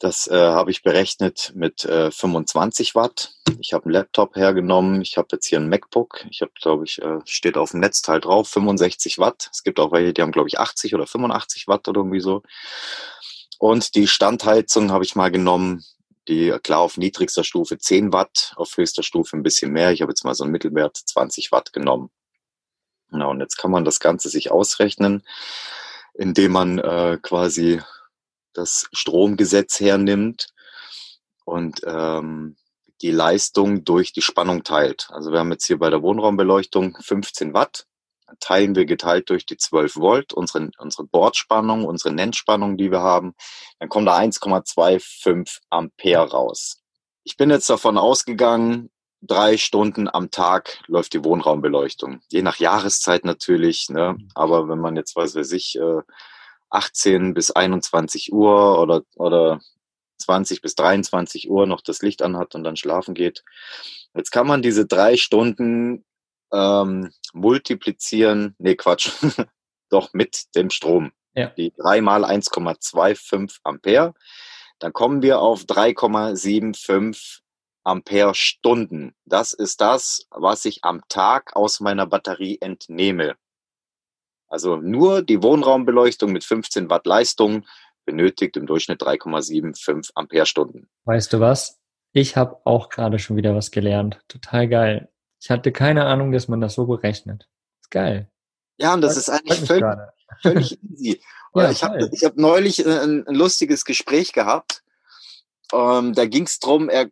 Das 0.00 0.26
äh, 0.28 0.34
habe 0.34 0.70
ich 0.70 0.82
berechnet 0.82 1.52
mit 1.54 1.84
äh, 1.84 2.10
25 2.10 2.94
Watt. 2.94 3.34
Ich 3.58 3.74
habe 3.74 3.84
einen 3.84 3.92
Laptop 3.92 4.34
hergenommen. 4.34 5.02
Ich 5.02 5.18
habe 5.18 5.28
jetzt 5.32 5.46
hier 5.46 5.60
ein 5.60 5.68
MacBook. 5.68 6.24
Ich 6.30 6.40
habe, 6.40 6.52
glaube 6.58 6.84
ich, 6.84 7.02
äh, 7.02 7.18
steht 7.26 7.58
auf 7.58 7.72
dem 7.72 7.80
Netzteil 7.80 8.18
drauf, 8.18 8.48
65 8.48 9.18
Watt. 9.18 9.50
Es 9.52 9.62
gibt 9.62 9.78
auch 9.78 9.92
welche, 9.92 10.14
die 10.14 10.22
haben, 10.22 10.32
glaube 10.32 10.48
ich, 10.48 10.58
80 10.58 10.94
oder 10.94 11.06
85 11.06 11.68
Watt 11.68 11.86
oder 11.86 12.00
irgendwie 12.00 12.20
so. 12.20 12.42
Und 13.58 13.94
die 13.94 14.08
Standheizung 14.08 14.90
habe 14.90 15.04
ich 15.04 15.16
mal 15.16 15.30
genommen. 15.30 15.84
Die, 16.28 16.50
klar, 16.62 16.80
auf 16.80 16.96
niedrigster 16.96 17.44
Stufe 17.44 17.76
10 17.76 18.10
Watt, 18.10 18.54
auf 18.56 18.78
höchster 18.78 19.02
Stufe 19.02 19.36
ein 19.36 19.42
bisschen 19.42 19.70
mehr. 19.70 19.92
Ich 19.92 20.00
habe 20.00 20.12
jetzt 20.12 20.24
mal 20.24 20.34
so 20.34 20.44
einen 20.44 20.52
Mittelwert 20.52 20.96
20 20.96 21.52
Watt 21.52 21.74
genommen. 21.74 22.08
Na, 23.10 23.26
und 23.26 23.40
jetzt 23.40 23.58
kann 23.58 23.70
man 23.70 23.84
das 23.84 24.00
Ganze 24.00 24.30
sich 24.30 24.50
ausrechnen, 24.50 25.24
indem 26.14 26.52
man 26.52 26.78
äh, 26.78 27.18
quasi 27.20 27.82
das 28.52 28.88
Stromgesetz 28.92 29.80
hernimmt 29.80 30.48
und 31.44 31.80
ähm, 31.84 32.56
die 33.02 33.10
Leistung 33.10 33.84
durch 33.84 34.12
die 34.12 34.22
Spannung 34.22 34.62
teilt. 34.62 35.08
Also 35.10 35.32
wir 35.32 35.38
haben 35.38 35.52
jetzt 35.52 35.66
hier 35.66 35.78
bei 35.78 35.90
der 35.90 36.02
Wohnraumbeleuchtung 36.02 36.96
15 37.00 37.54
Watt, 37.54 37.86
teilen 38.38 38.74
wir 38.74 38.84
geteilt 38.84 39.30
durch 39.30 39.46
die 39.46 39.56
12 39.56 39.96
Volt, 39.96 40.32
unsere, 40.32 40.70
unsere 40.78 41.04
Bordspannung, 41.04 41.84
unsere 41.84 42.14
Nennspannung, 42.14 42.76
die 42.76 42.90
wir 42.90 43.00
haben, 43.00 43.34
dann 43.78 43.88
kommt 43.88 44.08
da 44.08 44.18
1,25 44.18 45.60
Ampere 45.70 46.30
raus. 46.30 46.82
Ich 47.24 47.36
bin 47.36 47.50
jetzt 47.50 47.68
davon 47.68 47.98
ausgegangen, 47.98 48.90
drei 49.22 49.56
Stunden 49.56 50.08
am 50.08 50.30
Tag 50.30 50.82
läuft 50.86 51.12
die 51.12 51.24
Wohnraumbeleuchtung. 51.24 52.20
Je 52.28 52.42
nach 52.42 52.56
Jahreszeit 52.56 53.24
natürlich, 53.24 53.88
ne? 53.88 54.16
aber 54.34 54.68
wenn 54.68 54.78
man 54.78 54.96
jetzt, 54.96 55.16
was 55.16 55.34
weiß 55.34 55.52
ich, 55.52 55.76
äh, 55.76 56.02
18 56.70 57.34
bis 57.34 57.50
21 57.50 58.32
Uhr 58.32 58.80
oder, 58.80 59.02
oder 59.16 59.60
20 60.18 60.62
bis 60.62 60.74
23 60.74 61.50
Uhr 61.50 61.66
noch 61.66 61.80
das 61.80 62.02
Licht 62.02 62.22
anhat 62.22 62.54
und 62.54 62.64
dann 62.64 62.76
schlafen 62.76 63.14
geht. 63.14 63.44
Jetzt 64.14 64.30
kann 64.30 64.46
man 64.46 64.62
diese 64.62 64.86
drei 64.86 65.16
Stunden 65.16 66.04
ähm, 66.52 67.10
multiplizieren, 67.32 68.54
nee 68.58 68.76
Quatsch, 68.76 69.10
doch 69.90 70.12
mit 70.12 70.54
dem 70.54 70.70
Strom. 70.70 71.12
Ja. 71.34 71.50
Die 71.50 71.72
drei 71.76 72.00
mal 72.00 72.24
1,25 72.24 73.58
Ampere. 73.62 74.14
Dann 74.78 74.92
kommen 74.92 75.22
wir 75.22 75.40
auf 75.40 75.62
3,75 75.62 77.40
Ampere 77.84 78.34
Stunden. 78.34 79.14
Das 79.24 79.52
ist 79.52 79.80
das, 79.80 80.26
was 80.30 80.64
ich 80.64 80.84
am 80.84 81.02
Tag 81.08 81.56
aus 81.56 81.80
meiner 81.80 82.06
Batterie 82.06 82.58
entnehme. 82.60 83.36
Also 84.50 84.76
nur 84.76 85.22
die 85.22 85.42
Wohnraumbeleuchtung 85.42 86.32
mit 86.32 86.44
15 86.44 86.90
Watt 86.90 87.06
Leistung 87.06 87.64
benötigt 88.04 88.56
im 88.56 88.66
Durchschnitt 88.66 89.00
3,75 89.00 90.10
Ampere-Stunden. 90.14 90.88
Weißt 91.04 91.32
du 91.32 91.40
was? 91.40 91.78
Ich 92.12 92.36
habe 92.36 92.58
auch 92.64 92.88
gerade 92.88 93.18
schon 93.18 93.36
wieder 93.36 93.54
was 93.54 93.70
gelernt. 93.70 94.20
Total 94.28 94.68
geil. 94.68 95.08
Ich 95.40 95.50
hatte 95.50 95.72
keine 95.72 96.06
Ahnung, 96.06 96.32
dass 96.32 96.48
man 96.48 96.60
das 96.60 96.74
so 96.74 96.86
berechnet. 96.86 97.48
Ist 97.80 97.90
geil. 97.90 98.28
Ja, 98.78 98.94
und 98.94 99.00
das, 99.00 99.14
das 99.14 99.28
ist 99.28 99.30
eigentlich 99.30 99.60
völlig, 99.60 99.84
völlig 100.42 100.78
easy. 100.90 101.20
ja, 101.54 101.70
ich 101.70 101.84
habe 101.84 102.10
hab 102.10 102.36
neulich 102.36 102.84
äh, 102.84 102.98
ein, 102.98 103.26
ein, 103.26 103.34
lustiges 103.34 103.84
Gespräch 103.84 104.32
gehabt. 104.32 104.82
Ähm, 105.72 106.14
da 106.14 106.26
ging 106.26 106.44
es 106.44 106.58
darum, 106.58 106.88
er, 106.88 107.08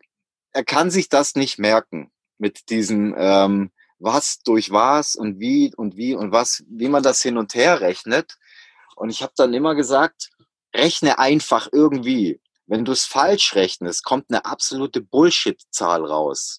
er 0.52 0.64
kann 0.64 0.90
sich 0.90 1.08
das 1.08 1.36
nicht 1.36 1.58
merken 1.58 2.10
mit 2.38 2.70
diesem, 2.70 3.14
ähm, 3.16 3.70
was 3.98 4.40
durch 4.40 4.70
was 4.70 5.14
und 5.16 5.40
wie 5.40 5.74
und 5.74 5.96
wie 5.96 6.14
und 6.14 6.32
was, 6.32 6.64
wie 6.68 6.88
man 6.88 7.02
das 7.02 7.22
hin 7.22 7.36
und 7.36 7.54
her 7.54 7.80
rechnet. 7.80 8.36
Und 8.96 9.10
ich 9.10 9.22
habe 9.22 9.32
dann 9.36 9.54
immer 9.54 9.74
gesagt, 9.74 10.30
rechne 10.74 11.18
einfach 11.18 11.68
irgendwie. 11.72 12.40
Wenn 12.66 12.84
du 12.84 12.92
es 12.92 13.06
falsch 13.06 13.54
rechnest, 13.54 14.04
kommt 14.04 14.26
eine 14.28 14.44
absolute 14.44 15.00
Bullshit-Zahl 15.00 16.04
raus. 16.04 16.58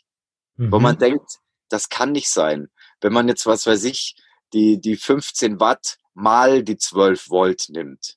Mhm. 0.55 0.71
Wo 0.71 0.79
man 0.79 0.95
mhm. 0.95 0.99
denkt, 0.99 1.39
das 1.69 1.89
kann 1.89 2.11
nicht 2.11 2.29
sein. 2.29 2.69
Wenn 3.01 3.13
man 3.13 3.27
jetzt, 3.27 3.45
was 3.45 3.67
weiß 3.67 3.83
ich, 3.83 4.15
die, 4.53 4.81
die 4.81 4.95
15 4.95 5.59
Watt 5.59 5.97
mal 6.13 6.63
die 6.63 6.77
12 6.77 7.29
Volt 7.29 7.65
nimmt. 7.69 8.15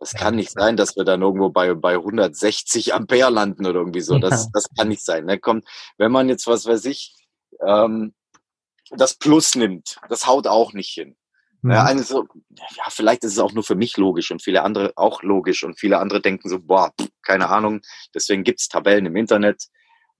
Das 0.00 0.12
kann 0.12 0.34
nicht 0.34 0.50
sein, 0.50 0.76
dass 0.76 0.96
wir 0.96 1.04
dann 1.04 1.22
irgendwo 1.22 1.48
bei, 1.48 1.72
bei 1.74 1.94
160 1.94 2.92
Ampere 2.92 3.30
landen 3.30 3.64
oder 3.64 3.78
irgendwie 3.78 4.02
so. 4.02 4.18
Das, 4.18 4.50
das 4.52 4.68
kann 4.76 4.88
nicht 4.88 5.02
sein. 5.02 5.24
Ne? 5.24 5.38
Kommt, 5.38 5.66
wenn 5.96 6.12
man 6.12 6.28
jetzt, 6.28 6.46
was 6.46 6.66
weiß 6.66 6.84
ich, 6.86 7.14
ähm, 7.66 8.12
das 8.90 9.14
Plus 9.14 9.54
nimmt. 9.54 9.96
Das 10.08 10.26
haut 10.26 10.46
auch 10.46 10.72
nicht 10.72 10.90
hin. 10.90 11.16
Mhm. 11.62 11.70
Ja, 11.70 11.84
eine 11.84 12.02
so, 12.02 12.26
ja, 12.50 12.84
vielleicht 12.88 13.24
ist 13.24 13.32
es 13.32 13.38
auch 13.38 13.52
nur 13.52 13.64
für 13.64 13.74
mich 13.74 13.96
logisch 13.96 14.30
und 14.30 14.42
viele 14.42 14.62
andere 14.62 14.92
auch 14.96 15.22
logisch 15.22 15.64
und 15.64 15.80
viele 15.80 15.98
andere 15.98 16.20
denken 16.20 16.48
so, 16.48 16.60
boah, 16.60 16.92
keine 17.22 17.48
Ahnung. 17.48 17.80
Deswegen 18.14 18.44
gibt's 18.44 18.68
Tabellen 18.68 19.06
im 19.06 19.16
Internet. 19.16 19.68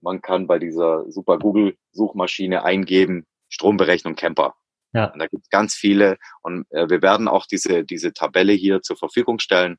Man 0.01 0.21
kann 0.21 0.47
bei 0.47 0.59
dieser 0.59 1.09
super 1.11 1.37
Google-Suchmaschine 1.37 2.63
eingeben, 2.63 3.25
Stromberechnung 3.49 4.15
Camper. 4.15 4.55
Ja. 4.93 5.11
Und 5.11 5.19
da 5.19 5.27
gibt's 5.27 5.49
ganz 5.49 5.75
viele 5.75 6.17
und 6.41 6.65
äh, 6.71 6.89
wir 6.89 7.01
werden 7.01 7.27
auch 7.27 7.45
diese, 7.45 7.83
diese 7.83 8.13
Tabelle 8.13 8.53
hier 8.53 8.81
zur 8.81 8.97
Verfügung 8.97 9.39
stellen, 9.39 9.77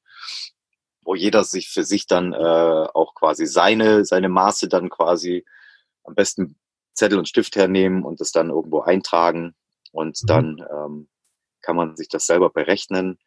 wo 1.00 1.14
jeder 1.14 1.42
sich 1.42 1.70
für 1.70 1.84
sich 1.84 2.06
dann 2.06 2.32
äh, 2.32 2.36
auch 2.36 3.14
quasi 3.14 3.46
seine, 3.46 4.04
seine 4.04 4.28
Maße 4.28 4.68
dann 4.68 4.90
quasi 4.90 5.44
am 6.04 6.14
besten 6.14 6.58
Zettel 6.96 7.18
und 7.18 7.28
Stift 7.28 7.54
hernehmen 7.56 8.02
und 8.02 8.20
das 8.20 8.32
dann 8.32 8.50
irgendwo 8.50 8.80
eintragen 8.80 9.54
und 9.92 10.20
mhm. 10.22 10.26
dann 10.26 10.66
ähm, 10.70 11.08
kann 11.62 11.76
man 11.76 11.96
sich 11.96 12.08
das 12.08 12.26
selber 12.26 12.50
berechnen. 12.50 13.18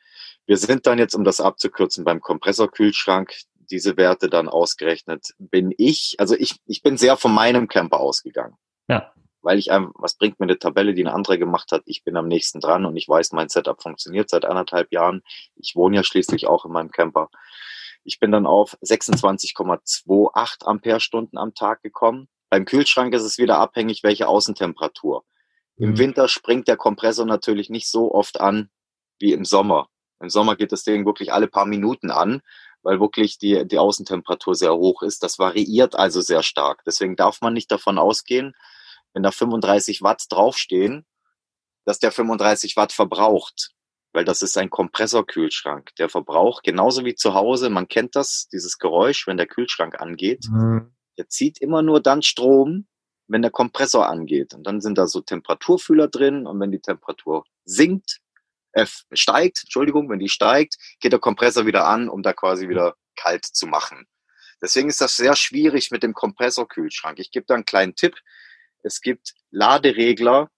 Wir 0.46 0.58
sind 0.58 0.88
dann 0.88 0.98
jetzt, 0.98 1.16
um 1.16 1.24
das 1.24 1.40
abzukürzen, 1.42 2.04
beim 2.04 2.22
Kompressorkühlschrank 2.22 3.34
diese 3.70 3.98
Werte 3.98 4.30
dann 4.30 4.50
ausgerechnet. 4.50 5.34
Bin 5.38 5.74
ich, 5.78 6.16
also 6.18 6.36
ich, 6.36 6.56
ich 6.66 6.82
bin 6.82 6.98
sehr 6.98 7.18
von 7.18 7.34
meinem 7.34 7.68
Camper 7.68 8.00
ausgegangen. 8.00 8.56
Ja. 8.88 9.14
Weil 9.42 9.60
ich 9.60 9.72
einem, 9.72 9.92
was 9.96 10.16
bringt 10.16 10.40
mir 10.40 10.46
eine 10.46 10.60
Tabelle, 10.60 10.94
die 10.94 11.04
eine 11.06 11.14
andere 11.14 11.38
gemacht 11.38 11.72
hat? 11.72 11.84
Ich 11.86 12.04
bin 12.04 12.18
am 12.18 12.28
nächsten 12.28 12.60
dran 12.60 12.86
und 12.86 12.96
ich 12.98 13.08
weiß, 13.08 13.32
mein 13.32 13.50
Setup 13.50 13.82
funktioniert 13.82 14.30
seit 14.30 14.44
anderthalb 14.46 14.92
Jahren. 14.92 15.22
Ich 15.56 15.76
wohne 15.76 15.96
ja 15.98 16.04
schließlich 16.04 16.48
auch 16.48 16.66
in 16.66 16.72
meinem 16.72 16.92
Camper. 16.92 17.30
Ich 18.04 18.20
bin 18.20 18.32
dann 18.32 18.46
auf 18.46 18.78
26,28 18.82 20.66
Ampere-Stunden 20.66 21.38
am 21.38 21.54
Tag 21.54 21.84
gekommen. 21.84 22.28
Beim 22.50 22.66
Kühlschrank 22.66 23.14
ist 23.14 23.24
es 23.24 23.38
wieder 23.38 23.58
abhängig, 23.60 24.04
welche 24.04 24.28
Außentemperatur. 24.28 25.24
Im 25.78 25.92
mhm. 25.92 25.98
Winter 25.98 26.28
springt 26.28 26.68
der 26.68 26.78
Kompressor 26.78 27.26
natürlich 27.26 27.70
nicht 27.70 27.90
so 27.90 28.14
oft 28.14 28.40
an 28.40 28.70
wie 29.20 29.34
im 29.34 29.46
Sommer. 29.46 29.88
Im 30.20 30.30
Sommer 30.30 30.56
geht 30.56 30.72
das 30.72 30.84
Ding 30.84 31.06
wirklich 31.06 31.32
alle 31.32 31.48
paar 31.48 31.66
Minuten 31.66 32.12
an, 32.12 32.42
weil 32.82 33.00
wirklich 33.00 33.38
die, 33.38 33.66
die 33.68 33.78
Außentemperatur 33.78 34.56
sehr 34.56 34.76
hoch 34.76 35.02
ist. 35.02 35.24
Das 35.24 35.40
variiert 35.40 35.96
also 35.96 36.22
sehr 36.22 36.44
stark. 36.44 36.84
Deswegen 36.86 37.16
darf 37.16 37.42
man 37.42 37.54
nicht 37.54 37.72
davon 37.72 37.98
ausgehen, 37.98 38.54
wenn 39.14 39.24
da 39.24 39.32
35 39.32 40.02
Watt 40.02 40.26
draufstehen, 40.30 41.06
dass 41.86 42.00
der 42.00 42.12
35 42.12 42.76
Watt 42.76 42.92
verbraucht. 42.92 43.72
Weil 44.12 44.26
das 44.26 44.42
ist 44.42 44.58
ein 44.58 44.72
Kompressorkühlschrank. 44.72 45.96
Der 45.98 46.10
verbraucht 46.10 46.64
genauso 46.64 47.06
wie 47.06 47.16
zu 47.16 47.36
Hause. 47.36 47.70
Man 47.70 47.88
kennt 47.88 48.16
das, 48.16 48.48
dieses 48.52 48.80
Geräusch, 48.80 49.28
wenn 49.28 49.38
der 49.38 49.46
Kühlschrank 49.46 50.02
angeht. 50.02 50.46
Mhm. 50.50 50.94
Der 51.20 51.28
zieht 51.28 51.58
immer 51.58 51.82
nur 51.82 52.02
dann 52.02 52.22
Strom, 52.22 52.88
wenn 53.28 53.42
der 53.42 53.52
Kompressor 53.52 54.08
angeht. 54.08 54.54
Und 54.54 54.64
dann 54.64 54.80
sind 54.80 54.98
da 54.98 55.06
so 55.06 55.20
Temperaturfühler 55.20 56.08
drin 56.08 56.48
und 56.48 56.62
wenn 56.62 56.72
die 56.72 56.80
Temperatur 56.80 57.44
sinkt, 57.66 58.20
äh, 58.72 58.86
steigt, 59.12 59.64
Entschuldigung, 59.64 60.10
wenn 60.10 60.20
die 60.20 60.30
steigt, 60.30 60.78
geht 61.02 61.12
der 61.12 61.20
Kompressor 61.20 61.66
wieder 61.66 61.86
an, 61.88 62.08
um 62.08 62.24
da 62.24 62.32
quasi 62.32 62.70
wieder 62.70 62.96
kalt 63.18 63.44
zu 63.46 63.68
machen. 63.68 64.08
Deswegen 64.62 64.88
ist 64.88 65.02
das 65.02 65.18
sehr 65.18 65.36
schwierig 65.36 65.92
mit 65.92 66.04
dem 66.04 66.14
Kompressorkühlschrank. 66.14 67.20
Ich 67.20 67.32
gebe 67.32 67.46
da 67.46 67.56
einen 67.56 67.66
kleinen 67.66 67.96
Tipp. 67.96 68.16
Es 68.82 69.02
gibt 69.02 69.34
Laderegler, 69.52 70.50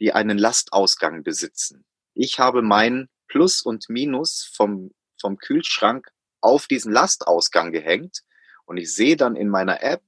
die 0.00 0.14
einen 0.14 0.38
Lastausgang 0.38 1.22
besitzen. 1.22 1.84
Ich 2.14 2.38
habe 2.38 2.62
mein 2.62 3.10
Plus 3.28 3.60
und 3.60 3.90
Minus 3.90 4.50
vom, 4.56 4.92
vom 5.20 5.36
Kühlschrank 5.36 6.08
auf 6.40 6.66
diesen 6.66 6.92
Lastausgang 6.92 7.72
gehängt 7.72 8.22
und 8.66 8.76
ich 8.76 8.94
sehe 8.94 9.16
dann 9.16 9.36
in 9.36 9.48
meiner 9.48 9.82
App, 9.82 10.02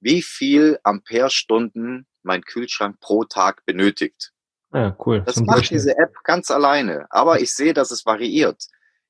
wie 0.00 0.22
viel 0.22 0.78
Amperestunden 0.82 2.06
mein 2.22 2.42
Kühlschrank 2.42 2.98
pro 3.00 3.24
Tag 3.24 3.64
benötigt. 3.64 4.32
Ja, 4.72 4.96
cool. 5.06 5.22
Das 5.24 5.36
Zum 5.36 5.46
macht 5.46 5.70
diese 5.70 5.96
App 5.96 6.14
ganz 6.24 6.50
alleine. 6.50 7.06
Aber 7.10 7.40
ich 7.40 7.54
sehe, 7.54 7.74
dass 7.74 7.90
es 7.90 8.04
variiert. 8.04 8.66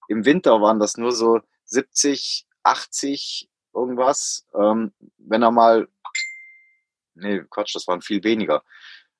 Im 0.09 0.27
Winter 0.27 0.61
waren 0.61 0.79
das 0.79 0.99
nur 0.99 1.13
so 1.13 1.41
70, 1.65 2.47
80 2.63 3.49
irgendwas. 3.75 4.47
Ähm, 4.55 4.93
wenn 5.17 5.43
er 5.43 5.51
mal, 5.51 5.89
nee, 7.15 7.43
Quatsch, 7.49 7.75
das 7.75 7.89
waren 7.89 8.03
viel 8.03 8.23
weniger. 8.25 8.63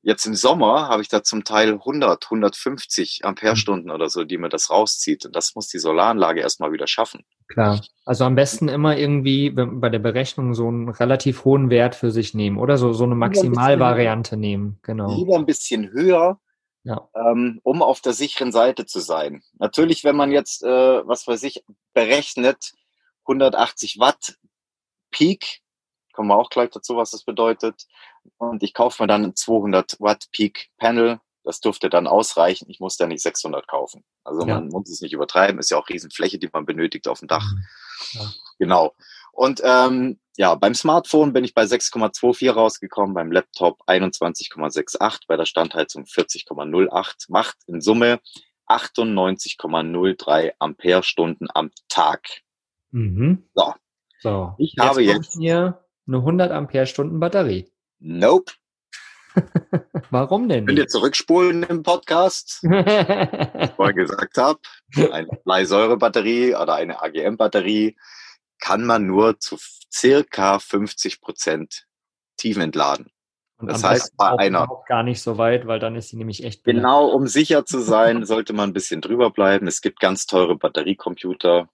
Jetzt 0.03 0.27
im 0.27 0.35
Sommer 0.35 0.89
habe 0.89 1.01
ich 1.01 1.09
da 1.09 1.23
zum 1.23 1.45
Teil 1.45 1.73
100, 1.73 2.25
150 2.27 3.25
Amperestunden 3.25 3.91
oder 3.91 4.11
so, 4.11 4.25
die 4.25 4.37
mir 4.37 4.51
das 4.51 4.69
rauszieht. 4.69 5.25
Und 5.25 5.35
das 5.35 5.55
muss 5.55 5.69
die 5.69 5.79
Solaranlage 5.79 6.41
erstmal 6.41 6.73
wieder 6.73 6.87
schaffen. 6.87 7.25
Klar. 7.49 7.81
Also 8.05 8.25
am 8.25 8.35
besten 8.35 8.69
immer 8.69 8.97
irgendwie 8.97 9.51
bei 9.51 9.89
der 9.89 9.99
Berechnung 9.99 10.55
so 10.55 10.69
einen 10.69 10.89
relativ 10.89 11.45
hohen 11.45 11.71
Wert 11.71 11.95
für 11.95 12.11
sich 12.11 12.35
nehmen 12.35 12.59
oder 12.59 12.79
so, 12.79 12.93
so 12.93 13.05
eine 13.05 13.15
Maximalvariante 13.15 14.37
nehmen. 14.37 14.79
Genau. 14.83 15.15
Lieber 15.15 15.37
ein 15.37 15.47
bisschen 15.47 15.91
höher, 15.91 16.41
ja. 16.85 17.09
ähm, 17.15 17.61
um 17.63 17.83
auf 17.83 18.01
der 18.01 18.13
sicheren 18.13 18.51
Seite 18.51 18.87
zu 18.87 19.01
sein. 19.01 19.43
Natürlich, 19.59 20.05
wenn 20.05 20.17
man 20.17 20.33
jetzt, 20.33 20.63
äh, 20.63 21.07
was 21.07 21.27
weiß 21.27 21.43
ich, 21.43 21.65
berechnet, 21.93 22.73
180 23.27 23.99
Watt 23.99 24.37
Peak, 25.11 25.61
kommen 26.13 26.29
wir 26.29 26.37
auch 26.37 26.51
gleich 26.51 26.71
dazu, 26.71 26.97
was 26.97 27.11
das 27.11 27.25
bedeutet. 27.25 27.87
Und 28.39 28.63
ich 28.63 28.75
kaufe 28.75 29.03
mir 29.03 29.07
dann 29.07 29.25
ein 29.25 29.37
200 29.37 30.01
Watt 30.01 30.27
Peak 30.33 30.71
Panel. 30.79 31.21
Das 31.45 31.61
dürfte 31.61 31.91
dann 31.91 32.07
ausreichen. 32.07 32.67
Ich 32.69 32.81
muss 32.81 32.97
da 32.97 33.07
nicht 33.07 33.23
600 33.23 33.69
kaufen. 33.69 34.03
Also 34.25 34.47
ja. 34.47 34.55
man 34.55 34.69
muss 34.69 34.89
es 34.91 35.03
nicht 35.03 35.13
übertreiben. 35.13 35.59
Ist 35.59 35.71
ja 35.71 35.77
auch 35.77 35.89
Riesenfläche, 35.89 36.39
die 36.39 36.49
man 36.53 36.65
benötigt 36.65 37.07
auf 37.07 37.21
dem 37.21 37.29
Dach. 37.29 37.45
Mhm. 37.45 37.65
Ja. 38.13 38.33
Genau. 38.59 38.95
Und 39.33 39.61
ähm, 39.65 40.19
ja, 40.37 40.55
beim 40.55 40.75
Smartphone 40.75 41.33
bin 41.33 41.45
ich 41.45 41.55
bei 41.55 41.65
6,24 41.65 42.51
rausgekommen, 42.51 43.15
beim 43.15 43.31
Laptop 43.31 43.83
21,68, 43.87 45.23
bei 45.29 45.37
der 45.37 45.45
Standheizung 45.45 46.05
40,08, 46.05 47.27
macht 47.29 47.57
in 47.67 47.81
Summe 47.81 48.21
98,03 48.69 50.53
Ampere-Stunden 50.59 51.49
am 51.53 51.71
Tag. 51.89 52.27
Mhm. 52.91 53.49
So. 53.55 53.75
so. 54.21 54.55
Ich 54.59 54.75
jetzt 54.77 54.85
habe 54.85 55.03
jetzt 55.03 55.35
hier 55.35 55.85
eine 56.07 56.17
100 56.19 56.51
Ampere-Stunden 56.51 57.21
Batterie. 57.21 57.71
Nope. 57.99 58.53
Warum 60.11 60.49
denn? 60.49 60.67
Könnt 60.67 60.79
ihr 60.79 60.89
zurückspulen 60.89 61.63
im 61.65 61.83
Podcast? 61.83 62.61
was 62.63 63.69
ich 63.71 63.75
vorher 63.75 63.95
gesagt 63.95 64.39
habe, 64.39 64.61
eine 65.13 65.29
Bleisäurebatterie 65.45 66.55
oder 66.55 66.75
eine 66.75 67.03
AGM-Batterie 67.03 67.97
kann 68.61 68.85
man 68.85 69.07
nur 69.07 69.39
zu 69.41 69.59
circa 69.93 70.59
50 70.59 71.21
Prozent 71.21 71.87
tiefentladen. 72.37 73.11
Und 73.59 73.71
das 73.71 73.85
heißt, 73.85 74.17
bei 74.17 74.31
einer 74.39 74.69
gar 74.87 75.03
nicht 75.03 75.23
so 75.23 75.39
weit, 75.39 75.67
weil 75.67 75.79
dann 75.79 75.95
ist 75.95 76.09
sie 76.09 76.17
nämlich 76.17 76.45
echt. 76.45 76.65
Genau, 76.65 77.09
um 77.09 77.27
sicher 77.27 77.65
zu 77.65 77.81
sein, 77.81 78.25
sollte 78.27 78.53
man 78.53 78.71
ein 78.71 78.75
bisschen 78.75 79.01
drüber 79.01 79.31
bleiben. 79.31 79.67
Es 79.67 79.81
gibt 79.81 80.01
ganz 80.01 80.27
teure 80.27 80.57
Batteriecomputer, 80.57 81.69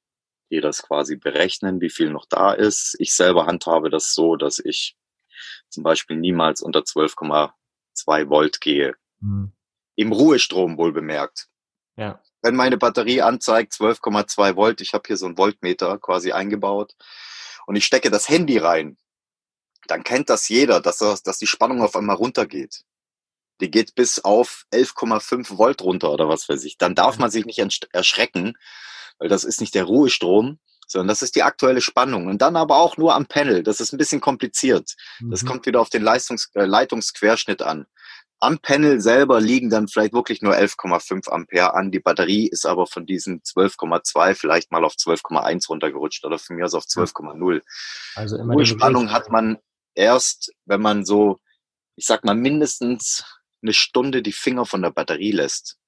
die 0.50 0.60
das 0.60 0.82
quasi 0.82 1.16
berechnen, 1.16 1.80
wie 1.80 1.90
viel 1.90 2.10
noch 2.10 2.26
da 2.28 2.52
ist. 2.52 2.96
Ich 2.98 3.14
selber 3.14 3.46
handhabe 3.46 3.88
das 3.88 4.14
so, 4.14 4.36
dass 4.36 4.58
ich 4.58 4.96
zum 5.68 5.82
Beispiel 5.82 6.16
niemals 6.16 6.62
unter 6.62 6.80
12,2 6.80 8.28
Volt 8.28 8.60
gehe. 8.60 8.94
Hm. 9.20 9.52
Im 9.96 10.12
Ruhestrom 10.12 10.78
wohl 10.78 10.92
bemerkt. 10.92 11.48
Ja. 11.96 12.20
Wenn 12.42 12.56
meine 12.56 12.78
Batterie 12.78 13.20
anzeigt 13.20 13.74
12,2 13.74 14.56
Volt, 14.56 14.80
ich 14.80 14.94
habe 14.94 15.04
hier 15.06 15.16
so 15.16 15.26
einen 15.26 15.36
Voltmeter 15.36 15.98
quasi 15.98 16.32
eingebaut 16.32 16.94
und 17.66 17.76
ich 17.76 17.84
stecke 17.84 18.10
das 18.10 18.28
Handy 18.28 18.56
rein, 18.56 18.96
dann 19.86 20.04
kennt 20.04 20.30
das 20.30 20.48
jeder, 20.48 20.80
dass, 20.80 20.98
das, 20.98 21.22
dass 21.22 21.38
die 21.38 21.46
Spannung 21.46 21.82
auf 21.82 21.96
einmal 21.96 22.16
runtergeht. 22.16 22.84
Die 23.60 23.70
geht 23.70 23.94
bis 23.94 24.20
auf 24.20 24.64
11,5 24.72 25.58
Volt 25.58 25.82
runter 25.82 26.10
oder 26.10 26.28
was 26.28 26.48
weiß 26.48 26.64
ich. 26.64 26.78
Dann 26.78 26.94
darf 26.94 27.18
man 27.18 27.30
sich 27.30 27.44
nicht 27.44 27.58
erschrecken, 27.92 28.54
weil 29.18 29.28
das 29.28 29.44
ist 29.44 29.60
nicht 29.60 29.74
der 29.74 29.84
Ruhestrom, 29.84 30.58
sondern 30.90 31.08
das 31.08 31.22
ist 31.22 31.36
die 31.36 31.44
aktuelle 31.44 31.80
Spannung. 31.80 32.26
Und 32.26 32.42
dann 32.42 32.56
aber 32.56 32.76
auch 32.78 32.96
nur 32.96 33.14
am 33.14 33.26
Panel. 33.26 33.62
Das 33.62 33.80
ist 33.80 33.92
ein 33.92 33.98
bisschen 33.98 34.20
kompliziert. 34.20 34.96
Das 35.20 35.42
mhm. 35.42 35.46
kommt 35.46 35.66
wieder 35.66 35.80
auf 35.80 35.88
den 35.88 36.02
Leistungs 36.02 36.50
äh, 36.54 36.64
Leitungsquerschnitt 36.64 37.62
an. 37.62 37.86
Am 38.40 38.58
Panel 38.58 39.00
selber 39.00 39.40
liegen 39.40 39.70
dann 39.70 39.86
vielleicht 39.86 40.14
wirklich 40.14 40.42
nur 40.42 40.54
11,5 40.54 41.28
Ampere 41.30 41.74
an. 41.74 41.92
Die 41.92 42.00
Batterie 42.00 42.48
ist 42.48 42.66
aber 42.66 42.86
von 42.86 43.06
diesen 43.06 43.42
12,2 43.42 44.34
vielleicht 44.34 44.72
mal 44.72 44.84
auf 44.84 44.94
12,1 44.94 45.68
runtergerutscht 45.68 46.24
oder 46.24 46.38
von 46.38 46.56
mir 46.56 46.64
aus 46.64 46.74
auf 46.74 46.84
12,0. 46.84 47.60
Also 48.16 48.36
immer 48.38 48.56
die 48.56 48.66
Spannung 48.66 49.12
hat 49.12 49.30
man 49.30 49.58
erst, 49.94 50.52
wenn 50.64 50.80
man 50.80 51.04
so, 51.04 51.38
ich 51.96 52.06
sag 52.06 52.24
mal, 52.24 52.34
mindestens 52.34 53.24
eine 53.62 53.74
Stunde 53.74 54.22
die 54.22 54.32
Finger 54.32 54.64
von 54.64 54.82
der 54.82 54.90
Batterie 54.90 55.32
lässt 55.32 55.79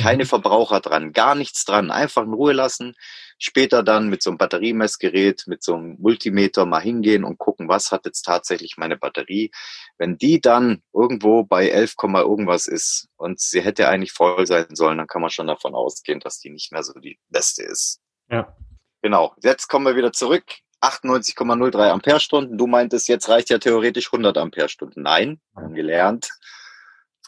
keine 0.00 0.24
Verbraucher 0.24 0.80
dran, 0.80 1.12
gar 1.12 1.34
nichts 1.34 1.64
dran, 1.64 1.90
einfach 1.90 2.22
in 2.22 2.32
Ruhe 2.32 2.52
lassen. 2.52 2.94
Später 3.38 3.82
dann 3.82 4.08
mit 4.08 4.22
so 4.22 4.30
einem 4.30 4.38
Batteriemessgerät, 4.38 5.44
mit 5.46 5.62
so 5.62 5.74
einem 5.74 5.96
Multimeter 5.98 6.66
mal 6.66 6.80
hingehen 6.80 7.24
und 7.24 7.38
gucken, 7.38 7.68
was 7.68 7.92
hat 7.92 8.04
jetzt 8.04 8.22
tatsächlich 8.22 8.76
meine 8.76 8.96
Batterie. 8.96 9.50
Wenn 9.98 10.18
die 10.18 10.40
dann 10.40 10.82
irgendwo 10.92 11.44
bei 11.44 11.68
11, 11.68 11.94
irgendwas 12.02 12.66
ist 12.66 13.08
und 13.16 13.40
sie 13.40 13.62
hätte 13.62 13.88
eigentlich 13.88 14.12
voll 14.12 14.46
sein 14.46 14.74
sollen, 14.74 14.98
dann 14.98 15.06
kann 15.06 15.22
man 15.22 15.30
schon 15.30 15.46
davon 15.46 15.74
ausgehen, 15.74 16.20
dass 16.20 16.38
die 16.38 16.50
nicht 16.50 16.72
mehr 16.72 16.82
so 16.82 16.92
die 16.94 17.18
beste 17.28 17.62
ist. 17.62 18.00
Ja. 18.30 18.56
Genau. 19.02 19.34
Jetzt 19.42 19.68
kommen 19.68 19.86
wir 19.86 19.96
wieder 19.96 20.12
zurück. 20.12 20.44
98,03 20.82 21.90
Amperestunden. 21.90 22.56
Du 22.56 22.66
meintest, 22.66 23.08
jetzt 23.08 23.28
reicht 23.28 23.50
ja 23.50 23.58
theoretisch 23.58 24.08
100 24.08 24.38
Amperestunden. 24.38 25.02
Nein, 25.02 25.40
wir 25.54 25.64
haben 25.64 25.74
gelernt, 25.74 26.30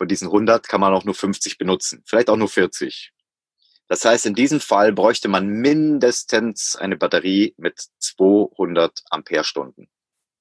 von 0.03 0.09
diesen 0.09 0.27
100 0.27 0.67
kann 0.67 0.81
man 0.81 0.93
auch 0.93 1.05
nur 1.05 1.15
50 1.15 1.59
benutzen, 1.59 2.03
vielleicht 2.05 2.29
auch 2.29 2.37
nur 2.37 2.49
40. 2.49 3.13
Das 3.87 4.05
heißt, 4.05 4.27
in 4.27 4.35
diesem 4.35 4.59
Fall 4.59 4.93
bräuchte 4.93 5.29
man 5.29 5.47
mindestens 5.47 6.75
eine 6.75 6.97
Batterie 6.97 7.55
mit 7.57 7.85
200 8.01 8.99
Ampere-Stunden. 9.11 9.89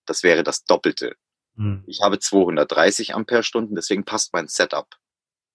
Das 0.08 0.24
wäre 0.24 0.41
das 0.41 0.63
Doppelte. 0.63 1.13
Hm. 1.58 1.84
Ich 1.86 2.02
habe 2.02 2.17
230 2.17 3.13
Ampere-Stunden, 3.13 3.76
deswegen 3.76 4.04
passt 4.04 4.34
mein 4.34 4.47
Setup. 4.47 4.88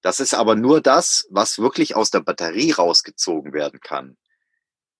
Das 0.02 0.20
ist 0.20 0.34
aber 0.34 0.54
nur 0.54 0.80
das, 0.80 1.26
was 1.30 1.58
wirklich 1.58 1.96
aus 1.96 2.12
der 2.12 2.20
Batterie 2.20 2.70
rausgezogen 2.70 3.52
werden 3.52 3.80
kann. 3.80 4.16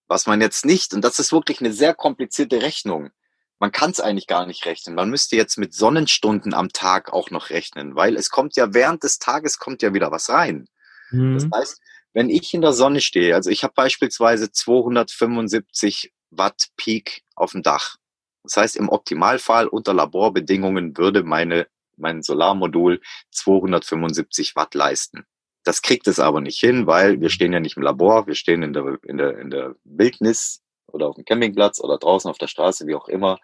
Was 0.08 0.26
man 0.26 0.40
jetzt 0.40 0.64
nicht, 0.64 0.94
und 0.94 1.02
das 1.02 1.20
ist 1.20 1.30
wirklich 1.30 1.60
eine 1.60 1.72
sehr 1.72 1.94
komplizierte 1.94 2.60
Rechnung, 2.60 3.10
man 3.58 3.72
kann 3.72 3.90
es 3.90 4.00
eigentlich 4.00 4.26
gar 4.26 4.46
nicht 4.46 4.66
rechnen. 4.66 4.94
Man 4.94 5.10
müsste 5.10 5.36
jetzt 5.36 5.56
mit 5.56 5.74
Sonnenstunden 5.74 6.54
am 6.54 6.68
Tag 6.70 7.12
auch 7.12 7.30
noch 7.30 7.50
rechnen, 7.50 7.94
weil 7.94 8.16
es 8.16 8.30
kommt 8.30 8.56
ja 8.56 8.74
während 8.74 9.02
des 9.02 9.18
Tages 9.18 9.58
kommt 9.58 9.82
ja 9.82 9.94
wieder 9.94 10.10
was 10.10 10.28
rein. 10.28 10.68
Mhm. 11.10 11.34
Das 11.34 11.46
heißt, 11.52 11.80
wenn 12.12 12.30
ich 12.30 12.52
in 12.54 12.60
der 12.60 12.72
Sonne 12.72 13.00
stehe, 13.00 13.34
also 13.34 13.50
ich 13.50 13.62
habe 13.62 13.74
beispielsweise 13.74 14.50
275 14.50 16.12
Watt 16.30 16.68
Peak 16.76 17.22
auf 17.34 17.52
dem 17.52 17.62
Dach. 17.62 17.96
Das 18.42 18.56
heißt, 18.56 18.76
im 18.76 18.88
Optimalfall 18.88 19.66
unter 19.66 19.94
Laborbedingungen 19.94 20.96
würde 20.96 21.24
meine, 21.24 21.66
mein 21.96 22.22
Solarmodul 22.22 23.00
275 23.32 24.54
Watt 24.54 24.74
leisten. 24.74 25.24
Das 25.64 25.82
kriegt 25.82 26.06
es 26.06 26.20
aber 26.20 26.40
nicht 26.40 26.60
hin, 26.60 26.86
weil 26.86 27.20
wir 27.20 27.28
stehen 27.28 27.52
ja 27.52 27.60
nicht 27.60 27.76
im 27.76 27.82
Labor, 27.82 28.26
wir 28.26 28.36
stehen 28.36 28.62
in 28.62 28.72
der, 28.72 28.98
in 29.02 29.18
der, 29.18 29.38
in 29.38 29.50
der 29.50 29.74
Wildnis 29.82 30.62
oder 30.88 31.08
auf 31.08 31.16
dem 31.16 31.24
Campingplatz 31.24 31.80
oder 31.80 31.98
draußen 31.98 32.30
auf 32.30 32.38
der 32.38 32.46
Straße, 32.46 32.86
wie 32.86 32.94
auch 32.94 33.08
immer. 33.08 33.38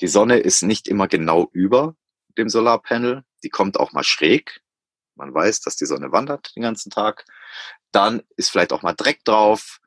Die 0.00 0.08
Sonne 0.08 0.38
ist 0.38 0.62
nicht 0.62 0.88
immer 0.88 1.08
genau 1.08 1.48
über 1.52 1.94
dem 2.36 2.48
Solarpanel. 2.48 3.24
Die 3.42 3.48
kommt 3.48 3.78
auch 3.78 3.92
mal 3.92 4.04
schräg. 4.04 4.60
Man 5.14 5.32
weiß, 5.32 5.60
dass 5.60 5.76
die 5.76 5.86
Sonne 5.86 6.12
wandert 6.12 6.54
den 6.56 6.62
ganzen 6.62 6.90
Tag. 6.90 7.24
Dann 7.92 8.22
ist 8.36 8.50
vielleicht 8.50 8.72
auch 8.72 8.82
mal 8.82 8.94
Dreck 8.94 9.24
drauf. 9.24 9.80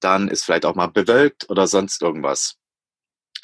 Dann 0.00 0.28
ist 0.28 0.44
vielleicht 0.44 0.64
auch 0.64 0.74
mal 0.74 0.88
bewölkt 0.88 1.48
oder 1.50 1.66
sonst 1.66 2.02
irgendwas. 2.02 2.56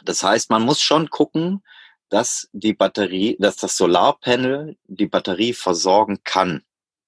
Das 0.04 0.22
heißt, 0.22 0.50
man 0.50 0.62
muss 0.62 0.80
schon 0.80 1.10
gucken, 1.10 1.62
dass 2.08 2.48
die 2.52 2.74
Batterie, 2.74 3.36
dass 3.38 3.56
das 3.56 3.76
Solarpanel 3.76 4.76
die 4.84 5.06
Batterie 5.06 5.54
versorgen 5.54 6.22
kann. 6.24 6.62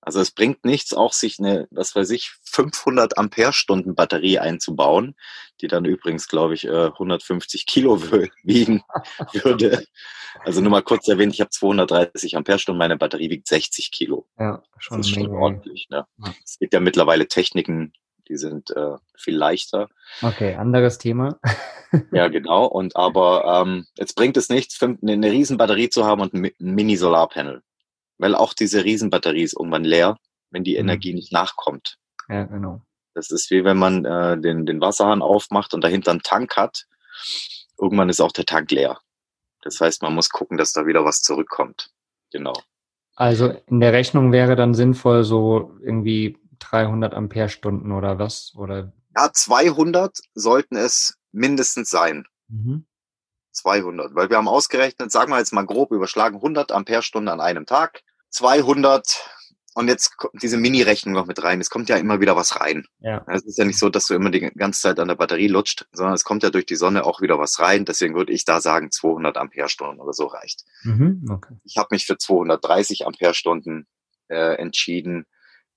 Also 0.04 0.20
es 0.20 0.30
bringt 0.30 0.64
nichts, 0.64 0.92
auch 0.92 1.12
sich 1.12 1.38
eine, 1.38 1.66
was 1.70 1.94
weiß 1.94 2.10
ich, 2.10 2.32
500 2.44 3.16
Ampere-Stunden 3.16 3.94
Batterie 3.94 4.38
einzubauen, 4.38 5.14
die 5.60 5.68
dann 5.68 5.84
übrigens, 5.84 6.28
glaube 6.28 6.54
ich, 6.54 6.68
150 6.68 7.62
äh, 7.62 7.64
Kilo 7.64 8.02
wiegen 8.42 8.82
würde. 9.32 9.84
Also 10.40 10.60
nur 10.60 10.70
mal 10.70 10.82
kurz 10.82 11.08
erwähnt, 11.08 11.32
ich 11.32 11.40
habe 11.40 11.50
230 11.50 12.36
Ampere-Stunden, 12.36 12.78
meine 12.78 12.96
Batterie 12.96 13.30
wiegt 13.30 13.48
60 13.48 13.90
Kilo. 13.90 14.26
Ja, 14.38 14.62
schon, 14.78 14.98
das 14.98 15.06
ist 15.06 15.14
schon 15.14 15.28
ordentlich. 15.28 15.88
Ne? 15.90 16.06
Ja. 16.18 16.34
Es 16.44 16.58
gibt 16.58 16.74
ja 16.74 16.80
mittlerweile 16.80 17.26
Techniken, 17.26 17.92
die 18.28 18.36
sind 18.36 18.70
äh, 18.70 18.96
viel 19.16 19.36
leichter. 19.36 19.88
Okay, 20.22 20.54
anderes 20.54 20.98
Thema. 20.98 21.38
ja, 22.12 22.28
genau. 22.28 22.66
Und 22.66 22.96
aber 22.96 23.62
ähm, 23.62 23.86
jetzt 23.96 24.14
bringt 24.14 24.36
es 24.36 24.48
nichts, 24.48 24.80
eine, 24.82 24.96
eine 25.02 25.30
riesen 25.30 25.56
Batterie 25.56 25.88
zu 25.88 26.04
haben 26.04 26.20
und 26.20 26.34
ein 26.34 26.50
Mini-Solarpanel 26.58 27.62
weil 28.24 28.34
auch 28.34 28.54
diese 28.54 28.84
Riesenbatterie 28.84 29.42
ist 29.42 29.54
irgendwann 29.54 29.84
leer, 29.84 30.16
wenn 30.50 30.64
die 30.64 30.72
mhm. 30.72 30.88
Energie 30.88 31.12
nicht 31.12 31.30
nachkommt. 31.30 31.98
Ja, 32.30 32.44
genau. 32.44 32.80
Das 33.12 33.30
ist 33.30 33.50
wie 33.50 33.64
wenn 33.64 33.76
man 33.76 34.06
äh, 34.06 34.40
den, 34.40 34.64
den 34.64 34.80
Wasserhahn 34.80 35.20
aufmacht 35.20 35.74
und 35.74 35.84
dahinter 35.84 36.12
einen 36.12 36.22
Tank 36.22 36.56
hat. 36.56 36.86
Irgendwann 37.78 38.08
ist 38.08 38.22
auch 38.22 38.32
der 38.32 38.46
Tank 38.46 38.70
leer. 38.70 38.98
Das 39.60 39.78
heißt, 39.78 40.00
man 40.00 40.14
muss 40.14 40.30
gucken, 40.30 40.56
dass 40.56 40.72
da 40.72 40.86
wieder 40.86 41.04
was 41.04 41.20
zurückkommt. 41.20 41.90
Genau. 42.32 42.54
Also 43.14 43.54
in 43.66 43.80
der 43.80 43.92
Rechnung 43.92 44.32
wäre 44.32 44.56
dann 44.56 44.72
sinnvoll 44.72 45.22
so 45.24 45.76
irgendwie 45.82 46.38
300 46.60 47.12
Ampere-Stunden 47.12 47.92
oder 47.92 48.18
was? 48.18 48.54
Oder? 48.56 48.94
Ja, 49.14 49.34
200 49.34 50.16
sollten 50.32 50.76
es 50.76 51.18
mindestens 51.30 51.90
sein. 51.90 52.24
Mhm. 52.48 52.86
200, 53.52 54.14
weil 54.14 54.30
wir 54.30 54.38
haben 54.38 54.48
ausgerechnet, 54.48 55.12
sagen 55.12 55.30
wir 55.30 55.38
jetzt 55.38 55.52
mal 55.52 55.66
grob 55.66 55.92
überschlagen, 55.92 56.36
100 56.36 56.72
Ampere-Stunden 56.72 57.28
an 57.28 57.42
einem 57.42 57.66
Tag, 57.66 58.02
200 58.34 59.30
und 59.76 59.88
jetzt 59.88 60.16
kommt 60.16 60.40
diese 60.42 60.56
Mini-Rechnung 60.56 61.14
noch 61.14 61.26
mit 61.26 61.42
rein. 61.42 61.60
Es 61.60 61.68
kommt 61.68 61.88
ja 61.88 61.96
immer 61.96 62.20
wieder 62.20 62.36
was 62.36 62.60
rein. 62.60 62.86
Ja. 63.00 63.24
Es 63.28 63.42
ist 63.42 63.58
ja 63.58 63.64
nicht 63.64 63.78
so, 63.78 63.88
dass 63.88 64.06
du 64.06 64.14
immer 64.14 64.30
die 64.30 64.40
ganze 64.40 64.82
Zeit 64.82 65.00
an 65.00 65.08
der 65.08 65.16
Batterie 65.16 65.48
lutscht, 65.48 65.86
sondern 65.92 66.14
es 66.14 66.22
kommt 66.22 66.44
ja 66.44 66.50
durch 66.50 66.66
die 66.66 66.76
Sonne 66.76 67.04
auch 67.04 67.20
wieder 67.20 67.38
was 67.40 67.58
rein. 67.58 67.84
Deswegen 67.84 68.14
würde 68.14 68.32
ich 68.32 68.44
da 68.44 68.60
sagen, 68.60 68.92
200 68.92 69.36
Ampere-Stunden 69.36 70.00
oder 70.00 70.12
so 70.12 70.26
reicht. 70.26 70.64
Mhm, 70.84 71.26
okay. 71.28 71.54
Ich 71.64 71.76
habe 71.76 71.88
mich 71.90 72.06
für 72.06 72.16
230 72.16 73.04
Ampere-Stunden 73.04 73.88
äh, 74.28 74.54
entschieden, 74.58 75.26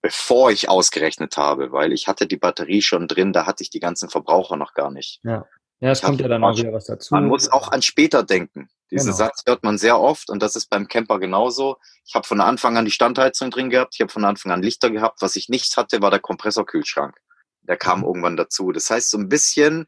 bevor 0.01 0.51
ich 0.51 0.69
ausgerechnet 0.69 1.37
habe, 1.37 1.71
weil 1.71 1.91
ich 1.91 2.07
hatte 2.07 2.27
die 2.27 2.37
Batterie 2.37 2.83
schon 2.83 3.07
drin, 3.07 3.33
da 3.33 3.47
hatte 3.47 3.63
ich 3.63 3.71
die 3.71 3.79
ganzen 3.79 4.09
Verbraucher 4.09 4.57
noch 4.57 4.73
gar 4.73 4.91
nicht. 4.91 5.21
Ja. 5.23 5.47
Ja, 5.79 5.91
es 5.91 6.01
kommt 6.01 6.19
ja 6.21 6.27
dann 6.27 6.43
auch 6.43 6.57
wieder 6.57 6.73
was 6.73 6.85
dazu. 6.85 7.13
Man 7.13 7.27
muss 7.27 7.51
auch 7.51 7.71
an 7.71 7.83
später 7.83 8.23
denken. 8.23 8.67
Diesen 8.89 9.07
genau. 9.07 9.17
Satz 9.17 9.43
hört 9.45 9.63
man 9.63 9.77
sehr 9.77 9.99
oft 9.99 10.29
und 10.29 10.41
das 10.41 10.55
ist 10.55 10.69
beim 10.69 10.87
Camper 10.87 11.19
genauso. 11.19 11.77
Ich 12.05 12.15
habe 12.15 12.25
von 12.25 12.39
Anfang 12.39 12.77
an 12.77 12.85
die 12.85 12.91
Standheizung 12.91 13.51
drin 13.51 13.69
gehabt, 13.69 13.95
ich 13.95 14.01
habe 14.01 14.11
von 14.11 14.23
Anfang 14.23 14.51
an 14.51 14.61
Lichter 14.61 14.89
gehabt. 14.89 15.21
Was 15.21 15.35
ich 15.35 15.49
nicht 15.49 15.75
hatte, 15.75 16.01
war 16.01 16.11
der 16.11 16.19
Kompressorkühlschrank. 16.19 17.17
Der 17.61 17.77
kam 17.77 17.99
mhm. 17.99 18.05
irgendwann 18.05 18.37
dazu. 18.37 18.71
Das 18.71 18.89
heißt, 18.89 19.09
so 19.09 19.17
ein 19.17 19.29
bisschen 19.29 19.87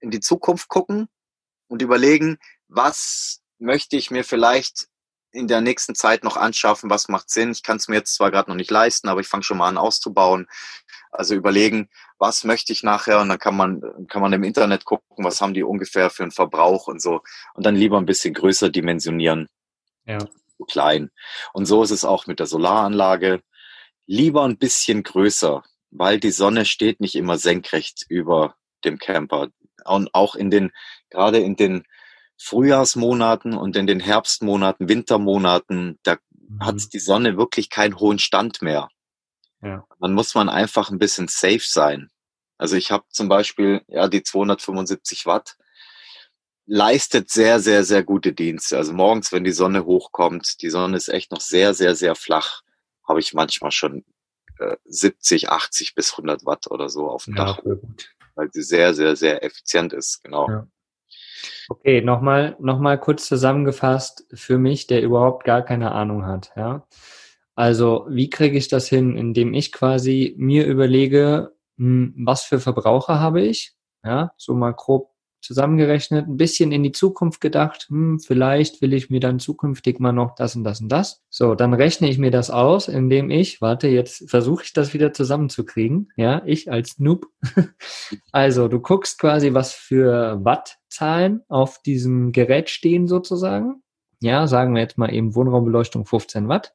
in 0.00 0.10
die 0.10 0.20
Zukunft 0.20 0.68
gucken 0.68 1.08
und 1.68 1.80
überlegen, 1.80 2.38
was 2.68 3.40
möchte 3.58 3.96
ich 3.96 4.10
mir 4.10 4.24
vielleicht 4.24 4.88
in 5.34 5.48
der 5.48 5.60
nächsten 5.60 5.94
Zeit 5.94 6.24
noch 6.24 6.36
anschaffen, 6.36 6.90
was 6.90 7.08
macht 7.08 7.28
Sinn. 7.28 7.50
Ich 7.50 7.62
kann 7.62 7.76
es 7.76 7.88
mir 7.88 7.96
jetzt 7.96 8.14
zwar 8.14 8.30
gerade 8.30 8.50
noch 8.50 8.56
nicht 8.56 8.70
leisten, 8.70 9.08
aber 9.08 9.20
ich 9.20 9.26
fange 9.26 9.42
schon 9.42 9.58
mal 9.58 9.68
an 9.68 9.78
auszubauen. 9.78 10.46
Also 11.10 11.34
überlegen, 11.34 11.88
was 12.18 12.44
möchte 12.44 12.72
ich 12.72 12.82
nachher 12.82 13.20
und 13.20 13.28
dann 13.28 13.38
kann 13.38 13.56
man, 13.56 13.82
kann 14.08 14.22
man 14.22 14.32
im 14.32 14.44
Internet 14.44 14.84
gucken, 14.84 15.24
was 15.24 15.40
haben 15.40 15.54
die 15.54 15.62
ungefähr 15.62 16.10
für 16.10 16.22
einen 16.22 16.32
Verbrauch 16.32 16.86
und 16.86 17.02
so. 17.02 17.20
Und 17.54 17.66
dann 17.66 17.76
lieber 17.76 17.98
ein 17.98 18.06
bisschen 18.06 18.32
größer 18.34 18.70
dimensionieren. 18.70 19.48
Ja. 20.06 20.18
Klein. 20.68 21.10
Und 21.52 21.66
so 21.66 21.82
ist 21.82 21.90
es 21.90 22.04
auch 22.04 22.26
mit 22.26 22.38
der 22.38 22.46
Solaranlage. 22.46 23.42
Lieber 24.06 24.44
ein 24.44 24.56
bisschen 24.56 25.02
größer, 25.02 25.64
weil 25.90 26.20
die 26.20 26.30
Sonne 26.30 26.64
steht 26.64 27.00
nicht 27.00 27.16
immer 27.16 27.38
senkrecht 27.38 28.04
über 28.08 28.54
dem 28.84 28.98
Camper. 28.98 29.48
Und 29.84 30.14
auch 30.14 30.36
in 30.36 30.50
den, 30.50 30.70
gerade 31.10 31.38
in 31.38 31.56
den 31.56 31.84
Frühjahrsmonaten 32.40 33.54
und 33.54 33.76
in 33.76 33.86
den 33.86 34.00
Herbstmonaten, 34.00 34.88
Wintermonaten, 34.88 35.98
da 36.02 36.16
mhm. 36.30 36.64
hat 36.64 36.92
die 36.92 36.98
Sonne 36.98 37.36
wirklich 37.36 37.70
keinen 37.70 37.98
hohen 37.98 38.18
Stand 38.18 38.62
mehr. 38.62 38.88
Ja. 39.62 39.86
Dann 40.00 40.12
muss 40.12 40.34
man 40.34 40.48
einfach 40.48 40.90
ein 40.90 40.98
bisschen 40.98 41.28
safe 41.28 41.62
sein. 41.62 42.10
Also 42.58 42.76
ich 42.76 42.90
habe 42.90 43.04
zum 43.08 43.28
Beispiel 43.28 43.82
ja 43.88 44.08
die 44.08 44.22
275 44.22 45.26
Watt 45.26 45.56
leistet 46.66 47.30
sehr, 47.30 47.60
sehr, 47.60 47.84
sehr 47.84 48.02
gute 48.02 48.32
Dienste. 48.32 48.76
Also 48.76 48.92
morgens, 48.92 49.32
wenn 49.32 49.44
die 49.44 49.52
Sonne 49.52 49.84
hochkommt, 49.84 50.62
die 50.62 50.70
Sonne 50.70 50.96
ist 50.96 51.08
echt 51.08 51.30
noch 51.30 51.40
sehr, 51.40 51.74
sehr, 51.74 51.94
sehr 51.94 52.14
flach, 52.14 52.62
habe 53.06 53.20
ich 53.20 53.34
manchmal 53.34 53.70
schon 53.70 54.04
äh, 54.58 54.76
70, 54.84 55.50
80 55.50 55.94
bis 55.94 56.12
100 56.12 56.46
Watt 56.46 56.70
oder 56.70 56.88
so 56.88 57.08
auf 57.08 57.24
dem 57.24 57.36
ja, 57.36 57.44
Dach, 57.44 57.60
weil 58.34 58.50
sie 58.52 58.62
sehr, 58.62 58.94
sehr, 58.94 59.16
sehr 59.16 59.44
effizient 59.44 59.92
ist. 59.92 60.22
Genau. 60.22 60.48
Ja. 60.48 60.66
Okay, 61.68 62.00
nochmal 62.02 62.56
noch 62.60 62.78
mal 62.78 62.98
kurz 62.98 63.26
zusammengefasst 63.26 64.26
für 64.34 64.58
mich, 64.58 64.86
der 64.86 65.02
überhaupt 65.02 65.44
gar 65.44 65.62
keine 65.62 65.92
Ahnung 65.92 66.26
hat. 66.26 66.52
Ja? 66.56 66.86
Also, 67.54 68.06
wie 68.10 68.30
kriege 68.30 68.58
ich 68.58 68.68
das 68.68 68.88
hin, 68.88 69.16
indem 69.16 69.54
ich 69.54 69.72
quasi 69.72 70.34
mir 70.38 70.66
überlege, 70.66 71.52
hm, 71.78 72.14
was 72.18 72.44
für 72.44 72.60
Verbraucher 72.60 73.20
habe 73.20 73.42
ich? 73.42 73.74
Ja, 74.04 74.32
so 74.36 74.54
mal 74.54 74.72
grob 74.72 75.13
zusammengerechnet, 75.44 76.26
ein 76.26 76.36
bisschen 76.36 76.72
in 76.72 76.82
die 76.82 76.92
Zukunft 76.92 77.40
gedacht, 77.40 77.86
hm, 77.88 78.18
vielleicht 78.18 78.82
will 78.82 78.94
ich 78.94 79.10
mir 79.10 79.20
dann 79.20 79.38
zukünftig 79.38 80.00
mal 80.00 80.12
noch 80.12 80.34
das 80.34 80.56
und 80.56 80.64
das 80.64 80.80
und 80.80 80.88
das. 80.88 81.22
So, 81.30 81.54
dann 81.54 81.74
rechne 81.74 82.08
ich 82.08 82.18
mir 82.18 82.30
das 82.30 82.50
aus, 82.50 82.88
indem 82.88 83.30
ich, 83.30 83.60
warte, 83.60 83.88
jetzt 83.88 84.28
versuche 84.28 84.64
ich 84.64 84.72
das 84.72 84.94
wieder 84.94 85.12
zusammenzukriegen. 85.12 86.10
Ja, 86.16 86.42
ich 86.46 86.72
als 86.72 86.98
Noob. 86.98 87.26
also, 88.32 88.68
du 88.68 88.80
guckst 88.80 89.18
quasi, 89.18 89.52
was 89.54 89.74
für 89.74 90.42
Wattzahlen 90.42 91.42
auf 91.48 91.82
diesem 91.82 92.32
Gerät 92.32 92.70
stehen 92.70 93.06
sozusagen. 93.06 93.82
Ja, 94.20 94.46
sagen 94.46 94.74
wir 94.74 94.80
jetzt 94.80 94.96
mal 94.96 95.12
eben 95.12 95.34
Wohnraumbeleuchtung 95.34 96.06
15 96.06 96.48
Watt. 96.48 96.74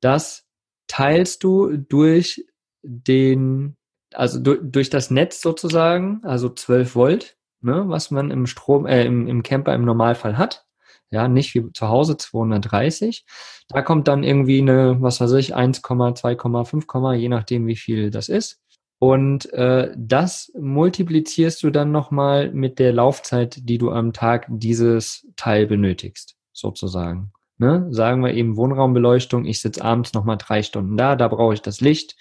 Das 0.00 0.44
teilst 0.86 1.42
du 1.42 1.76
durch 1.76 2.44
den, 2.82 3.76
also 4.12 4.38
durch 4.40 4.90
das 4.90 5.10
Netz 5.10 5.40
sozusagen, 5.40 6.20
also 6.24 6.48
12 6.50 6.94
Volt 6.94 7.37
ne, 7.60 7.84
was 7.88 8.10
man 8.10 8.30
im 8.30 8.46
Strom, 8.46 8.86
äh, 8.86 9.04
im, 9.04 9.26
im 9.26 9.42
Camper 9.42 9.74
im 9.74 9.84
Normalfall 9.84 10.38
hat. 10.38 10.64
Ja, 11.10 11.26
nicht 11.26 11.54
wie 11.54 11.72
zu 11.72 11.88
Hause 11.88 12.18
230. 12.18 13.24
Da 13.68 13.82
kommt 13.82 14.08
dann 14.08 14.24
irgendwie 14.24 14.60
eine, 14.60 15.00
was 15.00 15.20
weiß 15.20 15.32
ich, 15.34 15.54
1, 15.54 15.82
2,5, 15.82 17.14
je 17.14 17.28
nachdem, 17.28 17.66
wie 17.66 17.76
viel 17.76 18.10
das 18.10 18.28
ist. 18.28 18.60
Und 18.98 19.52
äh, 19.52 19.92
das 19.96 20.52
multiplizierst 20.58 21.62
du 21.62 21.70
dann 21.70 21.92
nochmal 21.92 22.50
mit 22.52 22.78
der 22.78 22.92
Laufzeit, 22.92 23.58
die 23.62 23.78
du 23.78 23.90
am 23.90 24.12
Tag 24.12 24.46
dieses 24.48 25.26
Teil 25.36 25.66
benötigst, 25.66 26.36
sozusagen. 26.52 27.32
Ne? 27.58 27.86
Sagen 27.90 28.22
wir 28.22 28.34
eben 28.34 28.56
Wohnraumbeleuchtung, 28.56 29.44
ich 29.44 29.60
sitze 29.60 29.84
abends 29.84 30.14
nochmal 30.14 30.36
drei 30.36 30.62
Stunden 30.62 30.96
da, 30.96 31.16
da 31.16 31.28
brauche 31.28 31.54
ich 31.54 31.62
das 31.62 31.80
Licht. 31.80 32.16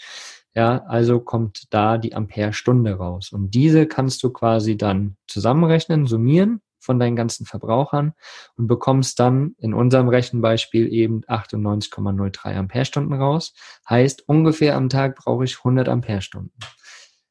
Ja, 0.58 0.84
also 0.88 1.20
kommt 1.20 1.72
da 1.72 2.00
die 2.00 2.16
Amperestunde 2.16 2.94
raus. 2.96 3.32
Und 3.32 3.54
diese 3.54 3.86
kannst 3.86 4.24
du 4.24 4.32
quasi 4.32 4.76
dann 4.76 5.16
zusammenrechnen, 5.28 6.08
summieren 6.08 6.62
von 6.80 6.98
deinen 6.98 7.16
ganzen 7.16 7.46
Verbrauchern 7.46 8.14
und 8.56 8.66
bekommst 8.66 9.20
dann 9.20 9.54
in 9.60 9.76
unserem 9.76 10.10
Rechenbeispiel 10.10 10.92
eben 10.92 11.22
98,03 11.26 12.56
Amperestunden 12.56 13.14
raus. 13.14 13.54
Heißt, 13.88 14.28
ungefähr 14.28 14.76
am 14.76 14.90
Tag 14.90 15.18
brauche 15.18 15.44
ich 15.44 15.60
100 15.60 15.90
Amperestunden. 15.90 16.58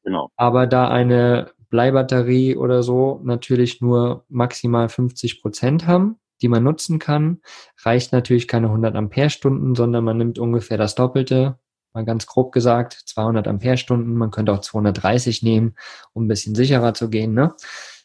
Genau. 0.05 0.29
Aber 0.37 0.65
da 0.65 0.87
eine 0.87 1.51
Bleibatterie 1.69 2.55
oder 2.55 2.81
so 2.81 3.19
natürlich 3.25 3.81
nur 3.81 4.23
maximal 4.29 4.87
50 4.87 5.41
Prozent 5.41 5.85
haben, 5.85 6.15
die 6.41 6.47
man 6.47 6.63
nutzen 6.63 6.97
kann, 6.97 7.41
reicht 7.83 8.13
natürlich 8.13 8.47
keine 8.47 8.67
100 8.67 8.95
Amperestunden, 8.95 9.75
sondern 9.75 10.05
man 10.05 10.15
nimmt 10.15 10.39
ungefähr 10.39 10.77
das 10.77 10.95
Doppelte, 10.95 11.59
mal 11.97 12.05
ganz 12.05 12.27
grob 12.27 12.51
gesagt, 12.51 12.93
200 13.05 13.47
Amperestunden. 13.47 14.13
Man 14.13 14.29
könnte 14.31 14.53
auch 14.53 14.61
230 14.61 15.41
nehmen, 15.41 15.75
um 16.13 16.25
ein 16.25 16.27
bisschen 16.27 16.53
sicherer 16.53 16.93
zu 16.93 17.09
gehen. 17.09 17.33
Ne? 17.33 17.53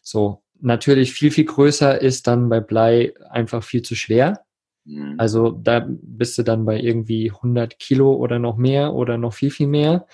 So, 0.01 0.41
natürlich 0.59 1.13
viel, 1.13 1.29
viel 1.29 1.45
größer 1.45 2.01
ist 2.01 2.25
dann 2.25 2.49
bei 2.49 2.59
Blei 2.59 3.13
einfach 3.29 3.63
viel 3.63 3.83
zu 3.83 3.95
schwer. 3.95 4.45
Mhm. 4.85 5.15
Also 5.19 5.51
da 5.51 5.85
bist 5.87 6.37
du 6.37 6.43
dann 6.43 6.65
bei 6.65 6.79
irgendwie 6.79 7.31
100 7.31 7.77
Kilo 7.77 8.13
oder 8.13 8.39
noch 8.39 8.57
mehr 8.57 8.93
oder 8.93 9.17
noch 9.17 9.33
viel, 9.33 9.51
viel 9.51 9.67
mehr. 9.67 10.07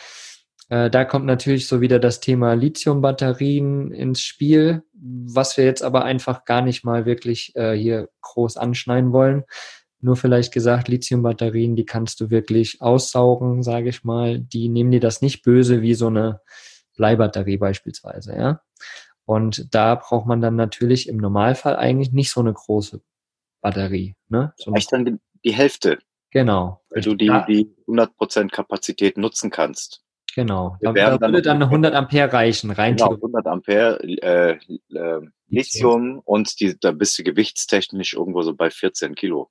Äh, 0.67 0.89
da 0.89 1.05
kommt 1.05 1.25
natürlich 1.25 1.67
so 1.67 1.79
wieder 1.79 1.99
das 1.99 2.19
Thema 2.19 2.53
Lithium-Batterien 2.53 3.91
ins 3.91 4.21
Spiel, 4.21 4.83
was 4.93 5.55
wir 5.55 5.63
jetzt 5.63 5.83
aber 5.83 6.03
einfach 6.03 6.43
gar 6.43 6.61
nicht 6.61 6.83
mal 6.83 7.05
wirklich 7.05 7.55
äh, 7.55 7.73
hier 7.75 8.09
groß 8.21 8.57
anschneiden 8.57 9.13
wollen. 9.13 9.45
Nur 10.01 10.15
vielleicht 10.15 10.53
gesagt, 10.53 10.87
Lithium-Batterien, 10.87 11.75
die 11.75 11.85
kannst 11.85 12.21
du 12.21 12.29
wirklich 12.29 12.81
aussaugen, 12.81 13.63
sage 13.63 13.89
ich 13.89 14.03
mal. 14.03 14.39
Die 14.39 14.69
nehmen 14.69 14.91
dir 14.91 15.01
das 15.01 15.21
nicht 15.21 15.43
böse 15.43 15.81
wie 15.81 15.93
so 15.93 16.07
eine 16.07 16.41
Bleibatterie 16.95 17.57
beispielsweise, 17.57 18.35
ja. 18.35 18.61
Und 19.25 19.75
da 19.75 19.95
braucht 19.95 20.25
man 20.25 20.41
dann 20.41 20.55
natürlich 20.55 21.07
im 21.07 21.17
Normalfall 21.17 21.75
eigentlich 21.75 22.11
nicht 22.13 22.31
so 22.31 22.39
eine 22.39 22.51
große 22.51 23.01
Batterie. 23.61 24.15
Ne? 24.27 24.53
So 24.57 24.71
Vielleicht 24.71 24.91
dann 24.91 25.05
die, 25.05 25.15
die 25.45 25.53
Hälfte. 25.53 25.99
Genau. 26.31 26.81
Weil 26.89 27.03
du 27.03 27.13
die, 27.13 27.31
die 27.47 27.75
100% 27.87 28.49
Kapazität 28.49 29.17
nutzen 29.17 29.51
kannst. 29.51 30.01
Genau. 30.35 30.77
Da, 30.81 30.93
da 30.93 31.19
würde 31.21 31.41
dann 31.41 31.61
100 31.61 31.93
Ampere 31.93 32.33
reichen, 32.33 32.71
rein 32.71 32.95
genau, 32.95 33.13
100 33.13 33.47
Ampere 33.47 33.99
äh, 34.03 34.57
äh, 34.95 35.21
Lithium 35.47 36.21
und 36.25 36.59
die, 36.59 36.79
da 36.79 36.91
bist 36.91 37.17
du 37.17 37.23
gewichtstechnisch 37.23 38.13
irgendwo 38.13 38.41
so 38.41 38.55
bei 38.55 38.69
14 38.69 39.15
Kilo. 39.15 39.49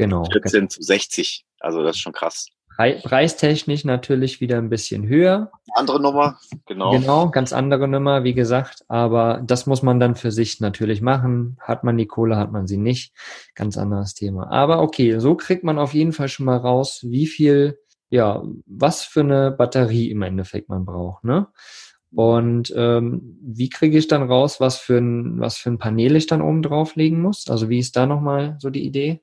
Genau. 0.00 0.24
14 0.24 0.70
zu 0.70 0.82
60. 0.82 1.44
Also 1.60 1.82
das 1.82 1.96
ist 1.96 2.02
schon 2.02 2.12
krass. 2.12 2.46
Preistechnisch 2.76 3.84
natürlich 3.84 4.40
wieder 4.40 4.56
ein 4.56 4.70
bisschen 4.70 5.06
höher. 5.06 5.50
Andere 5.74 6.00
Nummer, 6.00 6.38
genau. 6.64 6.92
Genau, 6.92 7.28
ganz 7.28 7.52
andere 7.52 7.86
Nummer, 7.86 8.24
wie 8.24 8.32
gesagt. 8.32 8.84
Aber 8.88 9.42
das 9.44 9.66
muss 9.66 9.82
man 9.82 10.00
dann 10.00 10.14
für 10.14 10.32
sich 10.32 10.60
natürlich 10.60 11.02
machen. 11.02 11.58
Hat 11.60 11.84
man 11.84 11.98
die 11.98 12.06
Kohle, 12.06 12.36
hat 12.36 12.52
man 12.52 12.66
sie 12.66 12.78
nicht. 12.78 13.12
Ganz 13.54 13.76
anderes 13.76 14.14
Thema. 14.14 14.50
Aber 14.50 14.80
okay, 14.80 15.18
so 15.18 15.34
kriegt 15.34 15.62
man 15.62 15.78
auf 15.78 15.92
jeden 15.92 16.12
Fall 16.12 16.28
schon 16.28 16.46
mal 16.46 16.56
raus, 16.56 17.00
wie 17.02 17.26
viel, 17.26 17.78
ja, 18.08 18.42
was 18.64 19.02
für 19.02 19.20
eine 19.20 19.50
Batterie 19.50 20.10
im 20.10 20.22
Endeffekt 20.22 20.70
man 20.70 20.86
braucht, 20.86 21.24
ne? 21.24 21.48
Und 22.12 22.72
ähm, 22.74 23.38
wie 23.42 23.68
kriege 23.68 23.96
ich 23.96 24.08
dann 24.08 24.24
raus, 24.24 24.58
was 24.58 24.78
für 24.78 24.98
ein, 24.98 25.38
was 25.38 25.58
für 25.58 25.70
ein 25.70 25.78
Panel 25.78 26.16
ich 26.16 26.26
dann 26.26 26.42
oben 26.42 26.62
drauflegen 26.62 27.20
muss? 27.20 27.48
Also 27.48 27.68
wie 27.68 27.78
ist 27.78 27.94
da 27.94 28.06
nochmal 28.06 28.56
so 28.58 28.70
die 28.70 28.84
Idee? 28.84 29.20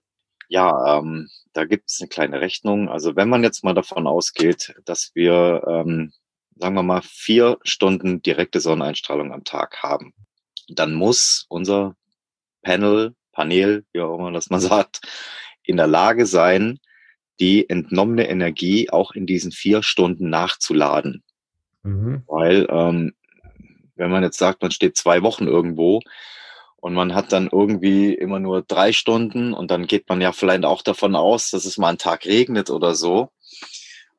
Ja, 0.48 1.00
ähm, 1.00 1.30
da 1.54 1.66
gibt 1.66 1.89
es 1.89 2.00
eine 2.00 2.08
kleine 2.08 2.41
Rechnung. 2.41 2.89
Also 2.89 3.16
wenn 3.16 3.30
man 3.30 3.43
jetzt 3.43 3.64
mal 3.64 3.74
davon 3.74 4.08
ausgeht, 4.08 4.76
dass 4.86 5.12
wir, 5.14 5.64
ähm, 5.68 6.14
sagen 6.56 6.76
wir 6.76 6.84
mal, 6.84 7.02
vier 7.04 7.58
Stunden 7.64 8.22
direkte 8.22 8.60
Sonneneinstrahlung 8.60 9.34
am 9.34 9.43
Tag 9.43 9.84
haben, 9.84 10.14
dann 10.70 10.93
muss 10.93 11.45
unser 11.50 11.95
Panel, 12.62 13.16
Panel, 13.32 13.86
wie 13.91 14.02
auch 14.02 14.18
immer 14.18 14.32
das 14.32 14.50
man 14.50 14.60
sagt, 14.62 15.02
in 15.64 15.78
der 15.78 15.88
Lage 15.88 16.26
sein, 16.26 16.80
die 17.39 17.70
entnommene 17.70 18.30
Energie 18.30 18.89
auch 18.89 19.12
in 19.12 19.28
diesen 19.28 19.52
vier 19.52 19.84
Stunden 19.84 20.30
nachzuladen. 20.30 21.24
Mhm. 21.84 22.24
Weil 22.28 22.68
ähm, 22.70 23.14
wenn 23.95 24.12
man 24.12 24.24
jetzt 24.24 24.38
sagt, 24.38 24.62
man 24.62 24.72
steht 24.72 24.98
zwei 24.98 25.22
Wochen 25.22 25.48
irgendwo 25.48 26.02
und 26.78 26.93
man 26.93 27.13
hat 27.13 27.32
dann 27.32 27.49
irgendwie 27.51 28.13
immer 28.13 28.39
nur 28.39 28.61
drei 28.61 28.93
Stunden 28.93 29.53
und 29.53 29.71
dann 29.71 29.88
geht 29.88 30.09
man 30.09 30.21
ja 30.21 30.32
vielleicht 30.32 30.65
auch 30.65 30.82
davon 30.82 31.15
aus, 31.15 31.51
dass 31.51 31.65
es 31.65 31.78
mal 31.78 31.89
einen 31.89 31.97
Tag 31.97 32.25
regnet 32.25 32.69
oder 32.69 32.95
so. 32.95 33.32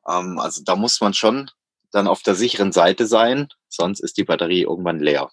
Ähm, 0.07 0.39
also 0.39 0.63
da 0.63 0.75
muss 0.75 1.01
man 1.01 1.13
schon 1.13 1.49
dann 1.91 2.07
auf 2.07 2.21
der 2.21 2.35
sicheren 2.35 2.71
Seite 2.71 3.07
sein, 3.07 3.47
sonst 3.67 3.99
ist 3.99 4.17
die 4.17 4.23
Batterie 4.23 4.61
irgendwann 4.61 4.99
leer. 4.99 5.31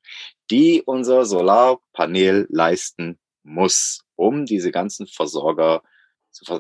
die 0.51 0.83
unser 0.85 1.25
Solarpanel 1.25 2.47
leisten 2.51 3.19
muss, 3.43 4.05
um 4.17 4.45
diese 4.47 4.71
ganzen 4.71 5.07
Versorger, 5.07 5.83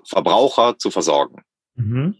Verbraucher 0.04 0.78
zu 0.78 0.90
versorgen. 0.90 1.44
Mhm. 1.74 2.16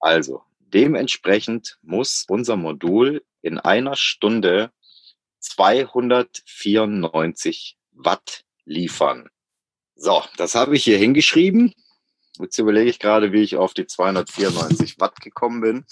Also, 0.00 0.42
dementsprechend 0.58 1.78
muss 1.82 2.24
unser 2.28 2.56
Modul 2.56 3.24
in 3.42 3.58
einer 3.58 3.96
Stunde 3.96 4.70
294 5.40 7.76
Watt 7.92 8.44
liefern. 8.64 9.28
So, 9.94 10.22
das 10.36 10.54
habe 10.54 10.76
ich 10.76 10.84
hier 10.84 10.98
hingeschrieben. 10.98 11.74
Jetzt 12.40 12.58
überlege 12.58 12.90
ich 12.90 12.98
gerade, 12.98 13.30
wie 13.32 13.42
ich 13.42 13.56
auf 13.56 13.74
die 13.74 13.86
294 13.86 14.98
Watt 14.98 15.20
gekommen 15.20 15.60
bin. 15.60 15.84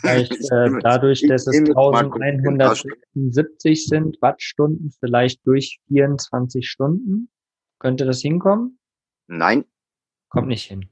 Vielleicht 0.00 0.32
äh, 0.50 0.70
dadurch, 0.82 1.22
dass 1.28 1.46
es 1.46 1.58
1176 1.58 3.86
sind 3.86 4.16
Wattstunden, 4.22 4.94
vielleicht 4.98 5.46
durch 5.46 5.78
24 5.88 6.66
Stunden. 6.68 7.28
Könnte 7.78 8.06
das 8.06 8.20
hinkommen? 8.20 8.78
Nein. 9.26 9.66
Kommt 10.30 10.48
nicht 10.48 10.64
hin. 10.64 10.88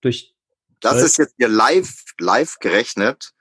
Durch 0.00 0.32
das 0.80 1.02
ist 1.02 1.18
jetzt 1.18 1.34
hier 1.38 1.48
live, 1.48 2.04
live 2.20 2.58
gerechnet. 2.60 3.33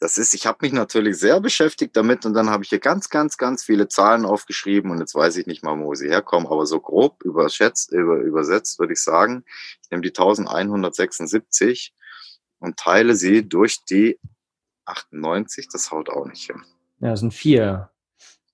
Das 0.00 0.16
ist, 0.16 0.32
ich 0.32 0.46
habe 0.46 0.58
mich 0.62 0.72
natürlich 0.72 1.18
sehr 1.18 1.40
beschäftigt 1.40 1.96
damit 1.96 2.24
und 2.24 2.34
dann 2.34 2.50
habe 2.50 2.62
ich 2.62 2.68
hier 2.68 2.78
ganz, 2.78 3.08
ganz, 3.08 3.36
ganz 3.36 3.64
viele 3.64 3.88
Zahlen 3.88 4.24
aufgeschrieben 4.24 4.92
und 4.92 5.00
jetzt 5.00 5.14
weiß 5.14 5.36
ich 5.36 5.46
nicht 5.46 5.64
mal, 5.64 5.76
wo 5.80 5.94
sie 5.94 6.08
herkommen, 6.08 6.46
aber 6.46 6.66
so 6.66 6.78
grob 6.78 7.24
überschätzt, 7.24 7.92
über, 7.92 8.18
übersetzt 8.18 8.78
würde 8.78 8.92
ich 8.92 9.02
sagen, 9.02 9.44
ich 9.82 9.90
nehme 9.90 10.02
die 10.02 10.10
1176 10.10 11.94
und 12.60 12.76
teile 12.76 13.16
sie 13.16 13.48
durch 13.48 13.84
die 13.84 14.20
98, 14.84 15.68
das 15.72 15.90
haut 15.90 16.08
auch 16.10 16.26
nicht 16.26 16.46
hin. 16.46 16.62
Ja, 17.00 17.10
das 17.10 17.20
sind 17.20 17.34
vier. 17.34 17.90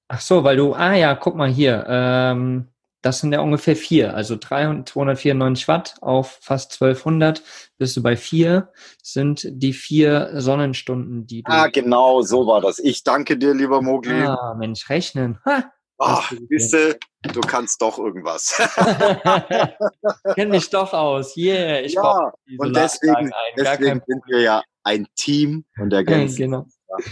Ach 0.08 0.20
so, 0.20 0.44
weil 0.44 0.56
du, 0.56 0.74
ah 0.74 0.94
ja, 0.94 1.14
guck 1.14 1.34
mal 1.36 1.50
hier, 1.50 1.84
ähm, 1.88 2.68
das 3.04 3.20
sind 3.20 3.32
ja 3.34 3.40
ungefähr 3.40 3.76
vier, 3.76 4.14
also 4.14 4.36
300, 4.40 4.88
294 4.88 5.68
Watt 5.68 5.96
auf 6.00 6.38
fast 6.40 6.80
1200 6.80 7.42
bist 7.76 7.96
du 7.98 8.02
bei 8.02 8.16
vier, 8.16 8.72
sind 9.02 9.46
die 9.46 9.74
vier 9.74 10.30
Sonnenstunden, 10.40 11.26
die 11.26 11.42
du... 11.42 11.52
Ah, 11.52 11.66
genau, 11.66 12.22
so 12.22 12.46
war 12.46 12.62
das. 12.62 12.78
Ich 12.78 13.04
danke 13.04 13.36
dir, 13.36 13.52
lieber 13.52 13.82
Mogli. 13.82 14.22
Ah, 14.22 14.54
Mensch, 14.58 14.88
rechnen. 14.88 15.38
Ha, 15.44 15.70
Ach, 15.98 16.32
siehste, 16.48 16.98
du 17.22 17.40
kannst 17.42 17.82
doch 17.82 17.98
irgendwas. 17.98 18.56
Kenn 20.34 20.48
mich 20.48 20.70
doch 20.70 20.94
aus. 20.94 21.36
Yeah, 21.36 21.80
ich 21.80 21.92
ja, 21.92 22.32
und 22.58 22.74
deswegen, 22.74 23.30
deswegen 23.56 24.02
sind 24.06 24.22
wir 24.26 24.40
ja 24.40 24.62
ein 24.82 25.06
Team 25.14 25.66
und 25.78 25.90
der 25.90 26.04
ganzen. 26.04 26.36
genau. 26.36 26.66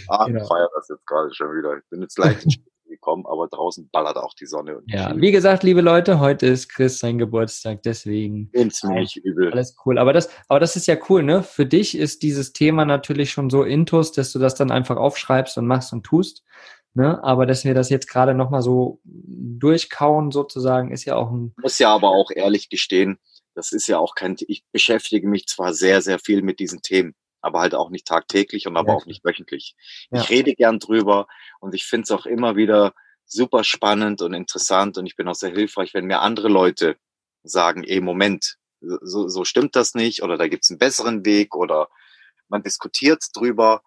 Ah, 0.09 0.24
genau. 0.24 0.47
feier 0.47 0.68
das 0.74 0.88
jetzt 0.88 1.07
gerade 1.07 1.34
schon 1.34 1.49
wieder. 1.49 1.76
Ich 1.76 1.84
bin 1.90 2.01
jetzt 2.01 2.18
leicht 2.18 2.47
gekommen, 3.03 3.27
aber 3.27 3.49
draußen 3.49 3.91
ballert 3.91 4.17
auch 4.17 4.33
die 4.35 4.47
Sonne. 4.47 4.81
ja, 4.87 5.13
wie 5.17 5.33
gesagt, 5.33 5.65
liebe 5.65 5.81
Leute, 5.81 6.21
heute 6.21 6.47
ist 6.47 6.69
Chris 6.69 7.01
sein 7.01 7.19
Geburtstag, 7.19 7.83
deswegen. 7.83 8.51
Ziemlich 8.71 9.17
übel. 9.17 9.53
Alles 9.53 9.77
cool. 9.85 9.99
Aber 9.99 10.13
das, 10.13 10.31
aber 10.49 10.61
das 10.61 10.77
ist 10.77 10.87
ja 10.87 10.97
cool, 11.09 11.23
ne? 11.23 11.43
Für 11.43 11.67
dich 11.67 11.99
ist 11.99 12.23
dieses 12.23 12.53
Thema 12.53 12.85
natürlich 12.85 13.33
schon 13.33 13.51
so 13.51 13.65
intus, 13.65 14.13
dass 14.13 14.33
du 14.33 14.39
das 14.39 14.55
dann 14.55 14.71
einfach 14.71 14.97
aufschreibst 14.97 15.59
und 15.59 15.67
machst 15.67 15.93
und 15.93 16.05
tust. 16.05 16.45
Ne? 16.95 17.23
Aber 17.25 17.47
dass 17.47 17.65
wir 17.65 17.75
das 17.75 17.89
jetzt 17.89 18.07
gerade 18.07 18.35
nochmal 18.35 18.63
so 18.63 19.01
durchkauen, 19.05 20.31
sozusagen, 20.31 20.93
ist 20.93 21.05
ja 21.05 21.17
auch 21.17 21.31
ein. 21.31 21.55
Muss 21.61 21.79
ja 21.79 21.93
aber 21.93 22.11
auch 22.11 22.31
ehrlich 22.31 22.69
gestehen, 22.69 23.19
das 23.55 23.73
ist 23.73 23.87
ja 23.87 23.99
auch 23.99 24.15
kein, 24.15 24.37
ich 24.47 24.65
beschäftige 24.73 25.27
mich 25.27 25.47
zwar 25.47 25.75
sehr, 25.75 26.03
sehr 26.03 26.19
viel 26.19 26.43
mit 26.43 26.61
diesen 26.61 26.83
Themen 26.83 27.15
aber 27.43 27.61
halt 27.61 27.74
auch 27.74 27.90
nicht 27.90 28.07
tagtäglich 28.07 28.66
und 28.66 28.76
aber 28.76 28.93
ja. 28.93 28.97
auch 28.97 29.07
nicht 29.07 29.24
wöchentlich. 29.24 29.76
Ja. 30.11 30.20
Ich 30.20 30.30
rede 30.30 30.55
gern 30.55 30.78
drüber 30.78 31.26
und 31.61 31.74
ich 31.74 31.84
finde 31.84 32.05
es 32.05 32.11
auch 32.11 32.24
immer 32.24 32.57
wieder 32.57 32.95
super 33.26 33.64
spannend 33.64 34.22
und 34.22 34.32
interessant 34.32 34.97
und 34.97 35.07
ich 35.07 35.16
bin 35.16 35.28
auch 35.28 35.34
sehr 35.34 35.51
hilfreich, 35.51 35.93
wenn 35.95 36.07
mir 36.07 36.20
andere 36.20 36.49
Leute 36.49 36.97
sagen, 37.43 37.84
ey, 37.84 38.01
Moment, 38.01 38.57
so, 38.80 39.28
so 39.28 39.45
stimmt 39.45 39.76
das 39.76 39.95
nicht 39.95 40.22
oder 40.22 40.36
da 40.38 40.49
gibt's 40.49 40.70
einen 40.70 40.78
besseren 40.78 41.24
Weg 41.24 41.55
oder 41.55 41.88
man 42.49 42.62
diskutiert 42.62 43.24
drüber. 43.34 43.82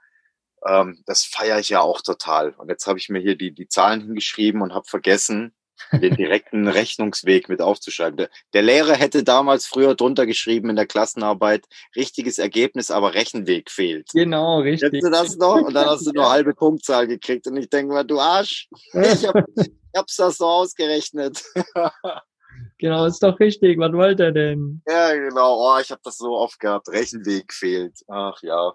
Ähm, 0.65 1.03
das 1.05 1.23
feiere 1.23 1.59
ich 1.59 1.69
ja 1.69 1.81
auch 1.81 2.01
total. 2.01 2.51
Und 2.51 2.69
jetzt 2.69 2.87
habe 2.87 2.99
ich 2.99 3.09
mir 3.09 3.19
hier 3.19 3.35
die, 3.35 3.53
die 3.53 3.67
Zahlen 3.67 4.01
hingeschrieben 4.01 4.61
und 4.61 4.73
habe 4.73 4.85
vergessen, 4.87 5.55
den 5.91 6.15
direkten 6.15 6.67
Rechnungsweg 6.67 7.49
mit 7.49 7.61
aufzuschreiben. 7.61 8.17
Der, 8.17 8.29
der, 8.53 8.61
Lehrer 8.61 8.93
hätte 8.93 9.23
damals 9.23 9.65
früher 9.65 9.95
drunter 9.95 10.25
geschrieben 10.25 10.69
in 10.69 10.75
der 10.75 10.87
Klassenarbeit, 10.87 11.65
richtiges 11.95 12.37
Ergebnis, 12.37 12.91
aber 12.91 13.13
Rechenweg 13.13 13.69
fehlt. 13.69 14.09
Genau, 14.13 14.59
richtig. 14.59 14.91
Kennst 14.91 15.05
du 15.05 15.11
das 15.11 15.37
noch? 15.37 15.61
Und 15.61 15.73
dann 15.73 15.87
hast 15.87 16.05
du 16.05 16.11
nur 16.11 16.29
halbe 16.29 16.53
Punktzahl 16.53 17.07
gekriegt. 17.07 17.47
Und 17.47 17.57
ich 17.57 17.69
denke 17.69 17.93
mal, 17.93 18.03
du 18.03 18.19
Arsch, 18.19 18.67
ich, 18.93 19.27
hab, 19.27 19.35
ich 19.55 19.71
hab's 19.95 20.15
das 20.15 20.37
so 20.37 20.45
ausgerechnet. 20.45 21.43
Genau, 22.77 23.05
ist 23.05 23.23
doch 23.23 23.39
richtig. 23.39 23.79
Was 23.79 23.93
wollte 23.93 24.25
er 24.25 24.31
denn? 24.31 24.81
Ja, 24.87 25.13
genau. 25.13 25.57
Oh, 25.59 25.79
ich 25.79 25.91
habe 25.91 26.01
das 26.03 26.17
so 26.17 26.37
oft 26.37 26.59
gehabt. 26.59 26.89
Rechenweg 26.89 27.53
fehlt. 27.53 27.99
Ach 28.07 28.41
ja. 28.41 28.73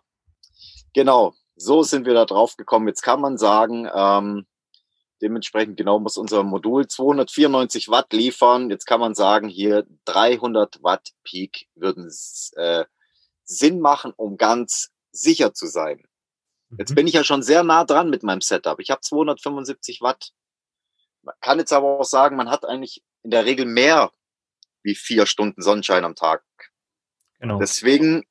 Genau. 0.95 1.35
So 1.57 1.83
sind 1.83 2.07
wir 2.07 2.15
da 2.15 2.25
drauf 2.25 2.57
gekommen. 2.57 2.89
Jetzt 2.89 3.03
kann 3.03 3.21
man 3.21 3.37
sagen, 3.37 3.89
ähm, 3.95 4.47
Dementsprechend 5.23 5.77
genau 5.77 5.99
muss 5.99 6.17
unser 6.17 6.43
Modul 6.43 6.87
294 6.87 7.89
Watt 7.89 8.13
liefern. 8.13 8.71
Jetzt 8.71 8.87
kann 8.87 9.01
man 9.01 9.15
sagen, 9.15 9.49
hier 9.49 9.87
300 10.07 10.83
Watt 10.83 11.11
Peak 11.25 11.69
würden 11.75 12.11
äh, 12.57 12.85
Sinn 13.45 13.81
machen, 13.81 14.13
um 14.17 14.37
ganz 14.37 14.91
sicher 15.13 15.53
zu 15.53 15.67
sein. 15.67 16.07
Jetzt 16.79 16.91
mhm. 16.91 16.95
bin 16.95 17.07
ich 17.07 17.15
ja 17.15 17.25
schon 17.25 17.43
sehr 17.43 17.65
nah 17.65 17.85
dran 17.85 18.11
mit 18.11 18.23
meinem 18.23 18.41
Setup. 18.41 18.81
Ich 18.81 18.91
habe 18.91 19.01
275 19.01 20.01
Watt. 20.01 20.33
Man 21.23 21.35
kann 21.41 21.59
jetzt 21.59 21.73
aber 21.73 22.01
auch 22.01 22.05
sagen, 22.05 22.37
man 22.37 22.51
hat 22.51 22.65
eigentlich 22.65 23.03
in 23.23 23.31
der 23.31 23.45
Regel 23.45 23.67
mehr 23.67 24.13
wie 24.83 24.95
vier 24.95 25.27
Stunden 25.27 25.61
Sonnenschein 25.61 26.05
am 26.05 26.15
Tag. 26.15 26.43
Genau. 27.41 27.59
Deswegen, 27.59 28.25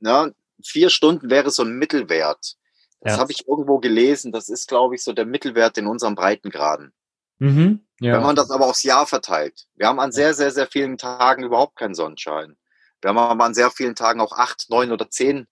na, 0.00 0.30
vier 0.62 0.90
Stunden 0.90 1.30
wäre 1.30 1.50
so 1.50 1.62
ein 1.62 1.78
Mittelwert. 1.78 2.56
Das 3.02 3.14
ja. 3.14 3.18
habe 3.18 3.32
ich 3.32 3.46
irgendwo 3.46 3.78
gelesen. 3.78 4.32
Das 4.32 4.48
ist, 4.48 4.68
glaube 4.68 4.94
ich, 4.94 5.02
so 5.02 5.12
der 5.12 5.26
Mittelwert 5.26 5.76
in 5.76 5.86
unserem 5.86 6.14
Breitengraden. 6.14 6.92
Mhm, 7.38 7.84
ja. 8.00 8.14
Wenn 8.14 8.22
man 8.22 8.36
das 8.36 8.50
aber 8.50 8.66
aufs 8.66 8.84
Jahr 8.84 9.06
verteilt. 9.06 9.66
Wir 9.74 9.88
haben 9.88 9.98
an 9.98 10.12
sehr, 10.12 10.32
sehr, 10.34 10.52
sehr 10.52 10.68
vielen 10.68 10.96
Tagen 10.98 11.42
überhaupt 11.42 11.76
keinen 11.76 11.94
Sonnenschein. 11.94 12.56
Wir 13.00 13.08
haben 13.08 13.18
aber 13.18 13.44
an 13.44 13.54
sehr 13.54 13.70
vielen 13.72 13.96
Tagen 13.96 14.20
auch 14.20 14.32
acht, 14.32 14.66
neun 14.70 14.92
oder 14.92 15.10
zehn 15.10 15.48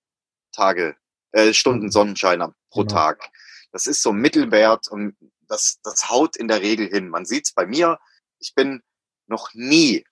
Tage, 0.52 0.96
äh, 1.32 1.52
Stunden 1.52 1.86
mhm. 1.86 1.90
Sonnenschein 1.90 2.40
pro 2.70 2.82
genau. 2.82 2.94
Tag. 2.94 3.30
Das 3.72 3.86
ist 3.86 4.02
so 4.02 4.10
ein 4.10 4.20
Mittelwert 4.20 4.88
und 4.88 5.16
das, 5.48 5.80
das 5.82 6.08
haut 6.08 6.36
in 6.36 6.46
der 6.46 6.62
Regel 6.62 6.88
hin. 6.88 7.08
Man 7.08 7.26
sieht 7.26 7.46
es 7.46 7.52
bei 7.52 7.66
mir. 7.66 7.98
Ich 8.38 8.54
bin 8.54 8.82
noch 9.26 9.52
nie, 9.52 10.04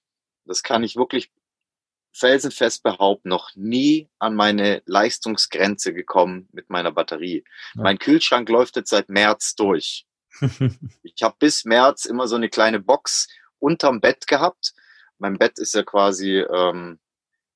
das 0.44 0.64
kann 0.64 0.82
ich 0.82 0.96
wirklich 0.96 1.30
felsenfest 2.18 2.82
behaupten, 2.82 3.28
noch 3.28 3.50
nie 3.54 4.08
an 4.18 4.34
meine 4.34 4.82
Leistungsgrenze 4.86 5.94
gekommen 5.94 6.48
mit 6.52 6.70
meiner 6.70 6.92
Batterie. 6.92 7.44
Ja. 7.74 7.82
Mein 7.82 7.98
Kühlschrank 7.98 8.48
läuft 8.48 8.76
jetzt 8.76 8.90
seit 8.90 9.08
März 9.08 9.54
durch. 9.54 10.06
ich 11.02 11.22
habe 11.22 11.36
bis 11.38 11.64
März 11.64 12.04
immer 12.04 12.28
so 12.28 12.36
eine 12.36 12.48
kleine 12.48 12.80
Box 12.80 13.28
unterm 13.58 14.00
Bett 14.00 14.26
gehabt. 14.26 14.74
Mein 15.18 15.38
Bett 15.38 15.58
ist 15.58 15.74
ja 15.74 15.82
quasi 15.82 16.38
ähm, 16.38 16.98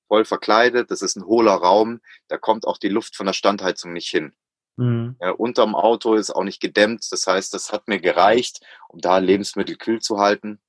voll 0.09 0.25
verkleidet. 0.25 0.91
Das 0.91 1.03
ist 1.03 1.17
ein 1.17 1.25
hohler 1.25 1.55
Raum. 1.55 2.01
Da 2.29 2.39
kommt 2.39 2.67
auch 2.67 2.79
die 2.79 2.89
Luft 2.89 3.17
von 3.17 3.27
der 3.27 3.33
Standheizung 3.33 3.93
nicht 3.93 4.09
hin. 4.09 4.35
Mhm. 4.77 5.17
Ja, 5.21 5.31
unterm 5.31 5.75
Auto 5.75 6.15
ist 6.15 6.31
auch 6.31 6.45
nicht 6.45 6.61
gedämmt. 6.61 7.07
Das 7.11 7.27
heißt, 7.27 7.55
das 7.55 7.73
hat 7.73 7.89
mir 7.89 8.01
gereicht, 8.01 8.61
um 8.89 9.01
da 9.01 9.19
Lebensmittel 9.19 9.77
kühl 9.77 10.01
zu 10.01 10.19
halten. 10.19 10.61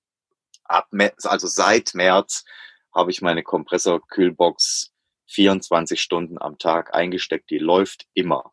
Ab, 0.63 0.89
also 1.23 1.47
seit 1.47 1.93
März 1.93 2.45
habe 2.93 3.11
ich 3.11 3.21
meine 3.21 3.43
Kompressorkühlbox 3.43 4.91
24 5.27 6.01
Stunden 6.01 6.41
am 6.41 6.57
Tag 6.57 6.93
eingesteckt. 6.93 7.49
Die 7.49 7.57
läuft 7.57 8.05
immer. 8.13 8.51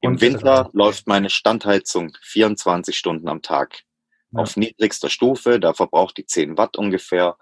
Im 0.00 0.20
Winter 0.20 0.68
läuft 0.72 1.06
meine 1.06 1.30
Standheizung 1.30 2.16
24 2.22 2.96
Stunden 2.96 3.28
am 3.28 3.42
Tag. 3.42 3.82
Ja. 4.32 4.40
Auf 4.40 4.56
niedrigster 4.56 5.10
Stufe, 5.10 5.60
da 5.60 5.74
verbraucht 5.74 6.16
die 6.16 6.26
10 6.26 6.58
Watt 6.58 6.76
ungefähr. 6.76 7.36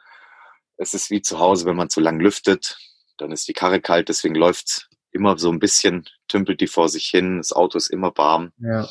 es 0.76 0.94
ist 0.94 1.10
wie 1.10 1.22
zu 1.22 1.38
Hause, 1.38 1.66
wenn 1.66 1.76
man 1.76 1.90
zu 1.90 2.00
lang 2.00 2.20
lüftet, 2.20 2.78
dann 3.16 3.32
ist 3.32 3.48
die 3.48 3.52
Karre 3.52 3.80
kalt, 3.80 4.08
deswegen 4.08 4.34
läuft 4.34 4.88
immer 5.12 5.38
so 5.38 5.50
ein 5.50 5.58
bisschen, 5.58 6.08
tümpelt 6.28 6.60
die 6.60 6.66
vor 6.66 6.88
sich 6.88 7.06
hin, 7.06 7.38
das 7.38 7.52
Auto 7.52 7.76
ist 7.76 7.88
immer 7.88 8.12
warm. 8.16 8.52
Ja. 8.58 8.88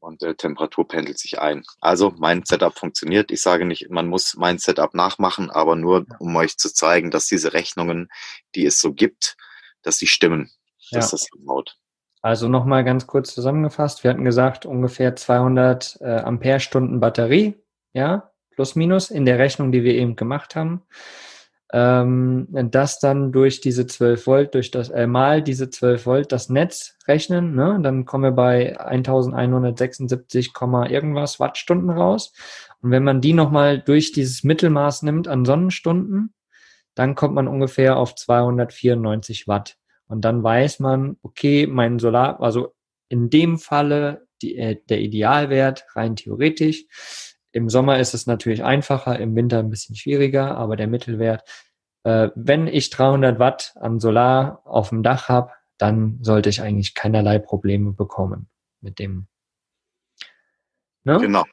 Und 0.00 0.22
der 0.22 0.36
Temperatur 0.36 0.86
pendelt 0.86 1.18
sich 1.18 1.40
ein. 1.40 1.64
Also 1.80 2.14
mein 2.16 2.44
Setup 2.44 2.78
funktioniert. 2.78 3.30
Ich 3.32 3.42
sage 3.42 3.64
nicht, 3.64 3.90
man 3.90 4.06
muss 4.06 4.36
mein 4.36 4.58
Setup 4.58 4.94
nachmachen, 4.94 5.50
aber 5.50 5.74
nur 5.74 6.06
um 6.20 6.36
euch 6.36 6.56
zu 6.56 6.72
zeigen, 6.72 7.10
dass 7.10 7.26
diese 7.26 7.52
Rechnungen, 7.52 8.08
die 8.54 8.64
es 8.64 8.80
so 8.80 8.92
gibt, 8.92 9.36
dass 9.82 9.98
sie 9.98 10.06
stimmen, 10.06 10.50
dass 10.92 11.06
ja. 11.06 11.10
das 11.10 11.28
hinhaut. 11.32 11.76
Also 12.22 12.48
nochmal 12.48 12.84
ganz 12.84 13.06
kurz 13.06 13.34
zusammengefasst. 13.34 14.02
Wir 14.02 14.10
hatten 14.10 14.24
gesagt, 14.24 14.66
ungefähr 14.66 15.16
200 15.16 15.98
äh, 16.00 16.16
Ampere-Stunden 16.18 17.00
Batterie, 17.00 17.54
ja, 17.92 18.30
plus 18.50 18.74
minus 18.74 19.10
in 19.10 19.24
der 19.24 19.38
Rechnung, 19.38 19.70
die 19.72 19.84
wir 19.84 19.94
eben 19.94 20.16
gemacht 20.16 20.56
haben. 20.56 20.82
Ähm, 21.70 22.48
das 22.50 22.98
dann 22.98 23.30
durch 23.30 23.60
diese 23.60 23.86
12 23.86 24.26
Volt, 24.26 24.54
durch 24.54 24.70
das, 24.70 24.88
äh, 24.88 25.06
mal 25.06 25.42
diese 25.42 25.68
12 25.68 26.06
Volt 26.06 26.32
das 26.32 26.48
Netz 26.48 26.96
rechnen, 27.06 27.54
ne? 27.54 27.78
dann 27.82 28.06
kommen 28.06 28.24
wir 28.24 28.30
bei 28.30 28.80
1176, 28.80 30.52
irgendwas 30.88 31.38
Wattstunden 31.40 31.90
raus. 31.90 32.32
Und 32.80 32.90
wenn 32.90 33.04
man 33.04 33.20
die 33.20 33.34
nochmal 33.34 33.78
durch 33.80 34.12
dieses 34.12 34.44
Mittelmaß 34.44 35.02
nimmt 35.02 35.28
an 35.28 35.44
Sonnenstunden, 35.44 36.32
dann 36.94 37.14
kommt 37.14 37.34
man 37.34 37.48
ungefähr 37.48 37.98
auf 37.98 38.14
294 38.14 39.46
Watt. 39.46 39.76
Und 40.08 40.24
dann 40.24 40.42
weiß 40.42 40.80
man, 40.80 41.16
okay, 41.22 41.66
mein 41.66 41.98
Solar, 41.98 42.40
also 42.40 42.74
in 43.08 43.30
dem 43.30 43.58
Falle 43.58 44.26
die, 44.42 44.56
äh, 44.56 44.80
der 44.88 45.00
Idealwert 45.00 45.84
rein 45.94 46.16
theoretisch 46.16 46.86
im 47.52 47.68
Sommer 47.68 47.98
ist 47.98 48.14
es 48.14 48.26
natürlich 48.26 48.64
einfacher, 48.64 49.18
im 49.18 49.34
Winter 49.34 49.58
ein 49.58 49.70
bisschen 49.70 49.96
schwieriger, 49.96 50.56
aber 50.56 50.76
der 50.76 50.86
Mittelwert, 50.86 51.44
äh, 52.04 52.30
wenn 52.34 52.66
ich 52.66 52.90
300 52.90 53.38
Watt 53.38 53.74
an 53.76 54.00
Solar 54.00 54.62
auf 54.64 54.90
dem 54.90 55.02
Dach 55.02 55.28
habe, 55.28 55.52
dann 55.78 56.18
sollte 56.22 56.48
ich 56.48 56.60
eigentlich 56.60 56.94
keinerlei 56.94 57.38
Probleme 57.38 57.92
bekommen 57.92 58.48
mit 58.80 58.98
dem. 58.98 59.28
Ne? 61.04 61.18
Genau, 61.18 61.44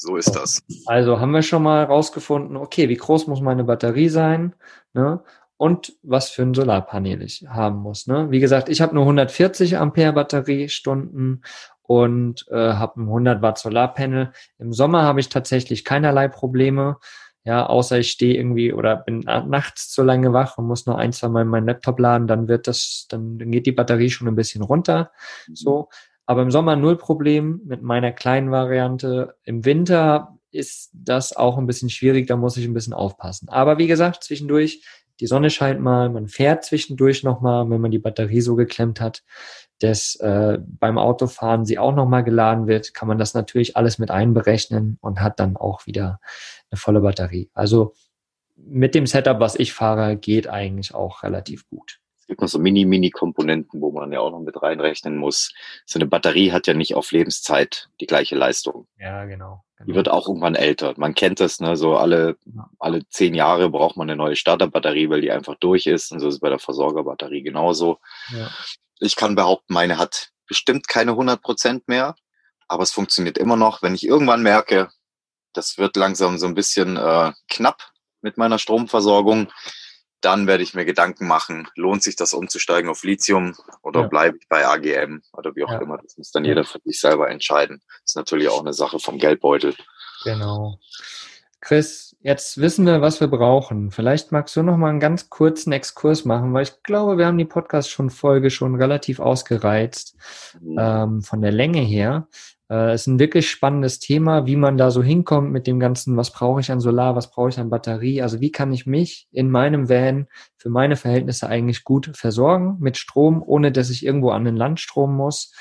so 0.00 0.16
ist 0.16 0.30
das. 0.34 0.62
Also 0.86 1.20
haben 1.20 1.32
wir 1.32 1.42
schon 1.42 1.62
mal 1.62 1.84
rausgefunden, 1.84 2.56
okay, 2.56 2.88
wie 2.88 2.96
groß 2.96 3.26
muss 3.26 3.40
meine 3.40 3.64
Batterie 3.64 4.08
sein 4.08 4.54
ne? 4.94 5.22
und 5.56 5.96
was 6.02 6.30
für 6.30 6.42
ein 6.42 6.54
Solarpanel 6.54 7.22
ich 7.22 7.46
haben 7.48 7.78
muss. 7.78 8.06
Ne? 8.06 8.30
Wie 8.30 8.40
gesagt, 8.40 8.68
ich 8.68 8.80
habe 8.80 8.94
nur 8.94 9.04
140 9.04 9.76
Ampere 9.76 10.12
Batteriestunden 10.12 11.42
und 11.88 12.46
äh, 12.50 12.74
habe 12.74 13.00
ein 13.00 13.06
100 13.06 13.40
Watt 13.40 13.58
Solarpanel. 13.58 14.30
Im 14.58 14.74
Sommer 14.74 15.04
habe 15.04 15.20
ich 15.20 15.30
tatsächlich 15.30 15.86
keinerlei 15.86 16.28
Probleme. 16.28 16.98
Ja, 17.44 17.64
außer 17.64 17.98
ich 17.98 18.10
stehe 18.10 18.36
irgendwie 18.36 18.74
oder 18.74 18.94
bin 18.94 19.20
nachts 19.20 19.90
zu 19.90 20.02
lange 20.02 20.34
wach 20.34 20.58
und 20.58 20.66
muss 20.66 20.84
nur 20.84 20.98
ein, 20.98 21.14
zwei 21.14 21.28
Mal 21.28 21.46
meinen 21.46 21.66
Laptop 21.66 21.98
laden, 21.98 22.26
dann 22.26 22.46
wird 22.46 22.66
das, 22.66 23.06
dann, 23.08 23.38
dann 23.38 23.50
geht 23.50 23.64
die 23.64 23.72
Batterie 23.72 24.10
schon 24.10 24.28
ein 24.28 24.36
bisschen 24.36 24.60
runter. 24.60 25.12
Mhm. 25.46 25.56
So. 25.56 25.88
Aber 26.26 26.42
im 26.42 26.50
Sommer 26.50 26.76
null 26.76 26.98
Problem 26.98 27.62
mit 27.64 27.80
meiner 27.80 28.12
kleinen 28.12 28.50
Variante. 28.50 29.36
Im 29.44 29.64
Winter 29.64 30.38
ist 30.50 30.90
das 30.92 31.34
auch 31.34 31.56
ein 31.56 31.66
bisschen 31.66 31.88
schwierig, 31.88 32.26
da 32.26 32.36
muss 32.36 32.58
ich 32.58 32.66
ein 32.66 32.74
bisschen 32.74 32.92
aufpassen. 32.92 33.48
Aber 33.48 33.78
wie 33.78 33.86
gesagt, 33.86 34.24
zwischendurch, 34.24 34.84
die 35.20 35.26
Sonne 35.26 35.48
scheint 35.48 35.80
mal, 35.80 36.10
man 36.10 36.28
fährt 36.28 36.66
zwischendurch 36.66 37.22
nochmal, 37.22 37.70
wenn 37.70 37.80
man 37.80 37.90
die 37.90 37.98
Batterie 37.98 38.42
so 38.42 38.56
geklemmt 38.56 39.00
hat, 39.00 39.22
dass 39.80 40.16
äh, 40.16 40.58
beim 40.60 40.98
Autofahren 40.98 41.64
sie 41.64 41.78
auch 41.78 41.94
nochmal 41.94 42.24
geladen 42.24 42.66
wird, 42.66 42.94
kann 42.94 43.08
man 43.08 43.18
das 43.18 43.34
natürlich 43.34 43.76
alles 43.76 43.98
mit 43.98 44.10
einberechnen 44.10 44.98
und 45.00 45.20
hat 45.20 45.40
dann 45.40 45.56
auch 45.56 45.86
wieder 45.86 46.20
eine 46.70 46.78
volle 46.78 47.00
Batterie. 47.00 47.50
Also 47.54 47.94
mit 48.56 48.94
dem 48.94 49.06
Setup, 49.06 49.40
was 49.40 49.54
ich 49.54 49.72
fahre, 49.72 50.16
geht 50.16 50.48
eigentlich 50.48 50.94
auch 50.94 51.22
relativ 51.22 51.68
gut. 51.68 52.00
Es 52.18 52.26
gibt 52.26 52.42
noch 52.42 52.48
so 52.48 52.58
Mini-Mini-Komponenten, 52.58 53.80
wo 53.80 53.90
man 53.90 54.12
ja 54.12 54.20
auch 54.20 54.30
noch 54.30 54.40
mit 54.40 54.60
reinrechnen 54.60 55.16
muss. 55.16 55.54
So 55.86 55.98
eine 55.98 56.06
Batterie 56.06 56.52
hat 56.52 56.66
ja 56.66 56.74
nicht 56.74 56.94
auf 56.94 57.10
Lebenszeit 57.10 57.88
die 58.00 58.06
gleiche 58.06 58.36
Leistung. 58.36 58.86
Ja, 58.98 59.24
genau. 59.24 59.64
genau. 59.78 59.86
Die 59.86 59.94
wird 59.94 60.10
auch 60.10 60.28
irgendwann 60.28 60.54
älter. 60.54 60.92
Man 60.98 61.14
kennt 61.14 61.40
das, 61.40 61.60
ne? 61.60 61.76
So 61.76 61.96
alle, 61.96 62.36
alle 62.78 63.08
zehn 63.08 63.32
Jahre 63.32 63.70
braucht 63.70 63.96
man 63.96 64.10
eine 64.10 64.16
neue 64.16 64.36
Starterbatterie, 64.36 65.08
weil 65.08 65.22
die 65.22 65.30
einfach 65.30 65.54
durch 65.58 65.86
ist. 65.86 66.12
Und 66.12 66.20
so 66.20 66.28
ist 66.28 66.34
es 66.34 66.40
bei 66.40 66.50
der 66.50 66.58
Versorgerbatterie 66.58 67.42
genauso. 67.42 67.98
Ja 68.30 68.50
ich 69.00 69.16
kann 69.16 69.34
behaupten, 69.34 69.72
meine 69.72 69.98
hat 69.98 70.30
bestimmt 70.46 70.88
keine 70.88 71.12
100 71.12 71.40
Prozent 71.40 71.88
mehr, 71.88 72.14
aber 72.68 72.82
es 72.82 72.90
funktioniert 72.90 73.38
immer 73.38 73.56
noch. 73.56 73.82
Wenn 73.82 73.94
ich 73.94 74.06
irgendwann 74.06 74.42
merke, 74.42 74.90
das 75.52 75.78
wird 75.78 75.96
langsam 75.96 76.38
so 76.38 76.46
ein 76.46 76.54
bisschen 76.54 76.96
äh, 76.96 77.32
knapp 77.48 77.90
mit 78.20 78.36
meiner 78.36 78.58
Stromversorgung, 78.58 79.50
dann 80.20 80.46
werde 80.46 80.62
ich 80.62 80.74
mir 80.74 80.84
Gedanken 80.84 81.28
machen, 81.28 81.68
lohnt 81.76 82.02
sich 82.02 82.16
das 82.16 82.34
umzusteigen 82.34 82.90
auf 82.90 83.04
Lithium 83.04 83.56
oder 83.82 84.00
ja. 84.00 84.06
bleibe 84.08 84.38
ich 84.40 84.48
bei 84.48 84.66
AGM 84.66 85.22
oder 85.32 85.54
wie 85.54 85.64
auch 85.64 85.70
ja. 85.70 85.80
immer. 85.80 85.98
Das 85.98 86.16
muss 86.18 86.32
dann 86.32 86.44
jeder 86.44 86.64
für 86.64 86.80
sich 86.84 87.00
selber 87.00 87.30
entscheiden. 87.30 87.80
Das 87.86 88.12
ist 88.12 88.16
natürlich 88.16 88.48
auch 88.48 88.60
eine 88.60 88.72
Sache 88.72 88.98
vom 88.98 89.18
Geldbeutel. 89.18 89.76
Genau. 90.24 90.80
Chris, 91.60 92.07
jetzt 92.28 92.60
wissen 92.60 92.84
wir, 92.84 93.00
was 93.00 93.20
wir 93.20 93.28
brauchen. 93.28 93.90
Vielleicht 93.90 94.32
magst 94.32 94.54
du 94.54 94.62
noch 94.62 94.76
mal 94.76 94.90
einen 94.90 95.00
ganz 95.00 95.30
kurzen 95.30 95.72
Exkurs 95.72 96.26
machen, 96.26 96.52
weil 96.52 96.64
ich 96.64 96.82
glaube, 96.82 97.16
wir 97.16 97.26
haben 97.26 97.38
die 97.38 97.46
Podcast-Folge 97.46 98.50
schon 98.50 98.74
relativ 98.74 99.18
ausgereizt 99.18 100.14
mhm. 100.60 100.76
ähm, 100.78 101.22
von 101.22 101.40
der 101.40 101.52
Länge 101.52 101.80
her. 101.80 102.28
Äh, 102.68 102.92
es 102.92 103.02
ist 103.02 103.06
ein 103.06 103.18
wirklich 103.18 103.50
spannendes 103.50 103.98
Thema, 103.98 104.44
wie 104.44 104.56
man 104.56 104.76
da 104.76 104.90
so 104.90 105.02
hinkommt 105.02 105.52
mit 105.52 105.66
dem 105.66 105.80
ganzen, 105.80 106.18
was 106.18 106.30
brauche 106.30 106.60
ich 106.60 106.70
an 106.70 106.80
Solar, 106.80 107.16
was 107.16 107.30
brauche 107.30 107.48
ich 107.48 107.58
an 107.58 107.70
Batterie. 107.70 108.20
Also 108.20 108.42
wie 108.42 108.52
kann 108.52 108.74
ich 108.74 108.84
mich 108.84 109.26
in 109.32 109.50
meinem 109.50 109.88
Van 109.88 110.26
für 110.58 110.68
meine 110.68 110.96
Verhältnisse 110.96 111.48
eigentlich 111.48 111.82
gut 111.82 112.10
versorgen 112.14 112.76
mit 112.78 112.98
Strom, 112.98 113.42
ohne 113.42 113.72
dass 113.72 113.88
ich 113.88 114.04
irgendwo 114.04 114.32
an 114.32 114.44
den 114.44 114.56
Landstrom 114.56 115.16
muss. 115.16 115.54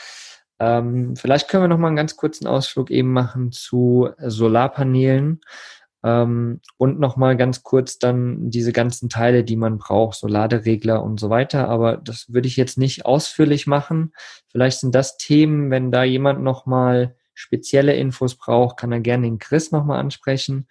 Ähm, 0.60 1.16
vielleicht 1.16 1.48
können 1.48 1.64
wir 1.64 1.68
noch 1.70 1.78
mal 1.78 1.88
einen 1.88 1.96
ganz 1.96 2.18
kurzen 2.18 2.46
Ausflug 2.46 2.92
eben 2.92 3.14
machen 3.14 3.54
zu 3.54 4.10
Solarpanelen. 4.18 5.40
Ähm, 6.08 6.62
und 6.78 7.02
nochmal 7.02 7.36
ganz 7.36 7.64
kurz 7.64 8.00
dann 8.00 8.50
diese 8.50 8.72
ganzen 8.72 9.10
Teile, 9.10 9.44
die 9.44 9.58
man 9.58 9.78
braucht, 9.78 10.18
so 10.18 10.26
Laderegler 10.28 11.04
und 11.04 11.20
so 11.20 11.30
weiter. 11.30 11.68
Aber 11.68 11.98
das 11.98 12.32
würde 12.32 12.48
ich 12.48 12.56
jetzt 12.56 12.78
nicht 12.78 13.06
ausführlich 13.06 13.68
machen. 13.68 14.14
Vielleicht 14.50 14.80
sind 14.80 14.96
das 14.96 15.18
Themen, 15.18 15.70
wenn 15.70 15.92
da 15.92 16.06
jemand 16.06 16.42
nochmal 16.42 17.18
spezielle 17.34 17.94
Infos 17.96 18.36
braucht, 18.36 18.78
kann 18.78 18.94
er 18.94 19.02
gerne 19.02 19.28
den 19.28 19.38
Chris 19.38 19.72
nochmal 19.72 20.00
ansprechen. 20.00 20.68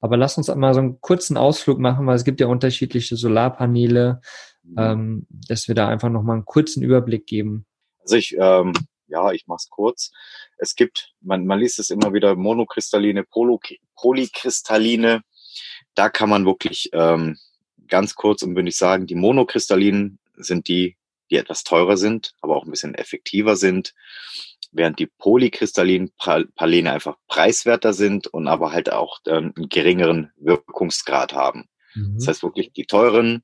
Aber 0.00 0.16
lass 0.16 0.38
uns 0.38 0.46
mal 0.54 0.74
so 0.74 0.80
einen 0.80 1.00
kurzen 1.00 1.36
Ausflug 1.36 1.80
machen, 1.80 2.06
weil 2.06 2.14
es 2.14 2.24
gibt 2.24 2.40
ja 2.40 2.46
unterschiedliche 2.46 3.16
Solarpaneele, 3.16 4.20
mhm. 4.62 4.74
ähm, 4.78 5.26
dass 5.28 5.66
wir 5.66 5.74
da 5.74 5.88
einfach 5.88 6.08
nochmal 6.08 6.36
einen 6.36 6.44
kurzen 6.44 6.84
Überblick 6.84 7.26
geben. 7.26 7.66
Also 8.02 8.14
ich 8.14 8.36
ähm, 8.38 8.72
ja, 9.08 9.32
ich 9.32 9.46
mach's 9.46 9.68
kurz. 9.68 10.12
Es 10.56 10.74
gibt, 10.74 11.12
man, 11.20 11.46
man 11.46 11.58
liest 11.58 11.78
es 11.78 11.90
immer 11.90 12.12
wieder, 12.12 12.36
monokristalline, 12.36 13.24
Polo, 13.24 13.60
polykristalline. 13.96 15.22
Da 15.94 16.08
kann 16.08 16.28
man 16.28 16.46
wirklich 16.46 16.90
ähm, 16.92 17.38
ganz 17.88 18.14
kurz 18.14 18.42
und 18.42 18.54
würde 18.54 18.68
ich 18.68 18.76
sagen, 18.76 19.06
die 19.06 19.14
monokristallinen 19.14 20.18
sind 20.36 20.68
die, 20.68 20.96
die 21.30 21.36
etwas 21.36 21.64
teurer 21.64 21.96
sind, 21.96 22.34
aber 22.40 22.56
auch 22.56 22.64
ein 22.64 22.70
bisschen 22.70 22.94
effektiver 22.94 23.56
sind, 23.56 23.94
während 24.70 24.98
die 24.98 25.06
polykristallinen 25.06 26.12
Paläne 26.54 26.92
einfach 26.92 27.16
preiswerter 27.26 27.92
sind 27.92 28.26
und 28.26 28.48
aber 28.48 28.72
halt 28.72 28.92
auch 28.92 29.20
ähm, 29.26 29.52
einen 29.56 29.68
geringeren 29.68 30.30
Wirkungsgrad 30.36 31.32
haben. 31.32 31.68
Mhm. 31.94 32.16
Das 32.18 32.28
heißt 32.28 32.42
wirklich, 32.42 32.72
die 32.72 32.86
teuren 32.86 33.42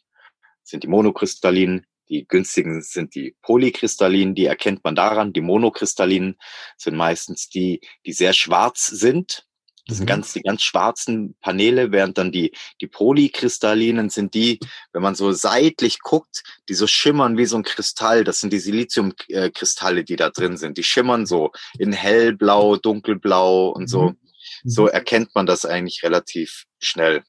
sind 0.62 0.82
die 0.82 0.88
monokristallinen, 0.88 1.86
die 2.08 2.26
günstigen 2.26 2.82
sind 2.82 3.14
die 3.14 3.34
Polykristallinen, 3.42 4.34
die 4.34 4.46
erkennt 4.46 4.84
man 4.84 4.94
daran. 4.94 5.32
Die 5.32 5.40
Monokristallinen 5.40 6.36
sind 6.76 6.96
meistens 6.96 7.48
die, 7.48 7.80
die 8.06 8.12
sehr 8.12 8.32
schwarz 8.32 8.86
sind. 8.86 9.46
Das 9.86 9.98
sind 9.98 10.06
mhm. 10.06 10.08
ganz, 10.08 10.32
die 10.32 10.40
ganz 10.40 10.62
schwarzen 10.62 11.36
Paneele, 11.40 11.92
während 11.92 12.16
dann 12.16 12.32
die, 12.32 12.52
die 12.80 12.86
Polykristallinen 12.86 14.08
sind 14.08 14.32
die, 14.32 14.58
wenn 14.92 15.02
man 15.02 15.14
so 15.14 15.32
seitlich 15.32 15.98
guckt, 16.00 16.42
die 16.68 16.74
so 16.74 16.86
schimmern 16.86 17.36
wie 17.36 17.44
so 17.44 17.56
ein 17.56 17.64
Kristall. 17.64 18.24
Das 18.24 18.40
sind 18.40 18.52
die 18.52 18.60
Siliziumkristalle, 18.60 20.04
die 20.04 20.16
da 20.16 20.30
drin 20.30 20.56
sind. 20.56 20.78
Die 20.78 20.84
schimmern 20.84 21.26
so 21.26 21.52
in 21.78 21.92
hellblau, 21.92 22.76
dunkelblau 22.76 23.68
und 23.68 23.88
so. 23.88 24.10
Mhm. 24.10 24.18
So 24.64 24.86
erkennt 24.86 25.34
man 25.34 25.44
das 25.44 25.66
eigentlich 25.66 26.02
relativ 26.02 26.64
schnell. 26.80 27.22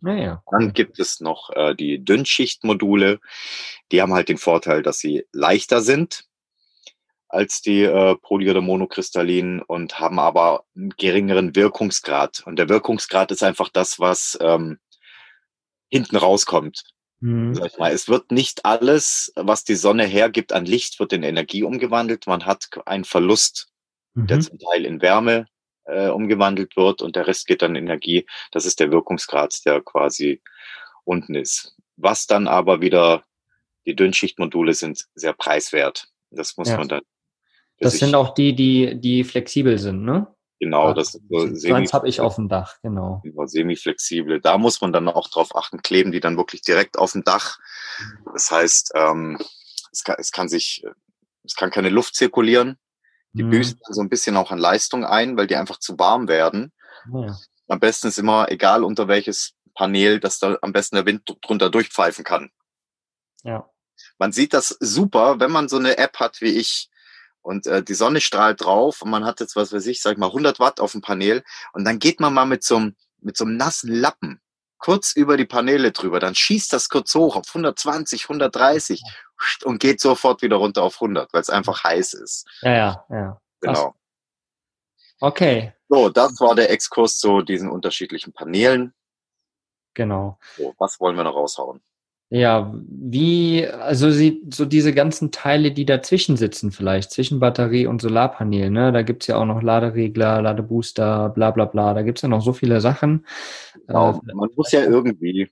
Naja. 0.00 0.42
Dann 0.50 0.72
gibt 0.72 0.98
es 0.98 1.20
noch 1.20 1.50
äh, 1.50 1.74
die 1.74 2.04
Dünnschichtmodule. 2.04 3.20
Die 3.90 4.00
haben 4.00 4.14
halt 4.14 4.28
den 4.28 4.38
Vorteil, 4.38 4.82
dass 4.82 4.98
sie 4.98 5.26
leichter 5.32 5.80
sind 5.80 6.24
als 7.28 7.60
die 7.60 7.82
äh, 7.82 8.16
Poly- 8.16 8.50
oder 8.50 8.60
Monokristallinen 8.60 9.60
und 9.60 10.00
haben 10.00 10.18
aber 10.18 10.64
einen 10.74 10.90
geringeren 10.96 11.54
Wirkungsgrad. 11.54 12.42
Und 12.46 12.56
der 12.56 12.68
Wirkungsgrad 12.68 13.30
ist 13.30 13.42
einfach 13.42 13.68
das, 13.68 14.00
was 14.00 14.38
ähm, 14.40 14.78
hinten 15.90 16.16
rauskommt. 16.16 16.84
Mhm. 17.20 17.54
Sag 17.54 17.66
ich 17.66 17.78
mal. 17.78 17.92
Es 17.92 18.08
wird 18.08 18.30
nicht 18.30 18.64
alles, 18.64 19.32
was 19.36 19.64
die 19.64 19.74
Sonne 19.74 20.04
hergibt 20.04 20.52
an 20.52 20.64
Licht, 20.64 21.00
wird 21.00 21.12
in 21.12 21.22
Energie 21.22 21.64
umgewandelt. 21.64 22.26
Man 22.26 22.46
hat 22.46 22.68
einen 22.86 23.04
Verlust, 23.04 23.68
mhm. 24.14 24.26
der 24.26 24.40
zum 24.40 24.58
Teil 24.58 24.86
in 24.86 25.02
Wärme 25.02 25.46
äh, 25.88 26.08
umgewandelt 26.08 26.76
wird 26.76 27.02
und 27.02 27.16
der 27.16 27.26
Rest 27.26 27.46
geht 27.46 27.62
dann 27.62 27.74
in 27.74 27.84
Energie. 27.84 28.26
Das 28.52 28.66
ist 28.66 28.80
der 28.80 28.92
Wirkungsgrad, 28.92 29.64
der 29.64 29.80
quasi 29.80 30.42
unten 31.04 31.34
ist. 31.34 31.76
Was 31.96 32.26
dann 32.26 32.46
aber 32.46 32.80
wieder, 32.80 33.24
die 33.86 33.96
Dünnschichtmodule 33.96 34.74
sind 34.74 35.06
sehr 35.14 35.32
preiswert. 35.32 36.08
Das 36.30 36.56
muss 36.56 36.68
ja. 36.68 36.76
man 36.76 36.88
dann. 36.88 37.02
Das 37.80 37.94
sind 37.98 38.14
auch 38.14 38.34
die, 38.34 38.54
die, 38.54 39.00
die 39.00 39.24
flexibel 39.24 39.78
sind, 39.78 40.04
ne? 40.04 40.26
Genau, 40.60 40.92
das 40.92 41.14
ist 41.14 41.22
so, 41.28 41.72
eins 41.72 41.92
habe 41.92 42.08
ich 42.08 42.20
auf 42.20 42.34
dem 42.34 42.48
Dach, 42.48 42.78
genau. 42.82 43.20
genau. 43.22 43.46
Semi-flexible. 43.46 44.40
Da 44.40 44.58
muss 44.58 44.80
man 44.80 44.92
dann 44.92 45.08
auch 45.08 45.28
drauf 45.28 45.54
achten, 45.54 45.82
kleben 45.82 46.10
die 46.10 46.18
dann 46.18 46.36
wirklich 46.36 46.62
direkt 46.62 46.98
auf 46.98 47.12
dem 47.12 47.22
Dach. 47.22 47.58
Das 48.32 48.50
heißt, 48.50 48.92
ähm, 48.96 49.38
es, 49.92 50.02
kann, 50.02 50.16
es 50.18 50.32
kann 50.32 50.48
sich, 50.48 50.84
es 51.44 51.54
kann 51.54 51.70
keine 51.70 51.90
Luft 51.90 52.16
zirkulieren. 52.16 52.76
Die 53.32 53.42
mhm. 53.42 53.50
büßen 53.50 53.78
so 53.90 54.00
ein 54.00 54.08
bisschen 54.08 54.36
auch 54.36 54.50
an 54.50 54.58
Leistung 54.58 55.04
ein, 55.04 55.36
weil 55.36 55.46
die 55.46 55.56
einfach 55.56 55.78
zu 55.78 55.98
warm 55.98 56.28
werden. 56.28 56.72
Ja. 57.12 57.36
Am 57.68 57.80
besten 57.80 58.08
ist 58.08 58.18
immer, 58.18 58.50
egal 58.50 58.84
unter 58.84 59.08
welches 59.08 59.54
Panel, 59.74 60.18
dass 60.20 60.38
da 60.38 60.58
am 60.62 60.72
besten 60.72 60.96
der 60.96 61.06
Wind 61.06 61.22
drunter 61.42 61.70
durchpfeifen 61.70 62.24
kann. 62.24 62.50
Ja. 63.44 63.68
Man 64.18 64.32
sieht 64.32 64.54
das 64.54 64.76
super, 64.80 65.40
wenn 65.40 65.50
man 65.50 65.68
so 65.68 65.76
eine 65.76 65.98
App 65.98 66.18
hat 66.18 66.40
wie 66.40 66.56
ich 66.56 66.88
und 67.42 67.66
äh, 67.66 67.82
die 67.82 67.94
Sonne 67.94 68.20
strahlt 68.20 68.64
drauf 68.64 69.02
und 69.02 69.10
man 69.10 69.24
hat 69.24 69.40
jetzt, 69.40 69.56
was 69.56 69.72
weiß 69.72 69.86
ich, 69.86 70.02
sag 70.02 70.12
ich 70.12 70.18
mal 70.18 70.26
100 70.26 70.58
Watt 70.58 70.80
auf 70.80 70.92
dem 70.92 71.00
Panel 71.00 71.44
und 71.72 71.84
dann 71.84 71.98
geht 71.98 72.20
man 72.20 72.34
mal 72.34 72.44
mit 72.44 72.64
so 72.64 72.76
einem, 72.76 72.96
mit 73.20 73.36
so 73.36 73.44
einem 73.44 73.56
nassen 73.56 73.92
Lappen 73.92 74.40
kurz 74.78 75.12
über 75.12 75.36
die 75.36 75.44
Paneele 75.44 75.92
drüber, 75.92 76.20
dann 76.20 76.34
schießt 76.34 76.72
das 76.72 76.88
kurz 76.88 77.14
hoch 77.14 77.36
auf 77.36 77.48
120, 77.48 78.24
130 78.24 79.02
und 79.64 79.80
geht 79.80 80.00
sofort 80.00 80.42
wieder 80.42 80.56
runter 80.56 80.82
auf 80.82 80.94
100, 80.96 81.32
weil 81.32 81.40
es 81.40 81.50
einfach 81.50 81.84
heiß 81.84 82.14
ist. 82.14 82.46
Ja, 82.62 82.76
ja, 82.76 83.04
ja. 83.10 83.40
Genau. 83.60 83.94
Okay. 85.20 85.72
So, 85.88 86.08
das 86.10 86.40
war 86.40 86.54
der 86.54 86.70
Exkurs 86.70 87.18
zu 87.18 87.42
diesen 87.42 87.70
unterschiedlichen 87.70 88.32
Paneelen. 88.32 88.92
Genau. 89.94 90.38
So, 90.56 90.74
was 90.78 91.00
wollen 91.00 91.16
wir 91.16 91.24
noch 91.24 91.34
raushauen? 91.34 91.80
Ja, 92.30 92.74
wie, 92.86 93.66
also 93.66 94.10
sie, 94.10 94.42
so 94.52 94.66
diese 94.66 94.92
ganzen 94.92 95.32
Teile, 95.32 95.72
die 95.72 95.86
dazwischen 95.86 96.36
sitzen 96.36 96.70
vielleicht, 96.72 97.10
zwischen 97.10 97.40
Batterie 97.40 97.86
und 97.86 98.02
Solarpanel, 98.02 98.68
ne? 98.68 98.92
Da 98.92 99.00
gibt's 99.00 99.28
ja 99.28 99.36
auch 99.36 99.46
noch 99.46 99.62
Laderegler, 99.62 100.42
Ladebooster, 100.42 101.30
bla 101.30 101.50
bla 101.52 101.64
bla. 101.64 101.94
Da 101.94 102.02
gibt's 102.02 102.20
ja 102.20 102.28
noch 102.28 102.42
so 102.42 102.52
viele 102.52 102.82
Sachen. 102.82 103.26
Genau. 103.86 104.20
Man 104.34 104.50
muss 104.54 104.72
ja 104.72 104.82
irgendwie 104.82 105.50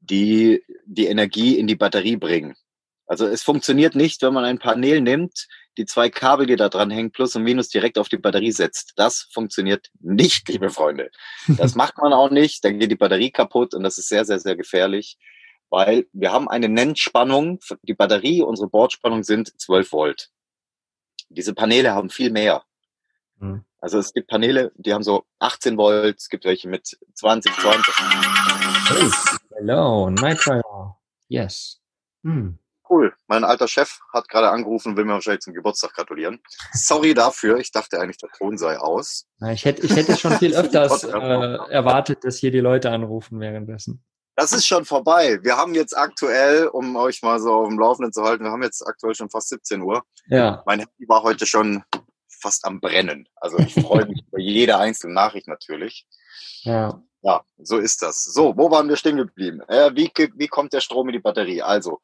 die, 0.00 0.64
die 0.86 1.06
Energie 1.06 1.58
in 1.58 1.66
die 1.66 1.76
Batterie 1.76 2.16
bringen. 2.16 2.54
Also 3.10 3.26
es 3.26 3.42
funktioniert 3.42 3.94
nicht, 3.94 4.22
wenn 4.22 4.32
man 4.32 4.44
ein 4.44 4.58
Panel 4.58 5.00
nimmt, 5.00 5.48
die 5.78 5.84
zwei 5.84 6.10
Kabel, 6.10 6.46
die 6.46 6.56
da 6.56 6.68
dran 6.68 6.90
hängen, 6.90 7.10
plus 7.10 7.34
und 7.34 7.42
minus 7.42 7.68
direkt 7.68 7.98
auf 7.98 8.08
die 8.08 8.18
Batterie 8.18 8.52
setzt. 8.52 8.92
Das 8.96 9.28
funktioniert 9.32 9.88
nicht, 9.98 10.48
liebe 10.48 10.70
Freunde. 10.70 11.10
Das 11.48 11.74
macht 11.74 11.98
man 11.98 12.12
auch 12.12 12.30
nicht, 12.30 12.64
dann 12.64 12.78
geht 12.78 12.90
die 12.90 12.96
Batterie 12.96 13.32
kaputt 13.32 13.74
und 13.74 13.82
das 13.82 13.98
ist 13.98 14.08
sehr, 14.08 14.24
sehr, 14.24 14.38
sehr 14.38 14.54
gefährlich 14.54 15.18
weil 15.70 16.06
wir 16.12 16.32
haben 16.32 16.48
eine 16.48 16.68
Nennspannung, 16.68 17.60
die 17.82 17.94
Batterie, 17.94 18.42
unsere 18.42 18.68
Bordspannung 18.68 19.22
sind 19.22 19.58
12 19.60 19.92
Volt. 19.92 20.30
Diese 21.28 21.54
Paneele 21.54 21.94
haben 21.94 22.10
viel 22.10 22.30
mehr. 22.30 22.64
Mhm. 23.38 23.64
Also 23.78 23.98
es 23.98 24.12
gibt 24.12 24.28
Paneele, 24.28 24.72
die 24.74 24.92
haben 24.92 25.04
so 25.04 25.24
18 25.38 25.78
Volt, 25.78 26.18
es 26.18 26.28
gibt 26.28 26.44
welche 26.44 26.68
mit 26.68 26.98
20, 27.14 27.52
20. 27.54 27.94
Hey, 28.88 29.10
hello, 29.56 30.10
Nitro. 30.10 30.98
Yes. 31.28 31.80
Hm. 32.24 32.58
Cool. 32.90 33.14
Mein 33.28 33.44
alter 33.44 33.68
Chef 33.68 34.00
hat 34.12 34.28
gerade 34.28 34.50
angerufen 34.50 34.90
und 34.90 34.96
will 34.96 35.04
mir 35.04 35.12
wahrscheinlich 35.12 35.42
zum 35.42 35.54
Geburtstag 35.54 35.94
gratulieren. 35.94 36.40
Sorry 36.72 37.14
dafür. 37.14 37.58
Ich 37.58 37.70
dachte 37.70 38.00
eigentlich, 38.00 38.18
der 38.18 38.30
Ton 38.30 38.58
sei 38.58 38.78
aus. 38.78 39.26
Ich 39.52 39.64
hätte, 39.64 39.86
ich 39.86 39.94
hätte 39.94 40.16
schon 40.16 40.32
viel 40.32 40.54
öfters 40.56 41.04
äh, 41.04 41.08
erwartet, 41.10 42.24
dass 42.24 42.38
hier 42.38 42.50
die 42.50 42.58
Leute 42.58 42.90
anrufen 42.90 43.38
währenddessen. 43.38 44.02
Das 44.34 44.52
ist 44.52 44.66
schon 44.66 44.84
vorbei. 44.84 45.38
Wir 45.42 45.56
haben 45.56 45.74
jetzt 45.74 45.96
aktuell, 45.96 46.66
um 46.66 46.96
euch 46.96 47.22
mal 47.22 47.38
so 47.38 47.52
auf 47.52 47.68
dem 47.68 47.78
Laufenden 47.78 48.12
zu 48.12 48.22
halten, 48.24 48.42
wir 48.42 48.50
haben 48.50 48.62
jetzt 48.62 48.84
aktuell 48.84 49.14
schon 49.14 49.30
fast 49.30 49.50
17 49.50 49.82
Uhr. 49.82 50.02
Ja. 50.26 50.62
Mein 50.66 50.80
Handy 50.80 51.08
war 51.08 51.22
heute 51.22 51.46
schon 51.46 51.84
fast 52.40 52.64
am 52.64 52.80
Brennen. 52.80 53.28
Also 53.36 53.58
ich 53.58 53.74
freue 53.74 54.06
mich 54.06 54.24
über 54.26 54.40
jede 54.40 54.78
einzelne 54.78 55.14
Nachricht 55.14 55.46
natürlich. 55.46 56.08
Ja. 56.62 57.00
Ja, 57.22 57.44
so 57.58 57.76
ist 57.76 58.00
das. 58.00 58.24
So, 58.24 58.56
wo 58.56 58.70
waren 58.70 58.88
wir 58.88 58.96
stehen 58.96 59.18
geblieben? 59.18 59.60
Äh, 59.68 59.90
wie, 59.94 60.10
wie 60.36 60.48
kommt 60.48 60.72
der 60.72 60.80
Strom 60.80 61.08
in 61.10 61.12
die 61.12 61.18
Batterie? 61.18 61.60
Also, 61.60 62.00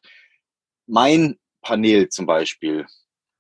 mein 0.87 1.39
Panel 1.63 2.09
zum 2.09 2.27
Beispiel 2.27 2.87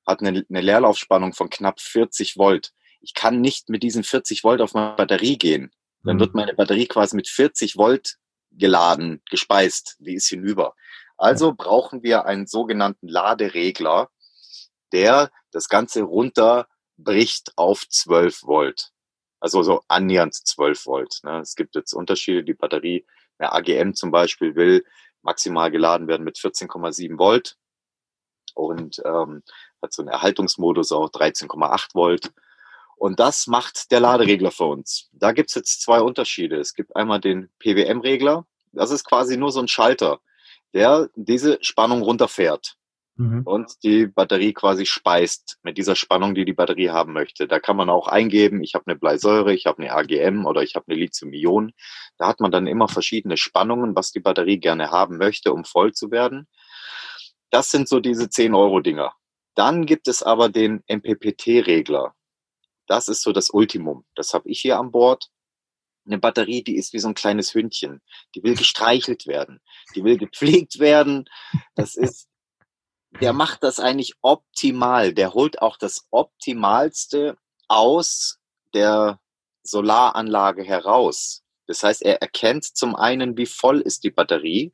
hat 0.07 0.21
eine, 0.21 0.45
eine 0.49 0.61
Leerlaufspannung 0.61 1.33
von 1.33 1.51
knapp 1.51 1.81
40 1.81 2.37
Volt. 2.37 2.73
Ich 3.01 3.15
kann 3.15 3.41
nicht 3.41 3.69
mit 3.69 3.83
diesen 3.83 4.05
40 4.05 4.45
Volt 4.45 4.61
auf 4.61 4.75
meine 4.75 4.97
Batterie 4.97 5.39
gehen. 5.39 5.71
Dann 6.05 6.17
mhm. 6.17 6.21
wird 6.21 6.35
meine 6.35 6.55
Batterie 6.55 6.87
quasi 6.87 7.17
mit 7.17 7.29
40 7.29 7.77
Volt 7.77 8.17
geladen, 8.53 9.23
gespeist, 9.31 9.97
die 9.99 10.15
ist 10.15 10.29
hinüber. 10.29 10.75
Also 11.17 11.55
brauchen 11.55 12.03
wir 12.03 12.27
einen 12.27 12.47
sogenannten 12.47 13.09
Laderegler, 13.09 14.11
der 14.93 15.31
das 15.51 15.69
Ganze 15.69 16.03
runterbricht 16.03 17.53
auf 17.57 17.89
12 17.89 18.43
Volt. 18.45 18.91
Also 19.41 19.63
so 19.63 19.83
annähernd 19.89 20.35
12 20.35 20.87
Volt. 20.87 21.21
Ne? 21.23 21.41
Es 21.41 21.55
gibt 21.55 21.75
jetzt 21.75 21.93
Unterschiede. 21.93 22.45
Die 22.45 22.55
Batterie, 22.55 23.07
der 23.39 23.55
AGM 23.55 23.93
zum 23.93 24.11
Beispiel, 24.11 24.55
will 24.55 24.85
maximal 25.27 25.71
geladen 25.71 26.09
werden 26.09 26.25
mit 26.25 26.39
14,7 26.39 27.19
Volt 27.19 27.57
und 28.55 29.03
ähm, 29.05 29.43
hat 29.83 29.93
so 29.93 30.03
einen 30.03 30.09
Erhaltungsmodus 30.09 30.93
auch 30.93 31.11
13,8 31.11 31.95
Volt. 31.95 32.33
Und 32.97 33.21
das 33.21 33.47
macht 33.47 33.91
der 33.91 34.01
Laderegler 34.01 34.51
für 34.51 34.65
uns. 34.65 35.11
Da 35.13 35.33
gibt's 35.33 35.55
jetzt 35.55 35.83
zwei 35.83 36.01
Unterschiede. 36.01 36.57
Es 36.59 36.73
gibt 36.73 36.97
einmal 36.97 37.21
den 37.21 37.51
PWM-Regler. 37.59 38.47
Das 38.73 38.91
ist 38.91 39.05
quasi 39.05 39.37
nur 39.37 39.53
so 39.53 39.61
ein 39.61 39.69
Schalter, 39.69 40.21
der 40.73 41.11
diese 41.15 41.59
Spannung 41.61 42.01
runterfährt 42.01 42.77
mhm. 43.17 43.43
und 43.45 43.83
die 43.83 44.07
Batterie 44.07 44.53
quasi 44.53 44.87
speist 44.87 45.59
mit 45.63 45.79
dieser 45.79 45.97
Spannung, 45.97 46.35
die 46.35 46.45
die 46.45 46.53
Batterie 46.53 46.91
haben 46.91 47.13
möchte. 47.13 47.49
Da 47.49 47.61
kann 47.61 47.77
man 47.77 47.91
auch 47.91 48.09
eingeben, 48.09 48.63
ich 48.63 48.75
habe 48.75 48.87
eine 48.87 48.99
Bleisäure, 48.99 49.53
ich 49.53 49.67
habe 49.67 49.83
eine 49.83 49.93
AGM 49.93 50.47
oder 50.47 50.63
ich 50.63 50.75
habe 50.75 50.87
eine 50.89 50.99
Lithium-Ionen. 50.99 51.73
Da 52.19 52.29
hat 52.29 52.41
man 52.41 52.51
dann 52.51 52.67
immer 52.67 52.89
verschiedene 52.89 53.37
Spannungen, 53.37 53.97
was 53.97 54.13
die 54.13 54.21
Batterie 54.21 54.59
gerne 54.59 54.91
haben 54.91 55.19
möchte, 55.19 55.53
um 55.53 55.65
voll 55.65 55.93
zu 55.93 56.11
werden. 56.11 56.47
Das 57.51 57.71
sind 57.71 57.89
so 57.89 58.01
diese 58.01 58.25
10-Euro-Dinger. 58.25 59.13
Dann 59.55 59.87
gibt 59.87 60.09
es 60.09 60.23
aber 60.23 60.49
den 60.49 60.83
MPPT-Regler. 60.89 62.15
Das 62.87 63.09
ist 63.09 63.23
so 63.23 63.33
das 63.33 63.51
Ultimum. 63.51 64.05
Das 64.15 64.35
habe 64.35 64.49
ich 64.49 64.61
hier 64.61 64.79
an 64.79 64.93
Bord. 64.93 65.31
Eine 66.07 66.19
Batterie, 66.19 66.63
die 66.63 66.77
ist 66.77 66.93
wie 66.93 67.01
so 67.01 67.09
ein 67.09 67.15
kleines 67.15 67.53
Hündchen. 67.53 68.01
Die 68.35 68.43
will 68.45 68.55
gestreichelt 68.55 69.27
werden. 69.27 69.61
Die 69.95 70.05
will 70.05 70.19
gepflegt 70.19 70.79
werden. 70.79 71.25
Das 71.75 71.97
ist, 71.97 72.29
der 73.21 73.33
macht 73.33 73.63
das 73.63 73.81
eigentlich 73.81 74.15
optimal. 74.23 75.13
Der 75.13 75.35
holt 75.35 75.63
auch 75.63 75.77
das 75.77 76.07
Optimalste 76.11 77.37
aus 77.69 78.39
der 78.75 79.21
Solaranlage 79.63 80.63
heraus. 80.63 81.43
Das 81.67 81.83
heißt, 81.83 82.03
er 82.03 82.23
erkennt 82.23 82.65
zum 82.65 82.95
einen, 82.95 83.37
wie 83.37 83.47
voll 83.47 83.81
ist 83.81 84.05
die 84.05 84.11
Batterie 84.11 84.73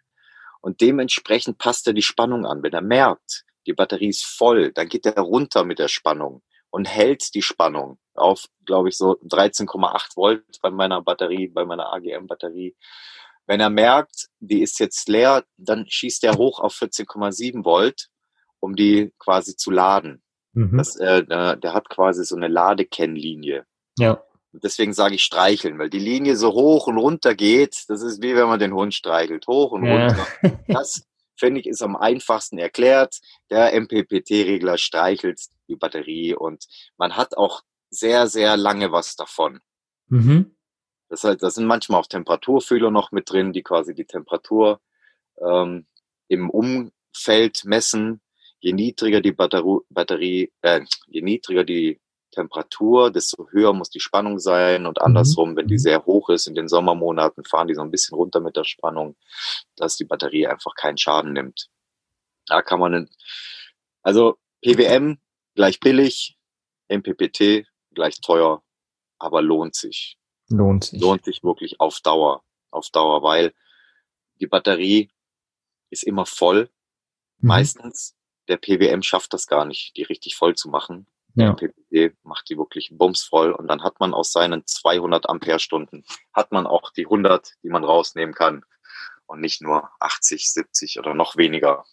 und 0.61 0.81
dementsprechend 0.81 1.59
passt 1.59 1.87
er 1.87 1.93
die 1.93 2.03
Spannung 2.03 2.45
an. 2.45 2.63
Wenn 2.63 2.73
er 2.73 2.83
merkt, 2.83 3.45
die 3.67 3.73
Batterie 3.73 4.09
ist 4.09 4.25
voll, 4.25 4.73
dann 4.73 4.89
geht 4.89 5.07
er 5.07 5.19
runter 5.21 5.65
mit 5.65 5.79
der 5.79 5.89
Spannung 5.89 6.43
und 6.71 6.87
hält 6.87 7.35
die 7.35 7.43
Spannung 7.43 7.99
auf, 8.15 8.47
glaube 8.67 8.89
ich, 8.89 8.97
so 8.97 9.13
13,8 9.21 10.17
Volt 10.17 10.61
bei 10.61 10.71
meiner 10.71 11.03
Batterie, 11.03 11.49
bei 11.49 11.65
meiner 11.65 11.93
AGM-Batterie. 11.93 12.77
Wenn 13.47 13.61
er 13.61 13.71
merkt, 13.71 14.29
die 14.39 14.63
ist 14.63 14.79
jetzt 14.79 15.09
leer, 15.09 15.45
dann 15.57 15.87
schießt 15.89 16.25
er 16.25 16.37
hoch 16.37 16.61
auf 16.61 16.75
14,7 16.75 17.65
Volt, 17.65 18.09
um 18.63 18.77
die 18.77 19.13
quasi 19.19 19.57
zu 19.57 19.71
laden. 19.71 20.23
Mhm. 20.53 20.79
Das, 20.79 20.97
äh, 20.97 21.25
der 21.27 21.75
hat 21.75 21.89
quasi 21.89 22.25
so 22.25 22.37
eine 22.37 22.49
Ladekennlinie. 22.49 23.67
Ja. 23.99 24.23
Deswegen 24.53 24.93
sage 24.93 25.15
ich 25.15 25.23
streicheln, 25.23 25.79
weil 25.79 25.91
die 25.91 25.99
Linie 25.99 26.37
so 26.37 26.53
hoch 26.53 26.87
und 26.87 26.99
runter 26.99 27.35
geht. 27.35 27.85
Das 27.89 28.03
ist 28.03 28.23
wie 28.23 28.37
wenn 28.37 28.49
man 28.49 28.59
den 28.59 28.75
Hund 28.75 28.95
streichelt. 28.95 29.47
Hoch 29.47 29.73
und 29.73 29.85
ja. 29.85 30.09
runter. 30.09 30.27
Das 30.69 31.07
finde 31.37 31.61
ich, 31.61 31.67
ist 31.67 31.83
am 31.83 31.97
einfachsten 31.97 32.59
erklärt. 32.59 33.19
Der 33.51 33.73
MPPT-Regler 33.73 34.79
streichelt 34.79 35.41
die 35.69 35.77
Batterie 35.77 36.35
und 36.35 36.67
man 36.97 37.17
hat 37.17 37.37
auch 37.37 37.63
sehr, 37.91 38.29
sehr 38.29 38.57
lange 38.57 38.93
was 38.93 39.17
davon. 39.17 39.61
Mhm. 40.09 40.55
Das, 41.09 41.25
heißt, 41.25 41.43
da 41.43 41.51
sind 41.51 41.67
manchmal 41.67 42.01
auch 42.01 42.07
Temperaturfühler 42.07 42.91
noch 42.91 43.11
mit 43.11 43.31
drin, 43.31 43.53
die 43.53 43.63
quasi 43.63 43.95
die 43.95 44.07
Temperatur 44.07 44.81
ähm, 45.45 45.87
im 46.29 46.49
Umfeld 46.49 47.65
messen. 47.65 48.22
Je 48.63 48.73
niedriger 48.73 49.21
die 49.21 49.33
Batterie, 49.33 49.81
Batterie 49.91 50.53
äh, 50.63 50.83
je 51.09 51.21
niedriger 51.21 51.65
die 51.65 52.01
Temperatur, 52.31 53.11
desto 53.11 53.49
höher 53.51 53.73
muss 53.73 53.91
die 53.91 54.01
Spannung 54.01 54.39
sein 54.39 54.87
und 54.87 55.01
andersrum, 55.01 55.51
mhm. 55.51 55.57
wenn 55.57 55.67
die 55.67 55.79
sehr 55.79 56.07
hoch 56.07 56.31
ist 56.31 56.47
in 56.47 56.55
den 56.55 56.69
Sommermonaten, 56.69 57.45
fahren 57.45 57.67
die 57.67 57.75
so 57.75 57.83
ein 57.83 57.91
bisschen 57.91 58.17
runter 58.17 58.41
mit 58.41 58.57
der 58.57 58.65
Spannung, 58.65 59.17
dass 59.77 59.97
die 59.97 60.05
Batterie 60.05 60.47
einfach 60.47 60.77
keinen 60.77 60.97
Schaden 60.97 61.33
nimmt. 61.33 61.69
Da 62.47 62.63
kann 62.63 62.79
man, 62.79 63.11
also 64.03 64.39
PWM 64.63 65.19
gleich 65.57 65.81
billig, 65.81 66.39
MPPT 66.89 67.67
gleich 67.93 68.21
teuer, 68.21 68.63
aber 69.19 69.43
lohnt 69.43 69.75
sich. 69.75 70.17
Lohnt 70.49 70.85
sich. 70.85 71.01
Lohnt 71.01 71.25
sich 71.25 71.43
wirklich 71.43 71.81
auf 71.81 72.01
Dauer, 72.01 72.45
auf 72.71 72.91
Dauer, 72.91 73.25
weil 73.25 73.53
die 74.41 74.47
Batterie 74.47 75.11
ist 75.91 76.05
immer 76.05 76.27
voll. 76.27 76.71
Mhm. 77.39 77.49
Meistens, 77.49 78.17
der 78.49 78.57
PWM 78.57 79.03
schafft 79.03 79.33
das 79.33 79.47
gar 79.47 79.65
nicht, 79.65 79.97
die 79.97 80.03
richtig 80.03 80.37
voll 80.37 80.55
zu 80.55 80.69
machen. 80.69 81.07
Ja. 81.35 81.53
Der 81.53 81.69
PPP 81.69 82.17
macht 82.25 82.51
die 82.51 82.59
wirklich 82.59 82.91
bumsvoll 82.93 83.53
und 83.53 83.67
dann 83.69 83.83
hat 83.83 84.01
man 84.01 84.13
aus 84.13 84.33
seinen 84.33 84.67
200 84.67 85.29
Ampere-Stunden, 85.29 86.05
hat 86.33 86.53
man 86.53 86.67
auch 86.67 86.91
die 86.91 87.07
100, 87.07 87.53
die 87.63 87.71
man 87.71 87.85
rausnehmen 87.85 88.35
kann 88.35 88.65
und 89.27 89.41
nicht 89.41 89.63
nur 89.63 89.89
80, 90.01 90.53
70 90.53 90.99
oder 90.99 91.15
noch 91.15 91.37
weniger. 91.37 91.85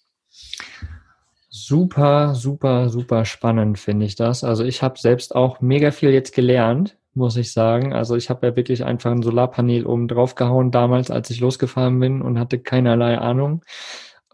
Super, 1.50 2.36
super, 2.36 2.90
super 2.90 3.26
spannend 3.26 3.80
finde 3.80 4.06
ich 4.06 4.16
das. 4.16 4.44
Also 4.44 4.64
ich 4.64 4.84
habe 4.84 5.00
selbst 5.00 5.34
auch 5.34 5.62
mega 5.62 5.92
viel 5.92 6.12
jetzt 6.12 6.36
gelernt, 6.36 6.98
muss 7.14 7.38
ich 7.38 7.54
sagen. 7.54 7.94
Also 7.94 8.16
ich 8.16 8.30
habe 8.30 8.48
ja 8.48 8.56
wirklich 8.56 8.84
einfach 8.84 9.12
ein 9.12 9.24
Solarpanel 9.24 9.86
oben 9.86 10.08
drauf 10.08 10.36
gehauen 10.36 10.70
damals, 10.70 11.10
als 11.10 11.30
ich 11.30 11.40
losgefahren 11.40 12.00
bin 12.00 12.22
und 12.22 12.38
hatte 12.38 12.60
keinerlei 12.60 13.18
Ahnung. 13.18 13.64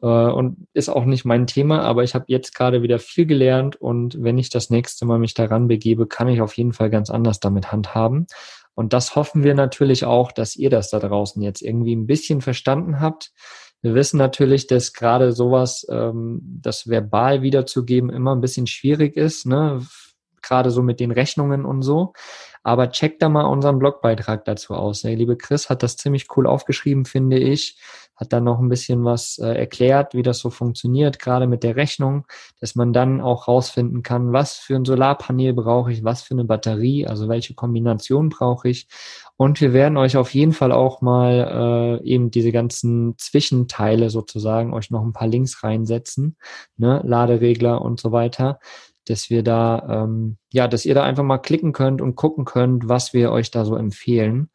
Äh, 0.06 0.08
und 0.08 0.68
ist 0.74 0.90
auch 0.90 1.06
nicht 1.06 1.26
mein 1.26 1.48
Thema, 1.48 1.82
aber 1.82 2.04
ich 2.04 2.14
habe 2.14 2.26
jetzt 2.28 2.54
gerade 2.54 2.84
wieder 2.84 3.00
viel 3.00 3.26
gelernt 3.26 3.76
und 3.76 4.22
wenn 4.22 4.38
ich 4.38 4.52
das 4.52 4.70
nächste 4.70 5.06
Mal 5.06 5.18
mich 5.18 5.34
daran 5.34 5.68
begebe, 5.68 6.06
kann 6.06 6.28
ich 6.28 6.42
auf 6.42 6.56
jeden 6.56 6.74
Fall 6.74 6.92
ganz 6.92 7.10
anders 7.10 7.40
damit 7.40 7.72
handhaben. 7.72 8.28
Und 8.76 8.94
das 8.94 9.16
hoffen 9.16 9.44
wir 9.44 9.56
natürlich 9.56 10.06
auch, 10.06 10.32
dass 10.32 10.56
ihr 10.56 10.70
das 10.70 10.92
da 10.92 11.00
draußen 11.00 11.42
jetzt 11.42 11.62
irgendwie 11.64 11.96
ein 11.96 12.06
bisschen 12.06 12.42
verstanden 12.42 13.00
habt. 13.00 13.32
Wir 13.82 13.96
wissen 13.96 14.18
natürlich, 14.18 14.68
dass 14.68 14.94
gerade 14.94 15.32
sowas, 15.32 15.88
ähm, 15.90 16.40
das 16.62 16.88
verbal 16.88 17.42
wiederzugeben, 17.42 18.12
immer 18.12 18.36
ein 18.36 18.42
bisschen 18.42 18.68
schwierig 18.68 19.18
ist, 19.18 19.48
ne? 19.48 19.82
gerade 20.46 20.70
so 20.72 20.84
mit 20.84 21.00
den 21.00 21.12
Rechnungen 21.12 21.66
und 21.66 21.82
so. 21.82 22.14
Aber 22.64 22.90
checkt 22.90 23.22
da 23.22 23.30
mal 23.30 23.46
unseren 23.46 23.80
Blogbeitrag 23.80 24.46
dazu 24.46 24.74
aus. 24.74 25.02
Der 25.02 25.16
liebe 25.16 25.38
Chris 25.38 25.70
hat 25.70 25.84
das 25.84 25.98
ziemlich 25.98 26.28
cool 26.36 26.48
aufgeschrieben, 26.48 27.06
finde 27.06 27.38
ich. 27.38 27.78
Hat 28.16 28.32
dann 28.34 28.46
noch 28.46 28.60
ein 28.60 28.70
bisschen 28.70 29.04
was 29.04 29.38
äh, 29.38 29.48
erklärt, 29.48 30.14
wie 30.14 30.24
das 30.24 30.40
so 30.40 30.50
funktioniert, 30.50 31.20
gerade 31.20 31.48
mit 31.48 31.64
der 31.64 31.76
Rechnung, 31.76 32.26
dass 32.60 32.76
man 32.76 32.94
dann 32.94 33.22
auch 33.22 33.48
rausfinden 33.48 34.04
kann, 34.04 34.32
was 34.32 34.56
für 34.56 34.76
ein 34.76 34.86
Solarpanel 34.86 35.54
brauche 35.54 35.92
ich, 35.92 36.04
was 36.04 36.22
für 36.22 36.34
eine 36.34 36.46
Batterie, 36.46 37.06
also 37.06 37.28
welche 37.28 37.56
Kombination 37.56 38.30
brauche 38.30 38.70
ich. 38.70 38.88
Und 39.38 39.60
wir 39.60 39.74
werden 39.74 39.98
euch 39.98 40.16
auf 40.16 40.34
jeden 40.34 40.54
Fall 40.54 40.72
auch 40.72 41.02
mal 41.02 42.00
äh, 42.02 42.08
eben 42.08 42.32
diese 42.32 42.52
ganzen 42.52 43.18
Zwischenteile 43.18 44.10
sozusagen 44.10 44.74
euch 44.74 44.92
noch 44.92 45.04
ein 45.04 45.14
paar 45.14 45.28
Links 45.28 45.62
reinsetzen, 45.64 46.38
ne, 46.78 47.02
Laderegler 47.04 47.82
und 47.82 48.00
so 48.00 48.14
weiter, 48.14 48.60
dass 49.08 49.30
wir 49.30 49.44
da, 49.44 50.04
ähm, 50.04 50.38
ja, 50.52 50.68
dass 50.68 50.86
ihr 50.86 50.96
da 50.96 51.04
einfach 51.04 51.24
mal 51.24 51.38
klicken 51.38 51.74
könnt 51.74 52.02
und 52.02 52.16
gucken 52.16 52.46
könnt, 52.46 52.88
was 52.88 53.14
wir 53.14 53.32
euch 53.32 53.52
da 53.52 53.66
so 53.66 53.76
empfehlen. 53.76 54.50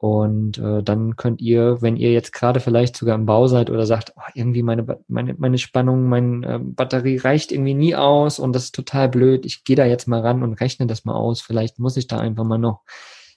Und 0.00 0.58
äh, 0.58 0.80
dann 0.84 1.16
könnt 1.16 1.40
ihr, 1.40 1.82
wenn 1.82 1.96
ihr 1.96 2.12
jetzt 2.12 2.32
gerade 2.32 2.60
vielleicht 2.60 2.96
sogar 2.96 3.16
im 3.16 3.26
Bau 3.26 3.48
seid 3.48 3.68
oder 3.68 3.84
sagt, 3.84 4.12
oh, 4.16 4.22
irgendwie 4.34 4.62
meine, 4.62 4.86
meine, 5.08 5.34
meine 5.38 5.58
Spannung, 5.58 6.08
meine 6.08 6.46
äh, 6.46 6.58
Batterie 6.60 7.16
reicht 7.16 7.50
irgendwie 7.50 7.74
nie 7.74 7.96
aus 7.96 8.38
und 8.38 8.52
das 8.52 8.66
ist 8.66 8.76
total 8.76 9.08
blöd, 9.08 9.44
ich 9.44 9.64
gehe 9.64 9.74
da 9.74 9.84
jetzt 9.86 10.06
mal 10.06 10.20
ran 10.20 10.44
und 10.44 10.54
rechne 10.54 10.86
das 10.86 11.04
mal 11.04 11.16
aus. 11.16 11.40
Vielleicht 11.40 11.80
muss 11.80 11.96
ich 11.96 12.06
da 12.06 12.18
einfach 12.18 12.44
mal 12.44 12.58
noch 12.58 12.82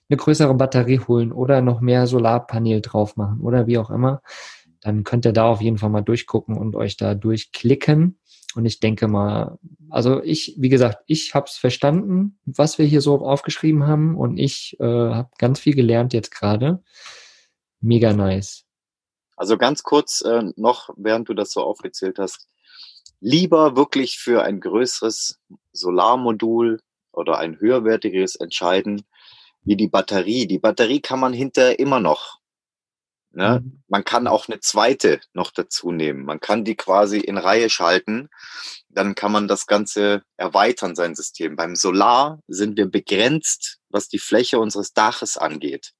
eine 0.08 0.18
größere 0.18 0.54
Batterie 0.54 1.00
holen 1.00 1.32
oder 1.32 1.62
noch 1.62 1.82
mehr 1.82 2.06
Solarpanel 2.06 2.82
drauf 2.82 3.18
machen 3.18 3.42
oder 3.42 3.66
wie 3.66 3.80
auch 3.80 3.90
immer. 3.90 4.22
Dann 4.82 5.04
könnt 5.04 5.26
ihr 5.26 5.34
da 5.34 5.46
auf 5.46 5.62
jeden 5.62 5.80
Fall 5.80 5.90
mal 5.90 6.02
durchgucken 6.02 6.58
und 6.58 6.76
euch 6.76 6.96
da 6.96 7.16
durchklicken. 7.16 8.20
Und 8.56 8.66
ich 8.66 8.80
denke 8.80 9.08
mal, 9.08 9.58
also 9.90 10.22
ich, 10.24 10.56
wie 10.58 10.70
gesagt, 10.70 11.04
ich 11.08 11.34
habe 11.34 11.46
es 11.48 11.58
verstanden, 11.58 12.40
was 12.46 12.78
wir 12.78 12.86
hier 12.86 13.02
so 13.02 13.26
aufgeschrieben 13.26 13.88
haben 13.88 14.18
und 14.18 14.38
ich 14.38 14.78
äh, 14.80 14.86
habe 14.86 15.30
ganz 15.38 15.60
viel 15.60 15.76
gelernt 15.76 16.14
jetzt 16.14 16.32
gerade. 16.32 16.84
Mega 17.80 18.14
nice. 18.14 18.66
Also 19.36 19.58
ganz 19.58 19.84
kurz 19.84 20.22
äh, 20.22 20.44
noch, 20.56 20.90
während 20.98 21.30
du 21.30 21.34
das 21.34 21.52
so 21.52 21.62
aufgezählt 21.62 22.20
hast, 22.20 22.48
lieber 23.20 23.76
wirklich 23.76 24.18
für 24.18 24.44
ein 24.44 24.60
größeres 24.60 25.40
Solarmodul 25.72 26.80
oder 27.12 27.38
ein 27.38 27.60
höherwertiges 27.60 28.36
entscheiden, 28.36 29.04
wie 29.64 29.76
die 29.76 29.88
Batterie. 29.88 30.48
Die 30.48 30.60
Batterie 30.60 31.02
kann 31.02 31.20
man 31.20 31.34
hinter 31.34 31.80
immer 31.80 32.00
noch 32.00 32.41
Ne? 33.34 33.62
Mhm. 33.64 33.84
Man 33.88 34.04
kann 34.04 34.28
auch 34.28 34.48
eine 34.48 34.60
zweite 34.60 35.22
noch 35.34 35.52
dazu 35.52 35.92
nehmen. 35.92 36.26
Man 36.26 36.40
kann 36.40 36.66
die 36.66 36.76
quasi 36.76 37.20
in 37.20 37.38
Reihe 37.38 37.70
schalten. 37.70 38.30
Dann 38.90 39.16
kann 39.16 39.32
man 39.32 39.48
das 39.48 39.68
Ganze 39.68 40.24
erweitern, 40.38 40.96
sein 40.96 41.16
System. 41.16 41.56
Beim 41.56 41.76
Solar 41.76 42.40
sind 42.48 42.78
wir 42.78 42.88
begrenzt, 42.88 43.80
was 43.90 44.10
die 44.10 44.20
Fläche 44.20 44.60
unseres 44.60 44.94
Daches 44.94 45.38
angeht. 45.38 45.94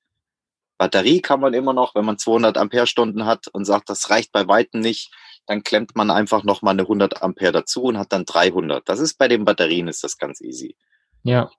Batterie 0.78 1.22
kann 1.22 1.40
man 1.40 1.54
immer 1.54 1.74
noch, 1.74 1.94
wenn 1.94 2.06
man 2.06 2.18
200 2.18 2.58
Ampere-Stunden 2.58 3.26
hat 3.26 3.48
und 3.48 3.66
sagt, 3.66 3.90
das 3.90 4.10
reicht 4.10 4.32
bei 4.32 4.48
Weitem 4.48 4.82
nicht, 4.82 5.14
dann 5.46 5.64
klemmt 5.64 5.96
man 5.96 6.10
einfach 6.10 6.44
noch 6.44 6.62
mal 6.64 6.72
eine 6.72 6.82
100 6.84 7.22
Ampere 7.22 7.52
dazu 7.52 7.84
und 7.84 7.98
hat 7.98 8.12
dann 8.12 8.26
300. 8.26 8.88
Das 8.90 9.00
ist 9.00 9.18
bei 9.18 9.28
den 9.28 9.46
Batterien 9.46 9.88
ist 9.88 10.04
das 10.04 10.18
ganz 10.18 10.42
easy. 10.42 10.76
Ja. 11.24 11.52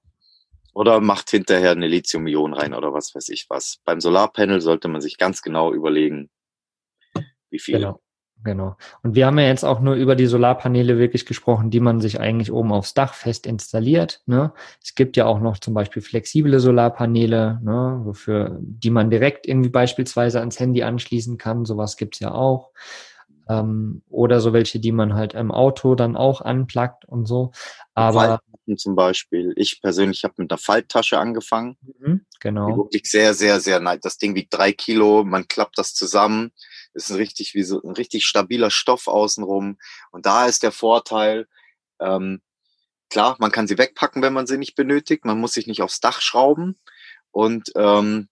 Oder 0.73 1.01
macht 1.01 1.31
hinterher 1.31 1.73
eine 1.73 1.87
Lithium-Ionen 1.87 2.55
rein 2.55 2.75
oder 2.75 2.95
was 2.95 3.15
weiß 3.15 3.29
ich 3.29 3.51
was. 3.51 3.81
Beim 3.85 4.01
Solarpanel 4.01 4.61
sollte 4.61 4.89
man 4.89 5.01
sich 5.01 5.19
ganz 5.19 5.43
genau 5.43 5.73
überlegen, 5.73 6.31
wie 7.51 7.59
viel. 7.59 7.77
Genau. 7.77 8.01
Genau. 8.45 8.77
Und 9.03 9.15
wir 9.15 9.27
haben 9.27 9.39
ja 9.39 9.47
jetzt 9.47 9.65
auch 9.65 9.81
nur 9.81 9.95
über 9.95 10.17
die 10.17 10.27
Solarpaneele 10.27 10.99
wirklich 10.99 11.27
gesprochen, 11.27 11.71
die 11.71 11.81
man 11.81 12.01
sich 12.01 12.19
eigentlich 12.19 12.51
oben 12.51 12.73
aufs 12.73 12.95
Dach 12.95 13.15
fest 13.15 13.47
installiert. 13.47 14.23
Ne? 14.27 14.53
Es 14.83 14.95
gibt 14.95 15.17
ja 15.17 15.27
auch 15.27 15.41
noch 15.41 15.59
zum 15.59 15.75
Beispiel 15.75 16.03
flexible 16.03 16.59
Solarpaneele, 16.59 17.61
ne? 17.63 18.01
wofür, 18.03 18.59
die 18.61 18.91
man 18.91 19.11
direkt 19.11 19.47
irgendwie 19.47 19.71
beispielsweise 19.71 20.41
ans 20.41 20.59
Handy 20.59 20.83
anschließen 20.83 21.39
kann. 21.39 21.65
Sowas 21.65 21.97
gibt's 21.97 22.19
ja 22.19 22.33
auch. 22.33 22.73
Ähm, 23.61 24.03
oder 24.09 24.41
so 24.41 24.53
welche, 24.53 24.81
die 24.81 24.93
man 24.93 25.15
halt 25.15 25.35
im 25.35 25.51
Auto 25.51 25.95
dann 25.95 26.17
auch 26.17 26.41
anplagt 26.41 27.05
und 27.05 27.27
so. 27.27 27.53
Aber 27.95 28.41
Falten 28.63 28.79
zum 28.79 28.95
Beispiel. 28.95 29.53
Ich 29.57 29.81
persönlich 29.81 30.25
habe 30.25 30.35
mit 30.39 30.51
einer 30.51 30.59
Falttasche 30.59 31.19
angefangen. 31.19 31.77
Mhm, 31.99 32.25
genau. 32.41 32.71
Die 32.71 32.77
wirklich 32.77 33.11
sehr, 33.11 33.35
sehr, 33.35 33.61
sehr 33.61 33.81
nice. 33.81 34.01
Das 34.01 34.19
Ding 34.19 34.35
wiegt 34.35 34.55
drei 34.55 34.73
Kilo, 34.73 35.25
man 35.25 35.49
klappt 35.49 35.79
das 35.79 35.95
zusammen. 35.95 36.53
Ist 36.95 37.11
ein 37.11 37.17
richtig, 37.17 37.55
wie 37.55 37.63
so 37.63 37.83
ein 37.83 37.93
richtig 37.93 38.25
stabiler 38.25 38.71
Stoff 38.71 39.09
außenrum. 39.09 39.79
Und 40.11 40.27
da 40.27 40.47
ist 40.47 40.63
der 40.63 40.73
Vorteil, 40.73 41.47
ähm, 42.01 42.41
klar, 43.11 43.37
man 43.39 43.51
kann 43.51 43.67
sie 43.67 43.79
wegpacken, 43.79 44.23
wenn 44.23 44.33
man 44.33 44.47
sie 44.47 44.59
nicht 44.59 44.75
benötigt. 44.75 45.25
Man 45.25 45.41
muss 45.41 45.55
sich 45.55 45.67
nicht 45.67 45.83
aufs 45.83 46.01
Dach 46.01 46.21
schrauben. 46.21 46.79
Und 47.31 47.73
ähm, 47.77 48.29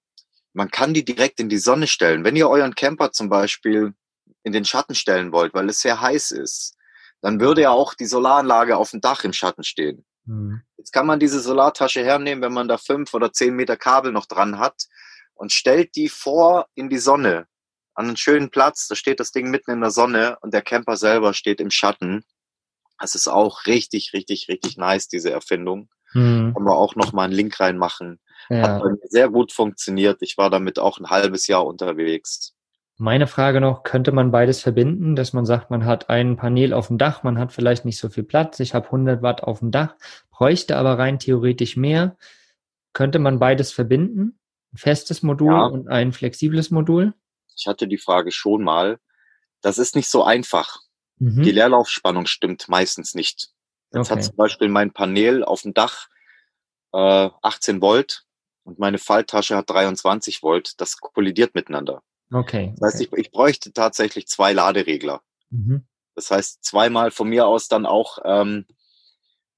man 0.53 0.71
kann 0.71 0.95
die 0.95 1.05
direkt 1.05 1.41
in 1.41 1.49
die 1.49 1.59
Sonne 1.59 1.87
stellen. 1.87 2.25
Wenn 2.25 2.37
ihr 2.37 2.49
euren 2.49 2.75
Camper 2.75 3.13
zum 3.13 3.29
Beispiel 3.29 3.95
in 4.43 4.53
den 4.53 4.65
Schatten 4.65 4.95
stellen 4.95 5.33
wollt, 5.33 5.55
weil 5.55 5.69
es 5.69 5.81
sehr 5.81 6.01
heiß 6.01 6.31
ist, 6.33 6.77
dann 7.21 7.41
würde 7.41 7.63
ja 7.63 7.71
auch 7.71 7.95
die 7.95 8.07
Solaranlage 8.07 8.77
auf 8.77 8.91
dem 8.91 9.01
Dach 9.01 9.25
im 9.25 9.33
Schatten 9.33 9.63
stehen. 9.63 10.05
Mhm. 10.25 10.63
Jetzt 10.77 10.93
kann 10.93 11.07
man 11.07 11.21
diese 11.21 11.41
Solartasche 11.41 12.03
hernehmen, 12.03 12.43
wenn 12.43 12.53
man 12.53 12.69
da 12.69 12.79
fünf 12.79 13.13
oder 13.15 13.33
zehn 13.33 13.55
Meter 13.55 13.77
Kabel 13.77 14.13
noch 14.13 14.27
dran 14.27 14.59
hat 14.59 14.87
und 15.35 15.53
stellt 15.53 15.97
die 15.97 16.09
vor 16.09 16.67
in 16.75 16.89
die 16.89 16.99
Sonne 16.99 17.47
an 17.95 18.07
einen 18.07 18.17
schönen 18.17 18.51
Platz. 18.51 18.89
Da 18.89 18.95
steht 18.95 19.21
das 19.21 19.33
Ding 19.33 19.51
mitten 19.51 19.71
in 19.71 19.81
der 19.81 19.91
Sonne 19.91 20.39
und 20.41 20.55
der 20.55 20.63
Camper 20.63 20.97
selber 20.97 21.35
steht 21.35 21.61
im 21.61 21.71
Schatten. 21.71 22.25
Das 22.99 23.15
ist 23.15 23.29
auch 23.29 23.67
richtig, 23.67 24.13
richtig, 24.13 24.49
richtig 24.49 24.77
nice, 24.77 25.09
diese 25.09 25.31
Erfindung. 25.31 25.91
Mhm. 26.13 26.55
Können 26.55 26.67
wir 26.67 26.77
auch 26.77 26.97
noch 26.97 27.13
mal 27.13 27.25
einen 27.25 27.33
Link 27.33 27.61
reinmachen. 27.61 28.21
Ja. 28.49 28.63
Hat 28.63 28.83
bei 28.83 28.91
mir 28.91 29.09
sehr 29.09 29.29
gut 29.29 29.53
funktioniert. 29.53 30.19
Ich 30.23 30.39
war 30.39 30.51
damit 30.51 30.79
auch 30.79 30.99
ein 30.99 31.11
halbes 31.11 31.47
Jahr 31.47 31.67
unterwegs. 31.67 32.55
Meine 33.01 33.27
Frage 33.27 33.63
noch, 33.63 33.83
könnte 33.83 34.13
man 34.13 34.31
beides 34.31 34.61
verbinden, 34.61 35.17
dass 35.17 35.33
man 35.33 35.47
sagt, 35.47 35.71
man 35.71 35.87
hat 35.87 36.11
ein 36.11 36.37
Panel 36.37 36.75
auf 36.75 36.89
dem 36.89 36.99
Dach, 36.99 37.23
man 37.23 37.39
hat 37.39 37.51
vielleicht 37.51 37.87
nicht 37.87 37.97
so 37.97 38.11
viel 38.11 38.25
Platz, 38.25 38.61
ich 38.61 38.75
habe 38.75 38.85
100 38.85 39.23
Watt 39.23 39.43
auf 39.43 39.61
dem 39.61 39.71
Dach, 39.71 39.95
bräuchte 40.31 40.77
aber 40.77 40.99
rein 40.99 41.19
theoretisch 41.19 41.79
mehr. 41.79 42.19
Könnte 42.93 43.19
man 43.19 43.39
beides 43.39 43.73
verbinden? 43.73 44.39
Ein 44.75 44.77
festes 44.77 45.23
Modul 45.23 45.51
ja. 45.51 45.65
und 45.65 45.89
ein 45.89 46.13
flexibles 46.13 46.71
Modul? 46.71 47.15
Ich 47.57 47.67
hatte 47.67 47.89
die 47.89 47.97
Frage 47.97 48.33
schon 48.33 48.63
mal. 48.63 49.01
Das 49.63 49.79
ist 49.79 49.97
nicht 49.97 50.11
so 50.11 50.23
einfach. 50.23 50.81
Mhm. 51.17 51.43
Die 51.43 51.53
Leerlaufspannung 51.53 52.27
stimmt 52.27 52.69
meistens 52.69 53.15
nicht. 53.15 53.49
Jetzt 53.95 54.11
okay. 54.11 54.19
hat 54.19 54.25
zum 54.25 54.37
Beispiel 54.37 54.69
mein 54.69 54.93
Panel 54.93 55.43
auf 55.43 55.63
dem 55.63 55.73
Dach 55.73 56.09
äh, 56.93 57.31
18 57.41 57.81
Volt 57.81 58.25
und 58.63 58.79
meine 58.79 58.99
Falltasche 58.99 59.57
hat 59.57 59.71
23 59.71 60.43
Volt. 60.43 60.79
Das 60.83 60.99
kollidiert 60.99 61.55
miteinander. 61.55 62.03
Okay. 62.33 62.75
Das 62.79 62.95
heißt, 62.95 63.07
okay. 63.07 63.21
ich, 63.21 63.27
ich 63.27 63.31
bräuchte 63.33 63.73
tatsächlich 63.73 64.27
zwei 64.29 64.53
Laderegler. 64.53 65.23
Mhm. 65.51 65.87
Das 66.15 66.31
heißt, 66.31 66.65
zweimal 66.65 67.11
von 67.11 67.29
mir 67.29 67.47
aus 67.47 67.69
dann 67.69 67.87
auch, 67.87 68.19
ähm, 68.25 68.67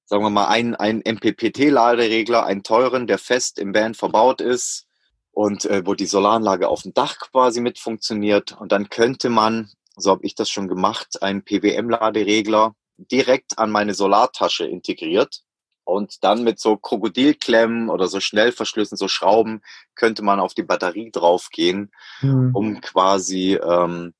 sagen 0.05 0.23
wir 0.23 0.29
mal, 0.29 0.47
ein, 0.47 0.75
ein 0.75 1.01
MPPT-Laderegler, 1.05 2.45
einen 2.45 2.63
teuren, 2.63 3.07
der 3.07 3.17
fest 3.17 3.59
im 3.59 3.73
Van 3.73 3.93
verbaut 3.93 4.41
ist 4.41 4.87
und 5.31 5.65
äh, 5.65 5.85
wo 5.85 5.93
die 5.93 6.05
Solaranlage 6.05 6.67
auf 6.67 6.83
dem 6.83 6.93
Dach 6.93 7.17
quasi 7.19 7.61
mit 7.61 7.79
funktioniert. 7.79 8.59
Und 8.59 8.71
dann 8.71 8.89
könnte 8.89 9.29
man, 9.29 9.71
so 9.95 10.11
habe 10.11 10.25
ich 10.25 10.35
das 10.35 10.49
schon 10.49 10.67
gemacht, 10.67 11.21
einen 11.21 11.43
PWM-Laderegler 11.43 12.75
direkt 12.97 13.57
an 13.57 13.71
meine 13.71 13.93
Solartasche 13.93 14.65
integriert. 14.65 15.43
Und 15.85 16.23
dann 16.23 16.43
mit 16.43 16.59
so 16.59 16.77
Krokodilklemmen 16.77 17.89
oder 17.89 18.07
so 18.07 18.19
Schnellverschlüssen, 18.19 18.97
so 18.97 19.07
Schrauben, 19.07 19.61
könnte 19.95 20.21
man 20.21 20.39
auf 20.39 20.53
die 20.53 20.63
Batterie 20.63 21.11
draufgehen, 21.11 21.91
mhm. 22.21 22.55
um 22.55 22.81
quasi 22.81 23.55
ähm, 23.55 24.13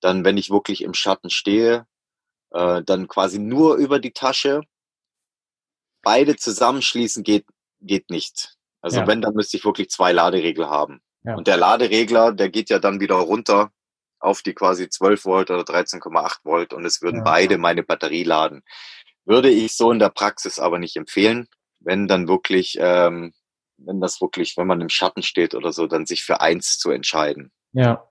dann, 0.00 0.24
wenn 0.24 0.38
ich 0.38 0.50
wirklich 0.50 0.82
im 0.82 0.94
Schatten 0.94 1.30
stehe, 1.30 1.86
äh, 2.50 2.82
dann 2.82 3.08
quasi 3.08 3.38
nur 3.38 3.76
über 3.76 3.98
die 3.98 4.12
Tasche. 4.12 4.62
Beide 6.02 6.36
zusammenschließen 6.36 7.22
geht, 7.22 7.44
geht 7.80 8.08
nicht. 8.10 8.56
Also 8.80 9.00
ja. 9.00 9.06
wenn, 9.06 9.20
dann 9.20 9.34
müsste 9.34 9.58
ich 9.58 9.64
wirklich 9.64 9.90
zwei 9.90 10.12
Laderegler 10.12 10.70
haben. 10.70 11.02
Ja. 11.22 11.36
Und 11.36 11.46
der 11.46 11.58
Laderegler, 11.58 12.32
der 12.32 12.48
geht 12.48 12.70
ja 12.70 12.78
dann 12.78 13.00
wieder 13.00 13.16
runter 13.16 13.70
auf 14.20 14.42
die 14.42 14.54
quasi 14.54 14.88
12 14.88 15.24
Volt 15.24 15.50
oder 15.50 15.62
13,8 15.62 16.44
Volt 16.44 16.72
und 16.72 16.84
es 16.84 17.02
würden 17.02 17.18
ja. 17.18 17.22
beide 17.24 17.58
meine 17.58 17.82
Batterie 17.82 18.24
laden. 18.24 18.62
Würde 19.30 19.48
ich 19.48 19.76
so 19.76 19.92
in 19.92 20.00
der 20.00 20.08
Praxis 20.08 20.58
aber 20.58 20.80
nicht 20.80 20.96
empfehlen, 20.96 21.46
wenn 21.78 22.08
dann 22.08 22.26
wirklich, 22.26 22.76
ähm, 22.80 23.32
wenn 23.76 24.00
das 24.00 24.20
wirklich, 24.20 24.56
wenn 24.56 24.66
man 24.66 24.80
im 24.80 24.88
Schatten 24.88 25.22
steht 25.22 25.54
oder 25.54 25.72
so, 25.72 25.86
dann 25.86 26.04
sich 26.04 26.24
für 26.24 26.40
eins 26.40 26.78
zu 26.78 26.90
entscheiden. 26.90 27.52
Ja. 27.70 28.08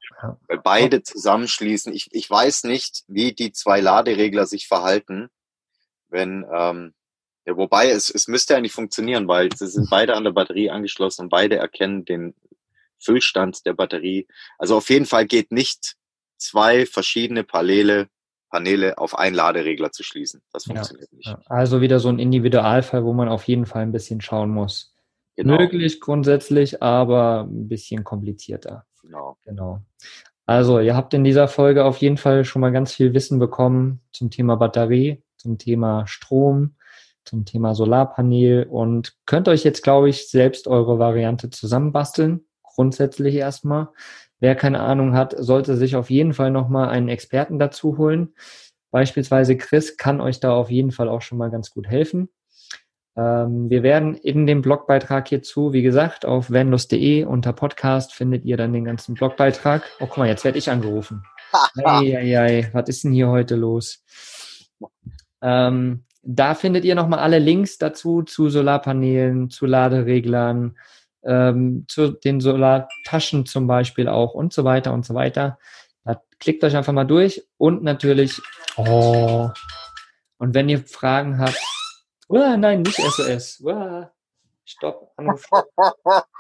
Weil 0.48 0.60
beide 0.60 1.04
zusammenschließen. 1.04 1.94
Ich, 1.94 2.08
ich 2.14 2.30
weiß 2.30 2.64
nicht, 2.64 3.04
wie 3.10 3.34
die 3.34 3.52
zwei 3.52 3.82
Laderegler 3.82 4.46
sich 4.46 4.70
verhalten, 4.70 5.28
wenn, 6.08 6.46
ähm, 6.54 6.94
ja, 7.46 7.58
wobei 7.58 7.90
es, 7.90 8.10
es 8.10 8.30
müsste 8.30 8.54
ja 8.54 8.62
nicht 8.62 8.74
funktionieren, 8.74 9.28
weil 9.28 9.50
sie 9.54 9.68
sind 9.68 9.90
beide 9.92 10.16
an 10.16 10.24
der 10.24 10.32
Batterie 10.32 10.70
angeschlossen 10.70 11.24
und 11.24 11.30
beide 11.30 11.58
erkennen 11.58 12.06
den 12.06 12.34
Füllstand 12.98 13.66
der 13.66 13.74
Batterie. 13.74 14.26
Also 14.58 14.78
auf 14.78 14.90
jeden 14.90 15.06
Fall 15.06 15.26
geht 15.26 15.52
nicht 15.52 15.98
zwei 16.38 16.86
verschiedene 16.86 17.44
Paneele, 17.44 18.08
Paneele 18.50 18.98
auf 18.98 19.18
einen 19.18 19.36
Laderegler 19.36 19.92
zu 19.92 20.04
schließen. 20.04 20.42
Das 20.52 20.66
funktioniert 20.66 21.10
ja, 21.12 21.34
nicht. 21.34 21.52
Also 21.52 21.82
wieder 21.82 22.00
so 22.00 22.10
ein 22.10 22.20
Individualfall, 22.20 23.04
wo 23.04 23.14
man 23.14 23.30
auf 23.30 23.44
jeden 23.44 23.66
Fall 23.66 23.84
ein 23.84 23.92
bisschen 23.92 24.22
schauen 24.22 24.50
muss. 24.50 24.96
Genau. 25.36 25.58
Möglich 25.58 26.02
grundsätzlich, 26.02 26.84
aber 26.84 27.48
ein 27.50 27.68
bisschen 27.70 28.04
komplizierter. 28.04 28.86
Genau. 29.02 29.38
Genau. 29.46 29.82
Also, 30.46 30.80
ihr 30.80 30.96
habt 30.96 31.14
in 31.14 31.24
dieser 31.24 31.48
Folge 31.48 31.86
auf 31.86 31.98
jeden 31.98 32.18
Fall 32.18 32.44
schon 32.44 32.62
mal 32.62 32.72
ganz 32.72 32.94
viel 32.94 33.14
Wissen 33.14 33.38
bekommen 33.38 34.02
zum 34.12 34.32
Thema 34.32 34.56
Batterie, 34.56 35.24
zum 35.38 35.60
Thema 35.60 36.08
Strom, 36.08 36.76
zum 37.24 37.46
Thema 37.46 37.76
Solarpanel 37.76 38.66
und 38.66 39.16
könnt 39.28 39.48
euch 39.48 39.64
jetzt, 39.64 39.84
glaube 39.84 40.10
ich, 40.10 40.28
selbst 40.30 40.68
eure 40.68 40.98
Variante 40.98 41.52
zusammenbasteln. 41.52 42.46
Grundsätzlich 42.64 43.36
erstmal. 43.36 43.90
Wer 44.40 44.56
keine 44.56 44.80
Ahnung 44.80 45.14
hat, 45.14 45.36
sollte 45.38 45.76
sich 45.76 45.96
auf 45.96 46.10
jeden 46.10 46.34
Fall 46.34 46.52
nochmal 46.52 46.90
einen 46.90 47.10
Experten 47.10 47.60
dazu 47.60 47.98
holen. 47.98 48.34
Beispielsweise 48.92 49.58
Chris 49.58 49.98
kann 49.98 50.22
euch 50.22 50.40
da 50.40 50.52
auf 50.52 50.72
jeden 50.72 50.92
Fall 50.92 51.10
auch 51.10 51.22
schon 51.22 51.38
mal 51.38 51.52
ganz 51.52 51.72
gut 51.72 51.88
helfen. 51.88 52.30
Ähm, 53.16 53.70
wir 53.70 53.84
werden 53.84 54.16
in 54.16 54.48
dem 54.48 54.62
Blogbeitrag 54.62 55.28
hierzu, 55.28 55.74
wie 55.74 55.82
gesagt, 55.82 56.26
auf 56.26 56.52
vanlust.de 56.52 57.26
unter 57.26 57.54
Podcast 57.54 58.14
findet 58.14 58.46
ihr 58.46 58.56
dann 58.56 58.72
den 58.72 58.86
ganzen 58.86 59.14
Blogbeitrag. 59.16 59.84
Oh, 60.00 60.06
guck 60.06 60.18
mal, 60.18 60.28
jetzt 60.28 60.46
werde 60.46 60.58
ich 60.58 60.70
angerufen. 60.70 61.24
Eieiei, 61.84 62.70
was 62.72 62.88
ist 62.88 63.04
denn 63.04 63.12
hier 63.12 63.28
heute 63.28 63.56
los? 63.56 64.04
Ähm, 65.42 66.06
da 66.22 66.56
findet 66.56 66.86
ihr 66.86 66.96
nochmal 66.96 67.20
alle 67.20 67.40
Links 67.40 67.78
dazu, 67.78 68.24
zu 68.24 68.50
Solarpanelen, 68.50 69.50
zu 69.50 69.66
Ladereglern, 69.66 70.78
ähm, 71.24 71.86
zu 71.88 72.12
den 72.12 72.40
Solartaschen 72.40 73.46
zum 73.46 73.68
Beispiel 73.68 74.08
auch 74.08 74.34
und 74.34 74.54
so 74.54 74.64
weiter 74.64 74.94
und 74.94 75.06
so 75.06 75.14
weiter. 75.14 75.60
Da 76.06 76.22
klickt 76.40 76.64
euch 76.64 76.76
einfach 76.76 76.94
mal 76.94 77.06
durch 77.06 77.46
und 77.58 77.84
natürlich, 77.84 78.42
oh, 78.78 79.50
und 80.38 80.54
wenn 80.54 80.70
ihr 80.70 80.80
Fragen 80.80 81.40
habt, 81.40 81.60
oh, 82.28 82.56
nein, 82.58 82.82
nicht 82.84 83.02
SOS, 83.02 83.62
oh, 83.66 84.06
stopp, 84.66 85.12
Anruf. 85.18 85.46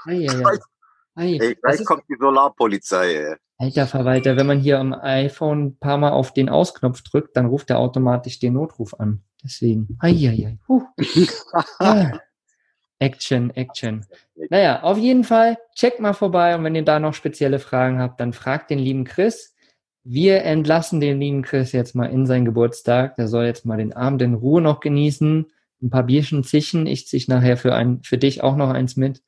Ei, 0.05 0.27
ei, 0.27 0.45
ei. 0.45 0.59
Ei, 1.15 1.37
gleich 1.61 1.83
kommt 1.83 2.03
die 2.07 2.15
Solarpolizei. 2.17 3.35
Alter 3.57 3.87
Verwalter, 3.87 4.37
wenn 4.37 4.47
man 4.47 4.59
hier 4.59 4.79
am 4.79 4.93
iPhone 4.93 5.65
ein 5.65 5.79
paar 5.79 5.97
Mal 5.97 6.11
auf 6.11 6.33
den 6.33 6.47
Ausknopf 6.47 7.01
drückt, 7.01 7.35
dann 7.35 7.47
ruft 7.47 7.69
er 7.69 7.79
automatisch 7.79 8.39
den 8.39 8.53
Notruf 8.53 8.93
an. 8.93 9.21
Deswegen. 9.43 9.97
Eieiei. 9.99 10.59
Huh. 10.69 10.83
ah. 11.79 12.19
Action, 12.99 13.49
Action. 13.51 14.05
Naja, 14.49 14.83
auf 14.83 14.97
jeden 14.97 15.23
Fall, 15.23 15.57
checkt 15.73 15.99
mal 15.99 16.13
vorbei 16.13 16.55
und 16.55 16.63
wenn 16.63 16.75
ihr 16.75 16.85
da 16.85 16.99
noch 16.99 17.13
spezielle 17.13 17.59
Fragen 17.59 17.99
habt, 17.99 18.19
dann 18.19 18.33
fragt 18.33 18.69
den 18.69 18.79
lieben 18.79 19.05
Chris. 19.05 19.55
Wir 20.03 20.43
entlassen 20.43 20.99
den 20.99 21.19
lieben 21.19 21.41
Chris 21.41 21.71
jetzt 21.71 21.95
mal 21.95 22.07
in 22.07 22.25
seinen 22.25 22.45
Geburtstag. 22.45 23.15
Der 23.15 23.27
soll 23.27 23.45
jetzt 23.45 23.65
mal 23.65 23.77
den 23.77 23.93
Abend 23.93 24.21
in 24.21 24.33
Ruhe 24.33 24.61
noch 24.61 24.79
genießen. 24.79 25.45
Ein 25.81 25.89
paar 25.89 26.03
Bierchen 26.03 26.43
zichen. 26.43 26.87
Ich 26.87 27.07
ziehe 27.07 27.23
nachher 27.27 27.57
für, 27.57 27.73
ein, 27.75 28.01
für 28.03 28.17
dich 28.17 28.43
auch 28.43 28.55
noch 28.55 28.69
eins 28.69 28.95
mit. 28.95 29.21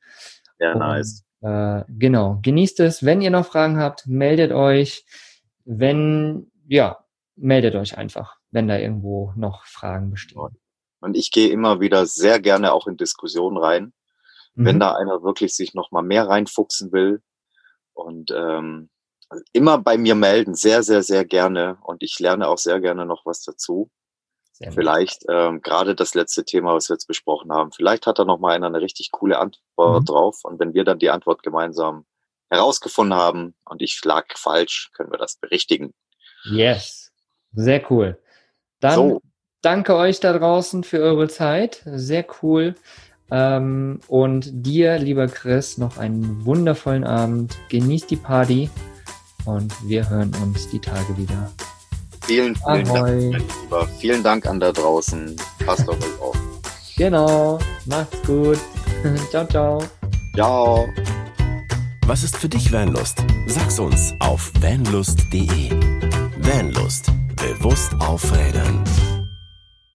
Ja, 0.58 0.74
nice. 0.74 1.24
äh, 1.40 1.82
genau. 1.88 2.40
Genießt 2.42 2.80
es. 2.80 3.04
Wenn 3.04 3.20
ihr 3.20 3.30
noch 3.30 3.46
Fragen 3.46 3.78
habt, 3.78 4.06
meldet 4.06 4.52
euch. 4.52 5.04
Wenn, 5.64 6.50
ja, 6.68 6.98
meldet 7.36 7.74
euch 7.74 7.96
einfach, 7.96 8.36
wenn 8.50 8.68
da 8.68 8.76
irgendwo 8.76 9.32
noch 9.36 9.64
Fragen 9.66 10.10
bestehen. 10.10 10.40
Und 11.02 11.16
ich 11.16 11.30
gehe 11.30 11.50
immer 11.50 11.80
wieder 11.80 12.06
sehr 12.06 12.40
gerne 12.40 12.72
auch 12.72 12.86
in 12.86 12.96
Diskussionen 12.96 13.58
rein, 13.58 13.92
mhm. 14.54 14.64
wenn 14.64 14.80
da 14.80 14.92
einer 14.92 15.22
wirklich 15.22 15.54
sich 15.54 15.74
noch 15.74 15.90
mal 15.90 16.02
mehr 16.02 16.28
reinfuchsen 16.28 16.92
will. 16.92 17.22
Und 17.92 18.30
ähm, 18.30 18.88
also 19.28 19.44
immer 19.52 19.78
bei 19.78 19.98
mir 19.98 20.14
melden, 20.14 20.54
sehr, 20.54 20.82
sehr, 20.82 21.02
sehr 21.02 21.24
gerne. 21.24 21.78
Und 21.82 22.02
ich 22.02 22.18
lerne 22.18 22.48
auch 22.48 22.58
sehr 22.58 22.80
gerne 22.80 23.04
noch 23.04 23.26
was 23.26 23.42
dazu. 23.42 23.90
Sehr 24.52 24.72
vielleicht 24.72 25.24
ähm, 25.28 25.60
gerade 25.62 25.94
das 25.94 26.14
letzte 26.14 26.44
Thema, 26.44 26.74
was 26.74 26.88
wir 26.88 26.94
jetzt 26.94 27.08
besprochen 27.08 27.52
haben, 27.52 27.72
vielleicht 27.72 28.06
hat 28.06 28.18
da 28.18 28.24
noch 28.24 28.38
mal 28.38 28.54
einer 28.54 28.66
eine 28.66 28.80
richtig 28.80 29.10
coole 29.10 29.38
Antwort 29.38 30.02
mhm. 30.02 30.04
drauf. 30.04 30.40
Und 30.44 30.60
wenn 30.60 30.74
wir 30.74 30.84
dann 30.84 30.98
die 30.98 31.10
Antwort 31.10 31.42
gemeinsam 31.42 32.06
herausgefunden 32.48 33.18
haben 33.18 33.54
und 33.64 33.80
ich 33.80 34.04
lag 34.04 34.26
falsch, 34.36 34.90
können 34.92 35.10
wir 35.10 35.18
das 35.18 35.36
berichtigen. 35.36 35.94
Yes, 36.44 37.10
sehr 37.52 37.90
cool. 37.90 38.20
Dann 38.80 38.94
so 38.94 39.22
danke 39.62 39.96
euch 39.96 40.20
da 40.20 40.36
draußen 40.36 40.84
für 40.84 40.98
eure 40.98 41.28
Zeit. 41.28 41.82
Sehr 41.86 42.26
cool. 42.42 42.74
Ähm, 43.30 44.00
und 44.08 44.50
dir, 44.52 44.98
lieber 44.98 45.26
Chris, 45.26 45.78
noch 45.78 45.96
einen 45.96 46.44
wundervollen 46.44 47.04
Abend. 47.04 47.56
Genießt 47.70 48.10
die 48.10 48.16
Party 48.16 48.68
und 49.46 49.72
wir 49.88 50.10
hören 50.10 50.32
uns 50.42 50.68
die 50.68 50.80
Tage 50.80 51.16
wieder. 51.16 51.50
Vielen, 52.26 52.54
vielen 52.54 52.88
Ahoi. 52.88 53.30
Dank, 53.30 53.44
lieber. 53.62 53.88
Vielen 53.98 54.22
Dank 54.22 54.46
an 54.46 54.60
da 54.60 54.70
draußen. 54.70 55.34
Passt 55.64 55.88
auf 55.88 55.96
euch 55.96 56.20
auf. 56.20 56.36
Genau. 56.96 57.58
Macht's 57.86 58.22
gut. 58.26 58.58
ciao, 59.30 59.46
ciao. 59.46 59.82
Ciao. 60.34 60.86
Was 62.06 62.22
ist 62.22 62.36
für 62.36 62.48
dich 62.48 62.72
Vanlust? 62.72 63.24
Sag's 63.46 63.78
uns 63.78 64.12
auf 64.18 64.52
vanlust.de. 64.60 65.70
Vanlust. 66.38 67.10
Bewusst 67.36 67.92
aufrädern. 67.98 68.84